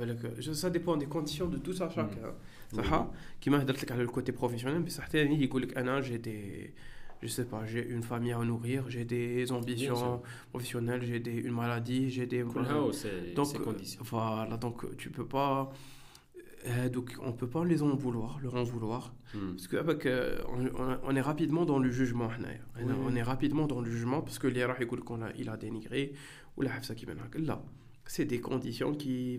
[0.53, 2.33] ça dépend des conditions de tout ça chacun
[2.73, 3.11] ça
[3.41, 6.75] qui m'a dit le côté professionnel mais certains ils disent que j'ai des
[7.23, 11.55] je sais pas j'ai une famille à nourrir j'ai des ambitions professionnelles j'ai des une
[11.55, 12.43] maladie j'ai des
[13.35, 13.49] donc
[14.01, 15.71] voilà donc tu peux pas
[16.67, 19.15] euh, donc on ne peut pas les en vouloir, leur en vouloir.
[19.35, 19.53] Hmm.
[19.55, 20.39] Parce qu'avec, euh,
[21.05, 22.29] on, est rapidement dans le jugement.
[23.07, 24.67] On est rapidement dans le jugement parce que les
[25.05, 26.13] qu'on a, il a dénigré
[26.57, 27.07] ou la hafsa qui
[27.39, 27.63] Là,
[28.07, 29.39] c'est des conditions qui.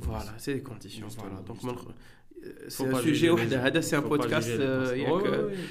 [0.00, 1.08] Voilà, c'est des conditions.
[1.18, 1.42] Voilà.
[1.42, 1.58] Donc,
[2.68, 3.30] c'est un sujet
[3.82, 4.50] c'est un podcast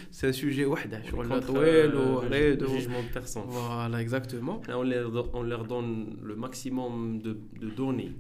[0.10, 0.66] c'est un sujet
[1.04, 7.38] sur le jugement de personne voilà exactement on leur, on leur donne le maximum de,
[7.60, 8.14] de données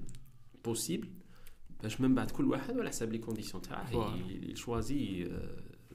[0.64, 1.08] possibles
[1.83, 5.31] باش من بعد كل واحد على حساب لي كونديسيون تاعه يشوازي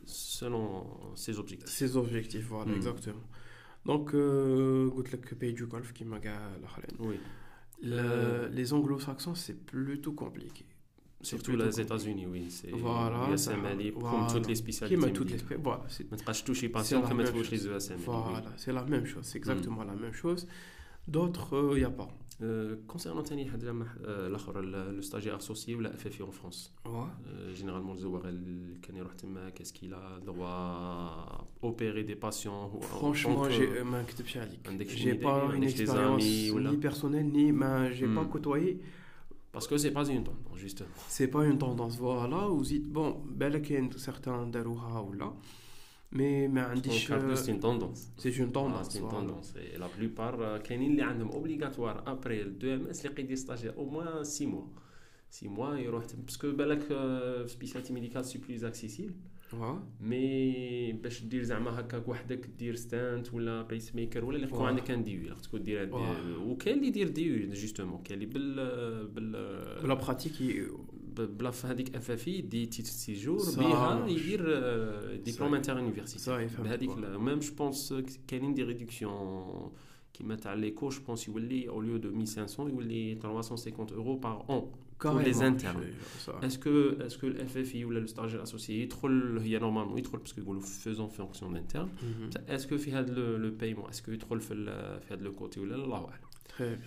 [0.05, 0.85] selon
[1.15, 2.81] ses objectifs ses objectifs voilà mm.
[2.81, 3.27] exactement
[3.89, 4.15] donc
[4.95, 7.17] قلت لك بي du golf كيما كاع الاخرين oui
[8.59, 10.65] les anglo-saxons c'est plutôt compliqué
[11.23, 12.47] Surtout les États-Unis, oui.
[12.73, 13.29] Voilà.
[13.31, 14.99] USMLI, comme toutes les spécialités.
[14.99, 15.63] Comme toutes les spécialités.
[15.63, 15.85] Voilà.
[16.11, 18.05] ما تبقاش توشي باسيون كما تفوش les ESMLI.
[18.05, 20.47] Voilà, c'est la même chose, c'est exactement la même chose.
[21.07, 22.09] D'autres, il n'y a pas.
[22.42, 23.22] Euh, concernant
[24.04, 27.94] euh, le stagiaire associé ou la FFI en France, euh, généralement,
[29.54, 33.84] qu'est-ce qu'il a droit à opérer des patients Franchement, j'ai euh,
[35.14, 37.52] pas une expérience ni personnelle, ni
[37.92, 38.28] j'ai pas hmm.
[38.28, 38.80] côtoyé.
[39.50, 40.90] Parce que c'est pas une tendance, justement.
[41.08, 42.50] C'est pas une tendance, voilà.
[42.50, 43.22] Ou bon,
[43.96, 45.32] certains darouha ou là.
[46.16, 50.90] مي ما عنديش سي اون توندونس سي اون توندونس سي اون توندونس لا بلوبار كاينين
[50.90, 54.66] اللي عندهم اوبليغاتوار ابري دو ام اس اللي قيدي ستاجير أو موان سي موا
[55.30, 56.82] سي موا يروح باسكو بالك
[57.46, 59.14] سبيسياليتي ميديكال سي بليز اكسيسيبل
[60.00, 64.90] مي باش دير زعما هكاك وحدك دير ستانت ولا بيس ميكر ولا اللي تكون عندك
[64.90, 65.90] ان ديو خاصك دير
[66.38, 69.32] وكاين اللي يدير ديو جوستومون كاين اللي بال بال
[69.82, 70.32] بلا براتيك
[71.17, 74.41] بلا في هذيك اف اف اي دي تيت سيجور بها يدير
[75.15, 77.93] ديبلوم انتر يونيفرسيتي بهذيك ميم جو بونس
[78.27, 79.71] كاينين دي ريدكسيون
[80.13, 84.49] qui mettent à l'écho, je pense, au lieu de 1500, il y 350 euros par
[84.49, 84.69] an
[84.99, 85.83] pour les internes.
[86.41, 90.03] Est-ce que, est que le FFI ou le stagiaire associé, il y a normalement, il
[90.03, 91.89] parce que nous faisons fonction d'interne.
[92.03, 92.29] Mhm.
[92.47, 95.77] Est-ce que fait le, le paiement, est-ce que il fait le côté ou là,
[96.47, 96.77] Très bien.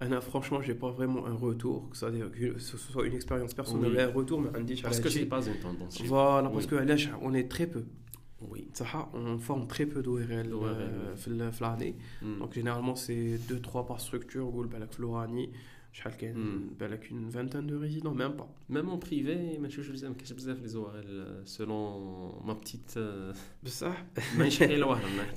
[0.00, 4.00] Anna, franchement, j'ai pas vraiment un retour, que ce soit une expérience personnelle, oui.
[4.00, 4.50] un retour, mais
[4.82, 6.00] Parce que c'est pas une tendance.
[6.02, 6.76] Voilà, parce que
[7.20, 7.84] on est très peu.
[8.40, 8.68] Oui.
[9.14, 11.96] On forme très peu d'ORL euh, l'année.
[12.22, 12.38] Hmm.
[12.38, 14.50] Donc généralement, c'est 2-3 par structure.
[14.68, 15.50] Balak Florani,
[16.78, 18.48] balak une vingtaine de résidents, même pas.
[18.68, 19.82] Même en privé, je
[21.06, 22.94] euh, selon ma petite.
[22.96, 23.32] Euh,
[23.64, 23.92] ça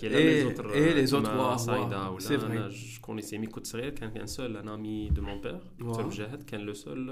[0.03, 1.33] Et les autres,
[2.19, 2.69] c'est vrai.
[2.69, 3.37] Je connaissais
[4.57, 5.61] un ami de mon père,
[6.45, 7.11] qui est le seul,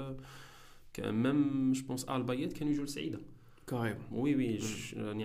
[1.12, 2.04] même, je pense,
[2.54, 3.20] qui est le.
[3.66, 4.00] Carrément.
[4.10, 4.58] Oui, oui.
[4.96, 5.20] Mm.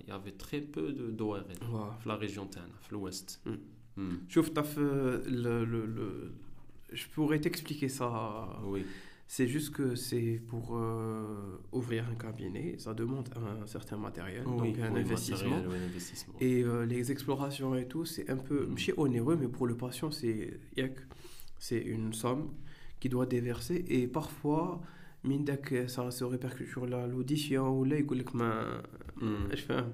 [0.00, 3.40] Il y avait très peu d'ORL dans la région dans l'ouest.
[3.44, 3.54] Mm.
[3.97, 4.15] Mm.
[4.77, 6.31] Le, le, le,
[6.91, 8.09] je pourrais t'expliquer ça.
[8.65, 8.85] Oui.
[9.27, 14.79] C'est juste que c'est pour euh, ouvrir un cabinet, ça demande un certain matériel, donc
[14.79, 15.61] un, investissement.
[16.39, 18.93] Et euh, les explorations et tout, c'est un peu mm.
[18.97, 22.53] onéreux, mais pour le patient, c'est une somme
[22.99, 23.85] qui doit déverser.
[23.87, 24.81] Et parfois,
[25.23, 28.81] من داك ça se répercute sur l'audition ولا يقول لك ما
[29.51, 29.93] اش فاهم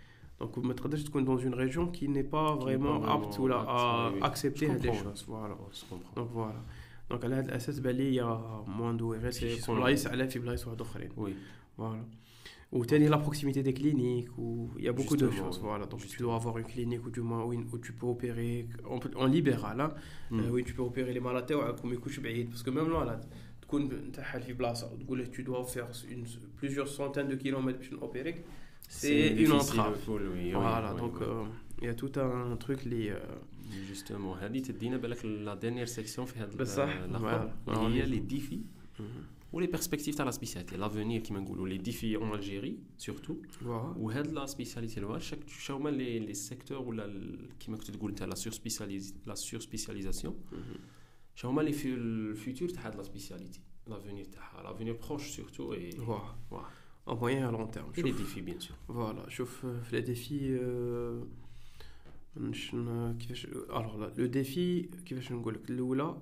[0.41, 4.11] Donc vous mettrez déjà dans une région qui n'est pas, vraiment apte ou là, à
[4.23, 5.23] accepter des choses.
[5.27, 5.55] Voilà.
[6.15, 6.55] Donc voilà.
[7.09, 10.51] Donc à l'ASS, il y a moins d'ORS qui sont là, à la fibre,
[11.17, 11.35] Oui.
[11.77, 11.99] Voilà.
[12.71, 15.59] Ou tenir la proximité des cliniques, où il y a beaucoup de choses.
[15.61, 18.67] Voilà, donc tu dois avoir une clinique où, du moins, où, où tu peux opérer
[19.17, 19.91] en, libéral, hein,
[20.31, 20.39] mm.
[20.39, 21.93] euh, où tu peux opérer les malades comme
[22.49, 23.19] parce que même là,
[25.31, 28.43] tu dois faire une, plusieurs centaines de kilomètres pour opérer,
[28.91, 29.97] c'est une entrave.
[30.53, 31.43] voilà, donc euh,
[31.79, 33.11] il y a tout un truc lié.
[33.11, 33.19] Euh,
[33.87, 34.35] Justement,
[35.23, 38.65] la dernière section, il y a les défis.
[38.99, 39.03] Mm-hmm
[39.53, 43.41] ou les perspectives de la spécialité, l'avenir qui ou les défis en Algérie surtout,
[43.97, 45.41] ou la spécialité chaque
[45.91, 47.05] les, les secteurs où la
[47.59, 47.69] qui
[48.25, 51.61] la surspécialisation, la surspécialisation, mhm.
[51.63, 54.25] les le futur de la spécialité, l'avenir
[54.63, 55.89] l'avenir proche surtout et
[57.05, 57.91] en moyen à long terme.
[57.97, 58.75] Et les défis bien sûr.
[58.87, 59.43] Voilà, je
[59.91, 61.21] les défis euh,
[63.69, 66.17] alors le défi qui va نقول لك الاولى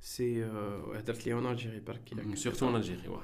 [0.00, 0.44] سي
[0.94, 3.22] هدرت لي اون الجيري برك سورتو اون الجيري واه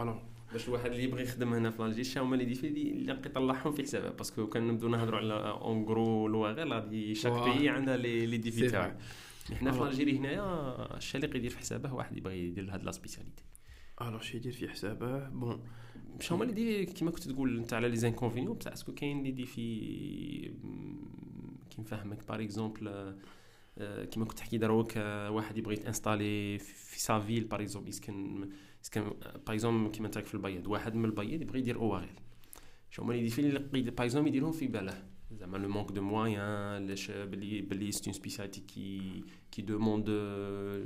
[0.00, 0.18] الوغ
[0.52, 3.82] باش الواحد اللي يبغي يخدم هنا في الجيري شنو هما لي ديفي اللي يطلعهم في
[3.82, 8.68] حسابه باسكو كان نبداو نهضروا على اون غرو لواغير غادي شاك بيي عندها لي ديفي
[8.68, 8.92] تاعو
[9.54, 13.44] حنا في الجيري هنايا الشيء اللي يدير في حسابه واحد يبغي يدير هاد لا سبيسياليتي
[14.00, 15.62] الوغ شي يدير في حسابه بون
[16.20, 19.30] شنو هما لي ديفي كيما كنت تقول انت على لي زانكونفينيون بصح اسكو كاين لي
[19.30, 19.80] ديفي
[21.70, 23.14] كي نفهمك باغ اكزومبل
[24.10, 24.96] كيما كنت تحكي دروك
[25.28, 28.48] واحد يبغي يتانستالي في سا فيل باغ اكزومبل يسكن
[28.82, 29.02] يسكن
[29.46, 32.20] باغ اكزومبل كيما انت في البيض واحد من البيض يبغي يدير اواريل
[32.90, 37.60] شو هما اللي في باغ اكزومبل يديرهم في باله زعما لو مونك دو موان بلي
[37.62, 40.09] بلي سي اون سبيسياليتي كي كي دوموند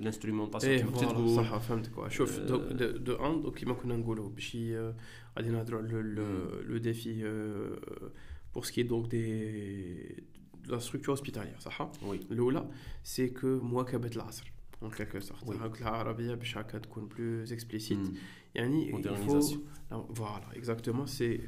[0.03, 2.57] لانسترومونطاسيون كيما كنت تقول صح فهمتك شوف دو
[2.97, 4.57] دو ان كيما كنا نقولوا باش
[5.38, 6.01] غادي نهضروا على
[6.68, 7.23] لو ديفي
[8.53, 10.15] pour ce qui est donc des,
[10.68, 12.69] la structure hospitalière صح oui الاولى
[13.03, 14.51] سي كو مواكبه العصر
[14.81, 15.81] en quelque sorte oui.
[15.81, 18.18] العربيه باش هكا تكون plus explicite mm.
[18.55, 19.57] يعني il faut
[20.14, 21.39] voilà exactement c'est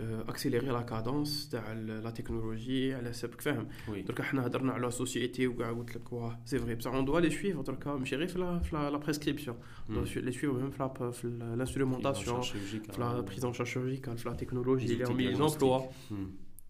[0.00, 5.72] اكسيليري لا كادونس تاع لا تكنولوجي على حسابك فاهم درك حنا هضرنا على سوسيتي وكاع
[5.72, 8.58] قلت لك واه سي فري بصح اون دوا لي سويفر دركا ماشي غير في لا
[8.58, 9.56] في لا بريسكريبسيون
[9.88, 10.70] لي سويفر ميم
[11.12, 15.82] في الانسترومونطاسيون في لا بريزون شارج شيرجيكال في لا تكنولوجي اللي هم لي زومبلوا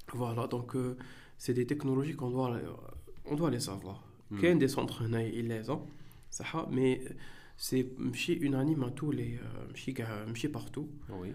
[0.09, 0.97] فوالا دونك
[1.39, 2.57] c'est des technologies qu'on doit,
[3.27, 4.03] on doit les savoir.
[4.31, 4.39] Mm.
[4.39, 5.83] Il y a des centres, ils les ont,
[6.71, 7.01] mais
[7.64, 7.86] c'est
[8.34, 9.74] unanime à tous les euh,
[10.50, 11.30] partout oui.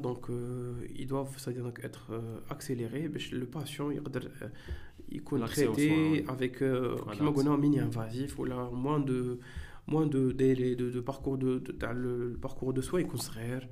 [0.00, 6.62] donc euh, ils doivent ça donc être euh, accélérés le patient il peut traité avec
[6.62, 9.40] euh, un mini invasif ou là moins de
[9.88, 13.68] moins de de, de, de parcours de, de le, le, parcours de soins il serait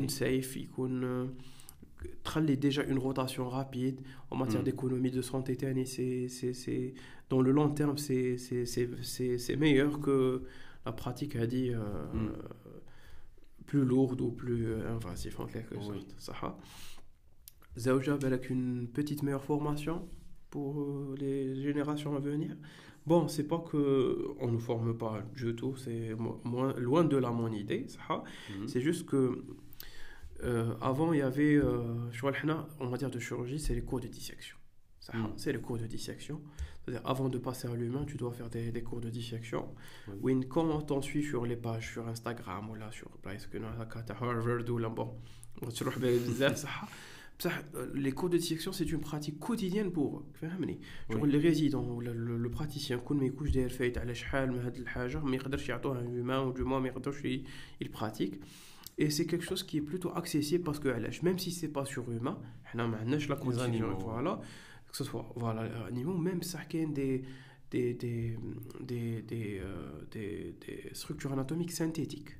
[0.00, 1.26] il safe il est euh,
[2.56, 4.00] déjà une rotation rapide
[4.30, 4.64] en matière mm.
[4.64, 6.94] d'économie de santé c'est
[7.28, 10.44] dans le long terme c'est meilleur que
[10.84, 11.78] la pratique a dit euh,
[12.12, 12.32] mm.
[13.66, 15.84] plus lourde ou plus euh, invasive en quelque oui.
[15.84, 16.14] sorte.
[16.18, 16.58] Ça.
[18.22, 20.08] Avec une petite meilleure formation
[20.50, 22.56] pour euh, les générations à venir.
[23.06, 26.14] Bon, c'est pas que on ne forme pas du tout, c'est
[26.44, 28.68] moins, loin de là mon idée, mm-hmm.
[28.68, 29.44] C'est juste que
[30.80, 34.56] avant, il y avait, on va dire de chirurgie, c'est les cours de dissection.
[35.02, 35.16] Ça.
[35.16, 35.32] Mm.
[35.36, 36.40] C'est les cours de dissection.
[36.84, 39.68] C'est-à-dire, avant de passer à l'humain, tu dois faire des, des cours de dissection.
[40.22, 40.34] Oui.
[40.34, 43.10] Ou quand on suit sur les pages, sur Instagram, ou là, sur
[44.20, 45.14] Harvard, ou là, bon,
[47.74, 50.24] euh, les cours de dissection, c'est une pratique quotidienne pour eux.
[50.60, 50.78] Oui.
[51.28, 54.60] Les résidents, ou le, le, le praticien, quand il couche des fêtes, à l'échelle, mais
[55.36, 56.80] il humain, ou du moins,
[57.80, 58.40] il pratique.
[58.98, 60.88] Et c'est quelque chose qui est plutôt accessible parce que,
[61.24, 62.38] même si c'est pas sur surhumain,
[62.74, 64.40] on a la condition, voilà
[64.92, 67.24] que ce soit voilà, animaux, même ça qui des,
[67.70, 68.36] des, des,
[68.80, 72.36] des, des, euh, des, des, structures anatomiques synthétiques.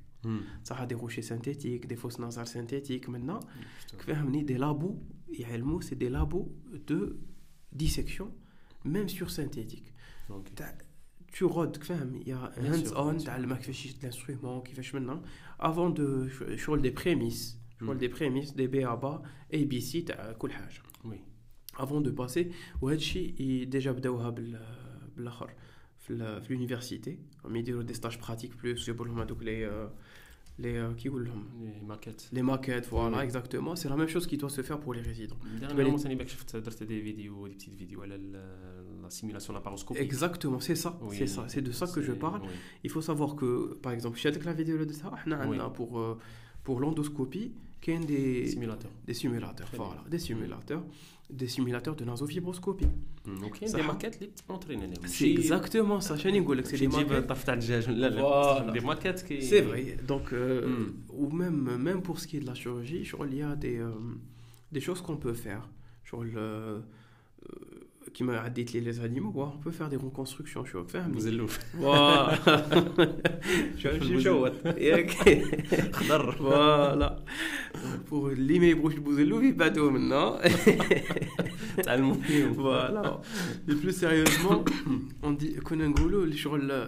[0.63, 3.09] Ça a des rochers synthétiques, des fosses nasales synthétiques.
[3.09, 3.41] Maintenant,
[4.07, 4.97] oui, des labos,
[5.29, 6.49] il y et c'est des labos
[6.87, 7.19] de
[7.73, 8.31] dissection,
[8.85, 9.93] même sur synthétique.
[10.29, 10.53] Okay.
[11.27, 11.77] Tu rodes,
[12.21, 13.47] il y a hands-on, tu as le
[14.01, 15.21] l'instrument, qui fait maintenant,
[15.59, 16.29] avant de.
[16.29, 17.59] Je des prémices.
[17.81, 19.21] Je des prémices, des B.A.B.A.,
[19.51, 20.92] ABC, tu as cool euh,
[21.78, 22.46] avant de passer
[22.82, 24.60] وهذا الشيء ي- déjà بداوها بال
[25.16, 25.50] بالاخر
[25.98, 27.10] في ال- في l'université
[27.46, 29.88] هم يديروا des stages pratiques plus يجيبوا لهم هذوك les
[30.62, 32.36] les كي يقول لهم Les maquettes.
[32.36, 33.24] les maquettes voilà Oui.
[33.28, 36.28] exactement c'est la même chose qui doit se faire pour les résidents Dernièrement, ثاني بالك
[36.28, 40.02] شفت درت des vidéos des petites vidéos على ال- la simulation laparoscopique.
[40.02, 42.48] exactement c'est ça Oui, c'est ça c'est de ça que je c'est- parle oui.
[42.86, 43.48] il faut savoir que
[43.84, 45.42] par exemple chez la vidéo de ça احنا Oui.
[45.42, 46.14] عندنا pour euh,
[46.66, 47.48] pour l'endoscopie
[47.82, 48.90] كاين des Simulateur.
[49.08, 50.10] des simulateurs Très voilà bien.
[50.14, 50.84] des simulateurs
[51.33, 52.87] des simulateurs de nasofibroscopie.
[53.25, 54.43] Hmm, ok, des maquettes, les petits
[55.05, 56.15] C'est exactement ça.
[56.15, 58.73] Je c'est des maquettes.
[58.73, 59.41] Des maquettes qui.
[59.41, 59.97] C'est vrai.
[60.07, 60.93] Donc, euh, mm.
[61.09, 63.91] ou même, même pour ce qui est de la chirurgie, il y a des, euh,
[64.71, 65.67] des choses qu'on peut faire.
[66.03, 66.81] Genre, le, euh,
[68.13, 71.05] qui m'a dételé les animaux, wow, on peut faire des reconstructions, je suis offert.
[71.09, 71.15] Mais...
[71.79, 72.29] Wow.
[73.77, 74.27] je suis
[76.39, 77.17] Voilà.
[78.05, 80.37] Pour limer les bouches de bouzelou, il pas tout maintenant.
[82.55, 83.21] Voilà.
[83.67, 84.63] Et plus sérieusement,
[85.23, 86.25] on dit Konangolo,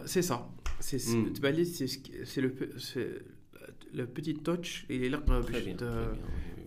[0.06, 0.48] c'est ça.
[0.80, 1.34] C'est hmm.
[2.26, 2.54] c'est le,
[3.96, 5.20] le petit touch, il est là.
[5.20, 6.22] Très euh, bien, très euh, bien.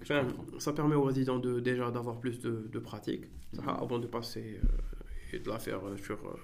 [0.08, 0.60] Enfin, comprends.
[0.66, 3.26] ça permet aux résidents de, déjà d'avoir plus de, de pratique
[3.58, 3.84] ça, Mhm.
[3.86, 6.38] avant de passer euh, et de la faire euh, sur euh,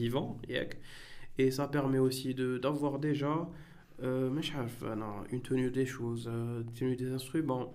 [0.00, 0.76] vivant ياك.
[1.38, 3.34] et ça permet aussi de- d'avoir déjà
[4.02, 7.72] euh, مش عارف أنا, une tenue des choses euh, une tenue des instruments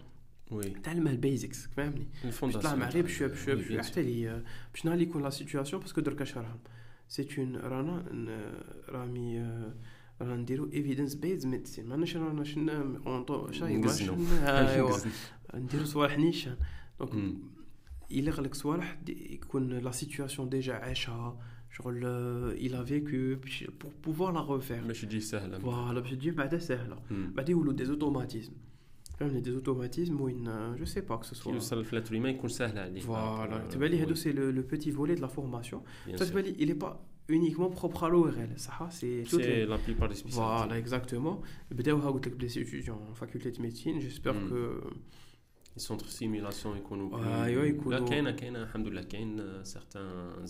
[0.52, 2.57] Oui, تعلم البيزكس فاهمني une باش fondation.
[2.60, 4.06] تطلع مع غير بشويه بشويه Oui, بشويه bien حتى sûr.
[4.06, 4.44] لي
[4.74, 6.60] باش نهار اللي يكون لا سيتوياسيون باسكو درك اش راهم
[7.07, 8.53] سي اون رانا ن-
[8.90, 9.74] رامي آه،
[10.22, 14.16] رانا نديرو ايفيدنس بيز ميديسين ماناش رانا شنا اونطو شاي نقزنو.
[14.44, 14.98] ايوا
[15.56, 16.56] نديرو صوالح نيشان
[16.99, 17.38] دونك مم.
[18.12, 21.40] الا لك صوالح دي- يكون لا سيتوياسيون ديجا عاشها
[21.72, 22.02] شغل
[22.60, 26.57] il a vécu باش- pour pouvoir la refaire باش تجي سهله فوالا باش تجي بعدا
[26.60, 27.34] سهله مم.
[27.36, 28.53] بعد يولوا دي اوتوماتيزم
[29.20, 32.78] فهمني دي اوتوماتيزم وين جو سي با كو كي سوا يوصل في الاتر يكون سهل
[32.80, 35.28] عليه Voilà, Euh, tu vois, les oui, هادو, c'est le, le petit volet de la
[35.38, 35.80] formation.
[36.07, 36.28] bien Ça, sûr.
[36.28, 36.94] tu vois, il n'est pas
[37.31, 38.51] uniquement propre à l'ORL,
[38.90, 40.57] C'est la plupart des spécialités.
[40.57, 41.40] Voilà, exactement.
[41.70, 44.48] Les étudiants en faculté de médecine, j'espère hmm.
[44.48, 44.81] que...
[45.77, 47.15] Les centres de simulation économique.
[47.24, 47.52] Ah, oui,
[47.89, 50.01] Là, il y a certains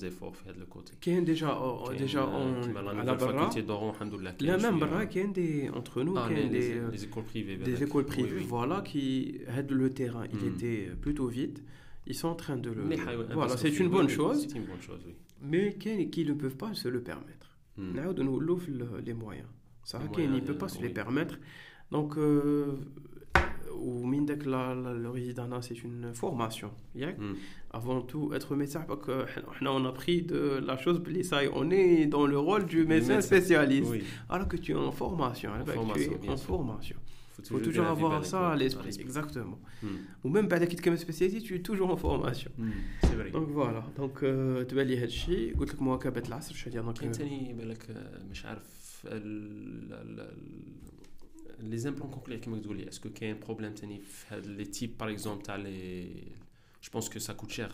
[0.03, 0.95] efforts faits de le côté.
[1.05, 3.93] Il y a déjà, oh, oh, déjà à la faculté d'Oran,
[4.41, 5.07] il y a même hein.
[5.35, 7.57] des, entre nous, ah, des, écoles privées.
[7.57, 10.25] Des écoles privées, voilà, qui aident le terrain.
[10.33, 10.55] Il hmm.
[10.55, 11.63] était plutôt vite
[12.07, 12.85] Ils sont en train de le...
[13.07, 14.47] Ah voilà, c'est une, une bonne chose.
[14.49, 17.57] C'est une bonne chose, oui mais qui ne peuvent pas se le permettre.
[17.77, 18.13] Mm.
[18.19, 18.67] Nous l'ouvre
[19.05, 19.49] les moyens.
[19.85, 21.39] Ça, ne peut pas se les permettre.
[21.91, 22.77] Donc, euh,
[23.37, 23.41] euh,
[23.81, 26.71] ou Mindek, le résident, c'est une formation.
[27.73, 29.25] Avant tout, être médecin, parce que
[29.67, 31.03] on a pris de la chose,
[31.55, 33.93] on est dans le rôle du médecin spécialiste.
[34.29, 35.51] Alors que tu es en formation.
[35.53, 36.97] Hein, bah, tu es en formation
[37.40, 39.88] Faut faut toujours garder avoir بالك, ça à oui, l'esprit exactement Mm.
[40.26, 42.72] ou même بعد كي تكمل spécialité tu es toujours en formation Mm.
[43.02, 43.32] C'est vrai.
[43.32, 47.14] donc voilà donc euh, تبان لي هذا الشيء قلت لك مواكبه العصر شنو هي كاين
[47.14, 49.08] donc ثاني بالك آه، مش عارف
[51.60, 55.10] لي زامبلون كوكلير كيما تقول لي اسكو كاين بروبليم ثاني في هاد لي تيب باغ
[55.12, 56.04] اكزومبل تاع لي
[56.84, 57.72] جو بونس كو سا كوت شير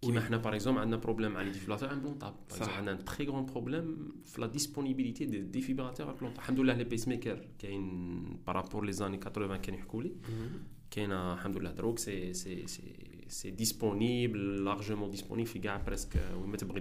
[0.00, 0.18] Qui oui.
[0.42, 2.36] par exemple, on a un problème à les défibrillateurs implantables.
[2.48, 6.40] Par exemple, on a un très grand problème sur la disponibilité des défibrillateurs implantables.
[6.44, 7.40] Alhamdoulilah, les pacemakers,
[8.44, 9.76] par rapport aux années 80, qui mm
[10.94, 12.34] -hmm.
[13.28, 16.16] c'est disponible, largement disponible, il y a presque,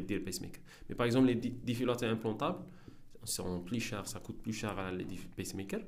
[0.07, 0.63] des pacemakers.
[0.87, 1.35] Mais par exemple, les
[1.69, 2.63] défibrillateurs implantables,
[3.27, 5.81] sont plus chers, ça coûte plus cher à les pacemakers.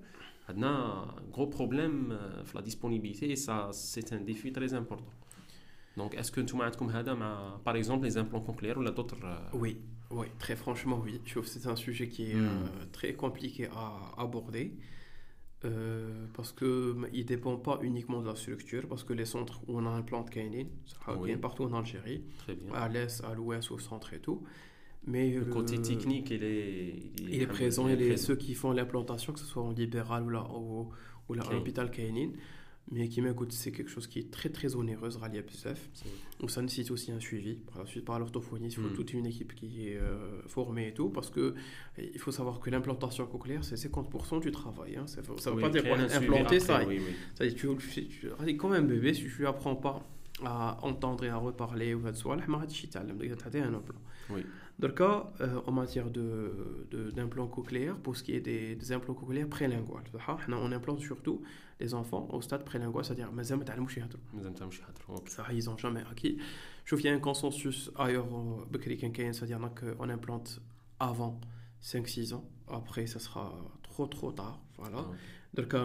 [0.55, 4.73] On a un gros problème euh, sur la disponibilité et ça, c'est un défi très
[4.73, 5.11] important
[5.99, 6.71] donc est-ce que tu as
[7.63, 9.77] par exemple les implants cochléaires ou d'autres euh, oui
[10.09, 12.89] oui très franchement oui je trouve que c'est un sujet qui est hmm.
[12.91, 13.87] très compliqué à
[14.25, 14.65] aborder
[15.65, 19.77] euh, parce qu'il ne dépend pas uniquement de la structure, parce que les centres où
[19.77, 20.63] on a un plan de Kainin,
[21.19, 21.35] oui.
[21.35, 22.23] partout en Algérie,
[22.73, 24.41] à l'est, à l'ouest, au centre et tout.
[25.05, 27.89] Mais le, côté technique, il est, il, est présent.
[27.89, 30.89] Il a ceux qui font l'implantation, que ce soit en libéral ou, là, ou,
[31.27, 32.29] ou là, l'hôpital Kainin
[32.91, 35.89] mais qui m'écoute, c'est quelque chose qui est très très onéreux, Rally BSF.
[36.39, 37.55] Donc ça nécessite aussi un suivi.
[37.55, 38.93] Par la suite, par l'orthophonie, il faut mm.
[38.93, 41.53] toute une équipe qui est euh, formée et tout, parce que
[41.97, 44.95] il faut savoir que l'implantation cochléaire, c'est 50% du travail.
[44.95, 45.05] Hein.
[45.07, 46.83] Ça ne veut pas dire qu'on implanter ça.
[46.87, 47.13] Oui, oui.
[47.35, 50.03] Ça tu, tu, tu, quand même bébé, si tu lui apprends pas
[50.45, 52.11] à entendre et à reparler ou à.
[54.29, 54.45] Oui.
[54.79, 58.91] Dans le cas, euh, en matière d'implants de, cochléaires, pour ce qui est des, des
[58.93, 60.03] implants cochléaires prélinguales,
[60.51, 61.41] on implante surtout
[61.81, 63.29] les enfants au stade prélingual, c'est-à-dire
[65.25, 66.37] ça ils n'ont jamais acquis.
[66.85, 68.27] Je trouve qu'il y a un consensus ailleurs,
[68.71, 70.61] c'est-à-dire qu'on implante
[70.99, 71.41] avant
[71.83, 73.53] 5-6 ans, après ça sera
[73.83, 74.61] trop trop tard.
[74.77, 74.99] Voilà.
[74.99, 75.75] Ah, Donc,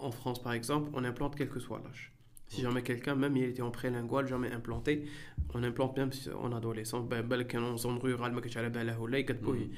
[0.00, 2.13] en France par exemple, on implante quel que soit l'âge.
[2.48, 5.06] Si jamais quelqu'un, même il était en prélingual, jamais implanté,
[5.54, 6.10] on implante même
[6.40, 7.24] en adolescent, ben,
[7.56, 9.70] en zone rurale, mm.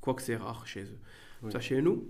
[0.00, 1.50] quoi que c'est rare chez eux.
[1.50, 2.08] Ça, chez nous,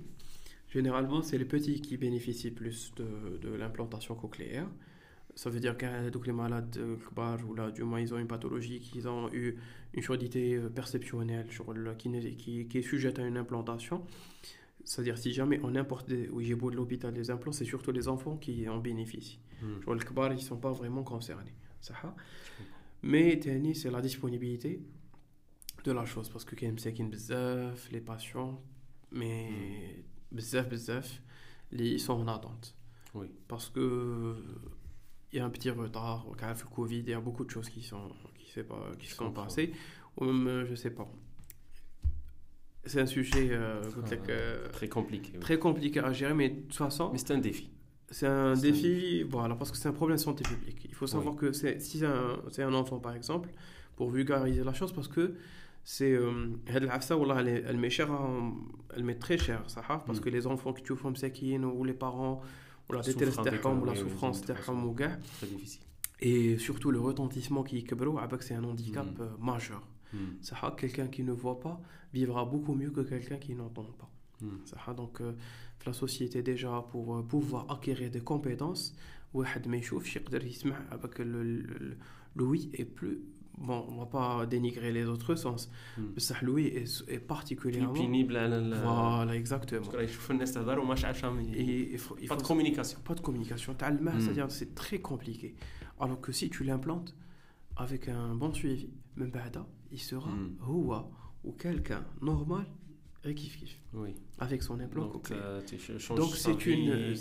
[0.69, 4.69] généralement, c'est les petits qui bénéficient plus de, de l'implantation cochléaire.
[5.35, 5.87] Ça veut dire que
[6.25, 6.79] les malades
[7.49, 9.57] ou là, du moins ils ont une pathologie, qu'ils ont eu
[9.93, 11.47] une surdité euh, perceptionnelle
[11.99, 14.05] qui, qui, qui est sujette à une implantation.
[14.85, 18.37] C'est-à-dire, si jamais on importe des, beau de l'hôpital des implants, c'est surtout les enfants
[18.37, 19.41] qui en bénéficient.
[19.63, 19.93] Hmm.
[19.93, 21.55] Les kbar, ils ne sont pas vraiment concernés.
[21.81, 21.95] Ça,
[23.03, 23.41] Mais
[23.75, 24.83] c'est la disponibilité
[25.85, 26.29] de la chose.
[26.29, 28.63] Parce que quand bzaf, les patients,
[29.11, 29.51] mais
[30.33, 30.37] hmm.
[30.37, 31.23] bzaf, bzaf,
[31.73, 32.77] ils sont en attente.
[33.15, 33.31] Oui.
[33.49, 34.37] Parce que
[35.33, 37.69] il y a un petit retard, au le Covid, il y a beaucoup de choses
[37.69, 39.73] qui sont, qui, pas, qui sont passées.
[40.17, 41.11] Ou même, je sais pas,
[42.87, 43.83] c'est un sujet euh,
[44.29, 45.39] euh, très compliqué.
[45.39, 47.11] Très compliqué à gérer, mais de toute façon.
[47.13, 47.71] Mais c'est un défi.
[48.11, 50.85] C'est un défi, voilà, parce que c'est un problème de santé publique.
[50.89, 53.49] Il faut savoir que si c'est un, un, enfant, par exemple,
[53.97, 55.35] pour vulgariser la chose, parce que
[55.83, 56.13] c'est.
[56.13, 56.91] Euh, elle,
[57.67, 58.11] elle, met cher,
[58.95, 60.23] elle met très cher, ça, parce mm.
[60.23, 62.43] que les enfants qui tu font ou les parents,
[62.89, 65.83] ou la détresse ou la souffrance, c'est très difficile.
[66.21, 67.83] Et surtout le retentissement qui est
[68.41, 69.45] c'est un handicap mm.
[69.45, 69.83] majeur.
[70.15, 70.77] Mm.
[70.77, 71.81] quelqu'un qui ne voit pas
[72.13, 74.11] vivra beaucoup mieux que quelqu'un qui n'entend pas.
[74.41, 74.95] Mm.
[74.95, 75.33] Donc, euh,
[75.87, 78.95] la société, déjà, pour euh, pouvoir acquérir des compétences,
[80.91, 81.97] avec le,
[82.37, 83.21] l'ouïe est plus
[83.57, 85.71] bon on va pas dénigrer les autres sens.
[85.99, 88.37] Mais ça l'ouïe est, est particulièrement plus pénible
[88.85, 89.87] voilà exactement.
[91.55, 92.99] Et il faut, pas de communication.
[93.05, 93.75] Pas de communication
[94.21, 95.55] c'est-à-dire c'est très compliqué.
[96.01, 97.15] Alors que si tu l'implantes
[97.77, 99.33] avec un bon suivi même
[99.95, 100.57] il sera mm.
[101.45, 102.67] ou quelqu'un normal
[103.27, 103.35] et
[103.95, 104.15] Oui.
[104.39, 105.63] Avec son implant Donc, euh,
[106.15, 107.15] Donc c'est une,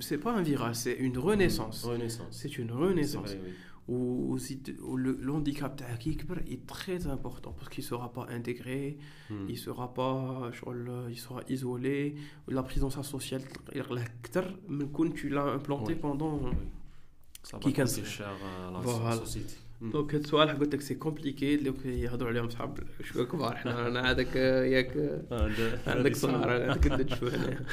[0.00, 1.84] c'est pas un virage, c'est une renaissance.
[1.84, 2.28] renaissance.
[2.30, 3.34] C'est une renaissance.
[3.88, 4.38] Où,
[4.96, 5.82] le, handicap
[6.46, 8.96] est très important parce qu'il ne sera pas intégré,
[9.28, 9.46] hmm.
[9.48, 10.50] il sera pas,
[11.10, 12.14] il sera isolé,
[12.48, 13.42] la prise en charge sociale,
[14.68, 16.40] mais quand tu l'as implanté pendant.
[17.42, 18.30] Ça va coûter cher
[18.64, 19.56] à la société.
[19.81, 24.11] دونك هاد السؤال قلت لك سي كومبليكي اللي يهضروا عليهم صحاب شويه كبار حنا انا
[24.11, 25.21] هذاك ياك
[25.87, 27.65] عندك صغار عندك ندد شويه هنايا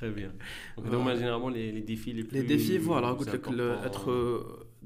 [0.00, 0.32] تري بيان
[0.78, 3.46] دونك هما جينيرالمون لي ديفي لي بلو لي ديفي فوالا قلت لك
[3.92, 4.08] être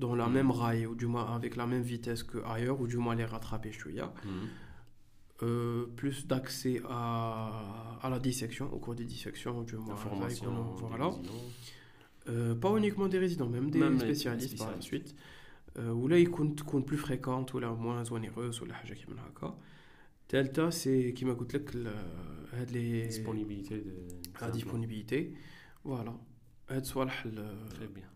[0.05, 2.97] dans la même raille ou du moins avec la même vitesse que ailleurs ou du
[2.97, 4.13] moins les rattraper شويه
[5.43, 9.97] Euh, plus d'accès à, à la dissection, au cours des dissections, du moins.
[9.97, 10.53] Formation,
[10.91, 11.11] voilà.
[12.29, 15.11] Euh, pas uniquement des résidents, même des même spécialistes, spécialistes par la suite.
[15.79, 19.59] ولا يكون تكون بلو فريكونت ولا موان زونيغوز ولا حاجه كيما هكا
[20.29, 21.77] ثالثه سي كيما قلت لك
[22.53, 23.83] هاد لي ديسپونيبيليتي
[24.43, 25.35] لا ديسپونيبيليتي
[25.85, 26.17] فوالا
[26.71, 27.23] هاد الصوالح
[27.71, 28.09] تري بيان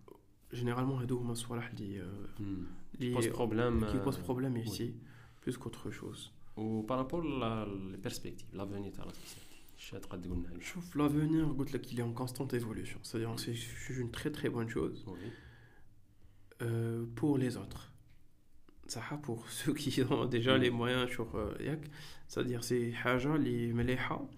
[0.55, 2.02] généralement هادو هما الصوالح اللي
[3.01, 4.94] اللي بوز بروبليم qui pose problème ici
[5.44, 10.97] plus qu'autre chose و بارابور لي بيرسبكتيف لافوني تاع لا سوسيتي تقدر تقول لنا شوف
[10.97, 15.05] لافونير قلت لك il est en constante évolution c'est-à-dire c'est une très très bonne chose
[15.06, 15.31] oui.
[16.62, 17.93] Euh, pour les autres.
[18.89, 21.27] Ça pour ceux qui ont déjà les moyens sur
[21.60, 21.82] Yak,
[22.28, 24.28] c'est-à-dire c'est حاجة اللي مليحة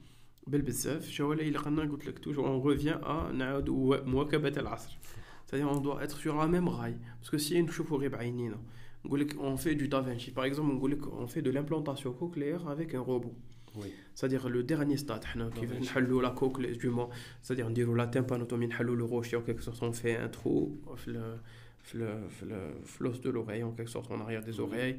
[0.47, 3.71] بالبزاف شو اللي قلنا قلت لك toujours on revient à نعاود
[4.07, 4.99] مواكبة العصر
[5.47, 8.59] c'est-à-dire on doit être sur la même rail parce que si نشوفوا غير بعينينا
[9.05, 12.13] نقول لك on fait du Da Vinci par exemple نقول لك on fait de l'implantation
[12.13, 13.35] cochléaire avec un robot
[13.77, 13.93] Oui.
[14.15, 17.09] c'est-à-dire le dernier stade حنا كيف نحلوا la cochléaire du moins
[17.43, 21.39] c'est-à-dire نديروا la tympanotomie نحلوا le rocher en quelque sorte on fait un trou في
[21.83, 24.61] le في le في le في l'os de l'oreille en quelque sorte en arrière des
[24.61, 24.99] oreilles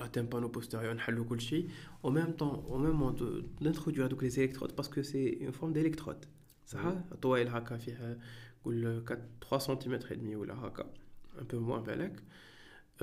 [0.00, 1.68] la tympano postérieure نحلوا كل شيء
[2.06, 5.52] en même temps au même moment de- d'introduire donc les électrodes parce que c'est une
[5.52, 6.26] forme d'électrode
[6.66, 8.18] صح طويل هكا فيها
[8.64, 9.04] قول
[9.40, 10.86] 3 سم et demi ولا هكا
[11.38, 12.22] un peu moins بالك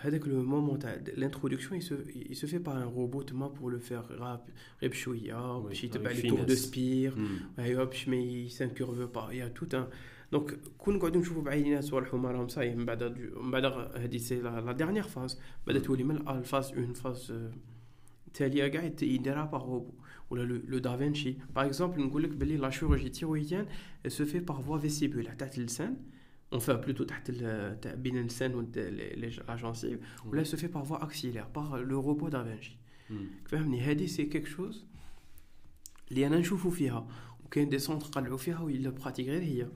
[0.00, 1.94] هذاك le moment تاع l'introduction il se,
[2.30, 4.52] il se fait par un robot تما pour le faire rapide
[4.82, 6.66] غير بشويه Oui, باش avec يتبع les tours de finesse.
[6.66, 7.58] spire Hmm.
[7.60, 9.86] ايوا باش ما يسانكيرف با يا توت ان
[10.31, 13.03] دونك كون نقعدوا نشوفوا بعينينا صوالح هما راهم صاي من بعد
[13.37, 17.33] من بعد هذه سي لا ديرنيير فاز بعد تولي من الفاز اون فاز
[18.27, 19.93] التالية كاع يديرها باغ روبو
[20.29, 23.67] ولا لو دافنشي باغ اكزومبل نقول لك بلي لا شيروجي تيرويديان
[24.07, 25.97] سو في باغ فوا فيسيبول تحت اللسان.
[26.55, 27.31] Enfin plutôt تحت
[27.87, 32.77] بين اللسان و لا جانسيف ولا سو في باغ فوا اكسيلير باغ لو روبو دافنشي
[33.11, 33.13] Hmm.
[33.45, 34.85] فهمني؟ هذه سي كيك شوز
[36.11, 37.07] اللي أنا نشوفوا فيها.
[37.45, 39.67] وكاين دي سونتر قلعوا فيها ولا براتيك غير هي.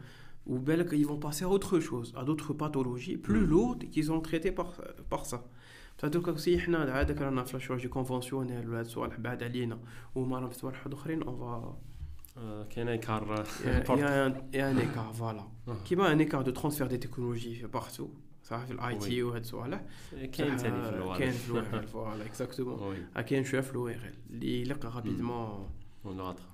[0.46, 3.50] وبالك ils vont passer à autre chose à d'autres pathologies plus Mm.
[3.50, 4.70] lourdes qu'ils ont traitées par
[5.14, 5.38] par ça
[5.98, 9.78] بصح دوكا سي حنا عادك رانا في لاشورجي كونفونسيونيل ولا هاد الصوالح بعد علينا
[10.14, 11.78] وهما راهم في صوالح اخرين اون فا
[12.38, 15.84] آه، كاين انكار il y a un- il y a un écart voilà آه.
[15.88, 18.08] كيما un écart de transfert des technologies partout
[18.44, 19.24] صح في الاي تي Oui.
[19.26, 19.84] وهاد الصوالح
[20.32, 23.96] كاين صح، ثاني في اللغه كاين في الوغل فوالا اكزاكتومون وي كاين شويه في الوغل
[24.30, 25.68] اللي يلقى رابيدمون
[26.04, 26.50] اون لو راتراب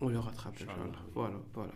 [0.00, 1.06] On le rattrape, Inch'Allah, Inch'Allah.
[1.08, 1.14] oui.
[1.18, 1.74] Voilà, voilà.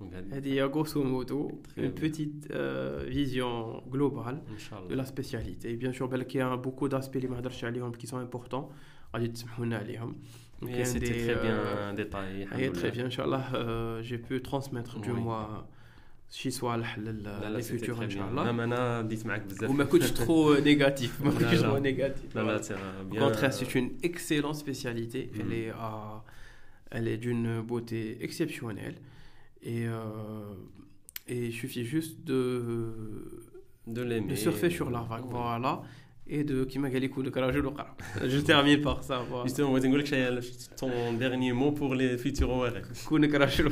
[0.00, 2.00] دونك هذه Il y a grosso modo Très une bien.
[2.10, 5.70] petite euh, vision globale ان شاء de الله la spécialité.
[5.72, 8.18] Et bien sûr, ben, il y a beaucoup d'aspects اللي ما هضرتش عليهم qui sont
[8.32, 8.72] importants.
[9.14, 10.16] غادي تسمحوا لنا عليهم.
[10.62, 14.42] Mais كاين c'était des, très euh, bien détaillé هي très bien, Inch'Allah, euh, j'ai pu
[14.42, 15.20] transmettre du Oui.
[15.20, 15.64] moins
[16.30, 19.02] شي صوالح لا لل لا les سيتي futurs تري ان شاء بيان الله مام انا
[19.02, 21.70] ديت معاك بزاف وما كنتش trop négatif ما لا، كنتش لا.
[21.70, 22.62] trop négatif لا لا voilà.
[22.62, 25.30] سي Au بيان contraire, c'est une excellente spécialité.
[25.34, 25.40] Mm.
[25.40, 26.22] Elle est, à-
[26.90, 28.94] elle est d'une beauté exceptionnelle.
[29.63, 30.53] Et, euh,
[31.27, 32.93] et il suffit juste de,
[33.87, 35.21] de, de surfer sur l'arvac.
[35.25, 35.81] Voilà.
[36.31, 37.73] Et de Kimagalikou de Karajou
[38.23, 39.23] Je termine par ça.
[39.27, 39.45] Voilà.
[39.45, 40.39] Justement, on va dire
[40.77, 42.83] ton dernier mot pour les futurs ORL.
[43.07, 43.69] Koune Karajou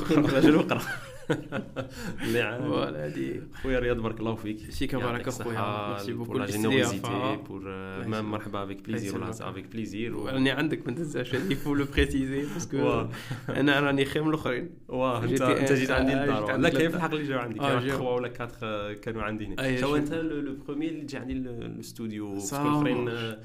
[2.23, 4.71] اللي عام فوالا هادي خويا رياض بارك الله فيك.
[4.71, 5.87] شيك بارك أخويا.
[5.89, 7.61] ميرسي بوكو لا جينيوزيتي بور
[8.07, 12.53] ميم مرحبا افيك بليزير ولا افيك بليزير راني عندك ما تنساش هادي فو لو بريسيزي
[12.53, 13.07] باسكو
[13.49, 14.69] أنا راني خير من الأخرين.
[14.87, 18.01] واه انت أنت جيت عندي للدار لا كاين في الحق اللي جاو عندي كاين 3
[18.01, 23.09] ولا كاتر كانوا عندي هنا تو أنت لو بروميي اللي جا عندي الاستوديو باسكو الأخرين
[23.09, 23.39] آه،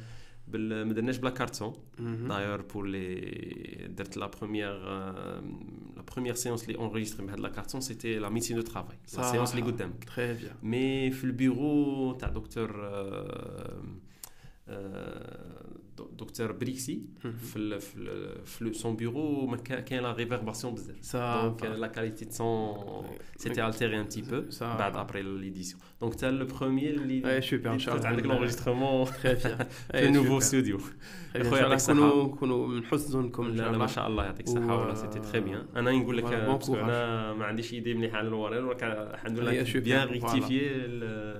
[0.52, 2.02] بال- ما درناش بلا كارتون Mhm.
[2.02, 4.73] دايور بور لي درت لا بروميير
[5.95, 9.31] لا بروميير سيونس اللي اونغيستري بهاد لا كارتون سيتي لا ميسين دو ترافاي لا صح.
[9.31, 10.64] سيونس اللي قدامك Très bien.
[10.65, 13.84] مي في البيرو تاع دكتور آه،
[14.68, 15.65] آه،
[16.19, 17.27] دكتور بريكسي Mhm.
[17.27, 21.61] في ال في ال في سون بيرو ما كا- كاين لا ريفرباسيون بزاف Ça دونك
[21.61, 21.65] va.
[21.65, 23.06] لا كاليتي دو سون
[23.38, 24.98] سيتي التيري ان تي بو Ça بعد va.
[24.98, 28.26] ابري ليديسيون دونك تا لو بروميير اللي اي سوبر ان اللي شاء كنت الله عندك
[28.26, 30.77] لونجسترومون تري بيان في نوفو ستوديو
[31.34, 31.94] خويا خويا يعطيك الصحة.
[31.94, 34.76] نكونوا نكونوا من حسن ظنكم ان لا شاء لا ما الله شاء الله يعطيك الصحة
[34.76, 36.80] و- والله سيتي تري بيان انا نقول لك Voilà, آه، bon باسكو courage.
[36.80, 40.11] انا ما عنديش ايدي مليحة على الورال ولكن الحمد هي لله super, بيان voilà.
[40.11, 40.69] ريكتيفيي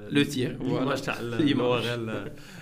[0.10, 0.64] Le tir, voilà.
[0.64, 1.22] ليماج تاع L'image.
[1.42, 2.32] الورال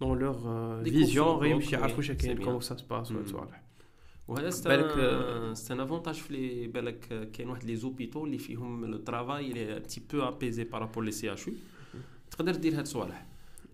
[0.00, 2.36] ولا دون لور Des فيزيون cours sur غير le يمشي bloc, يعرفوا oui, واش كاين
[2.38, 2.64] c'est كومون bien.
[2.64, 3.30] سا سباس Mm.
[3.30, 3.62] صوالح
[4.28, 8.98] وهذا بالك، سي ان افونتاج في لي بالك كاين واحد لي زوبيتو اللي فيهم لو
[8.98, 11.54] ترافاي اللي ان تي بو ابيزي بارابور لي سي اش يو
[12.30, 13.26] تقدر دير هاد الصوالح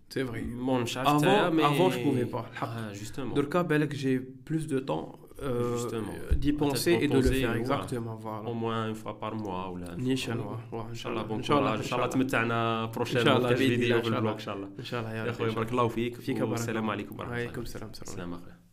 [0.09, 2.67] سي فري بون مش عارف Avant- نتايا مي avant, je pouvais pas, الحق.
[2.67, 7.54] اه جوستومون دركا بالك جي بلوس دو طون euh, d'y penser et de le faire
[7.54, 8.48] exactement voilà.
[8.48, 11.58] au moins une fois par mois ولا ان شاء الله ان شاء الله ان شاء
[11.58, 15.70] الله ان شاء الله تمتعنا بروشين فيديو في البلوك ان شاء الله يا خويا بارك
[15.70, 18.65] الله فيك فيك والسلام عليكم ورحمه الله وعليكم السلام السلام اخويا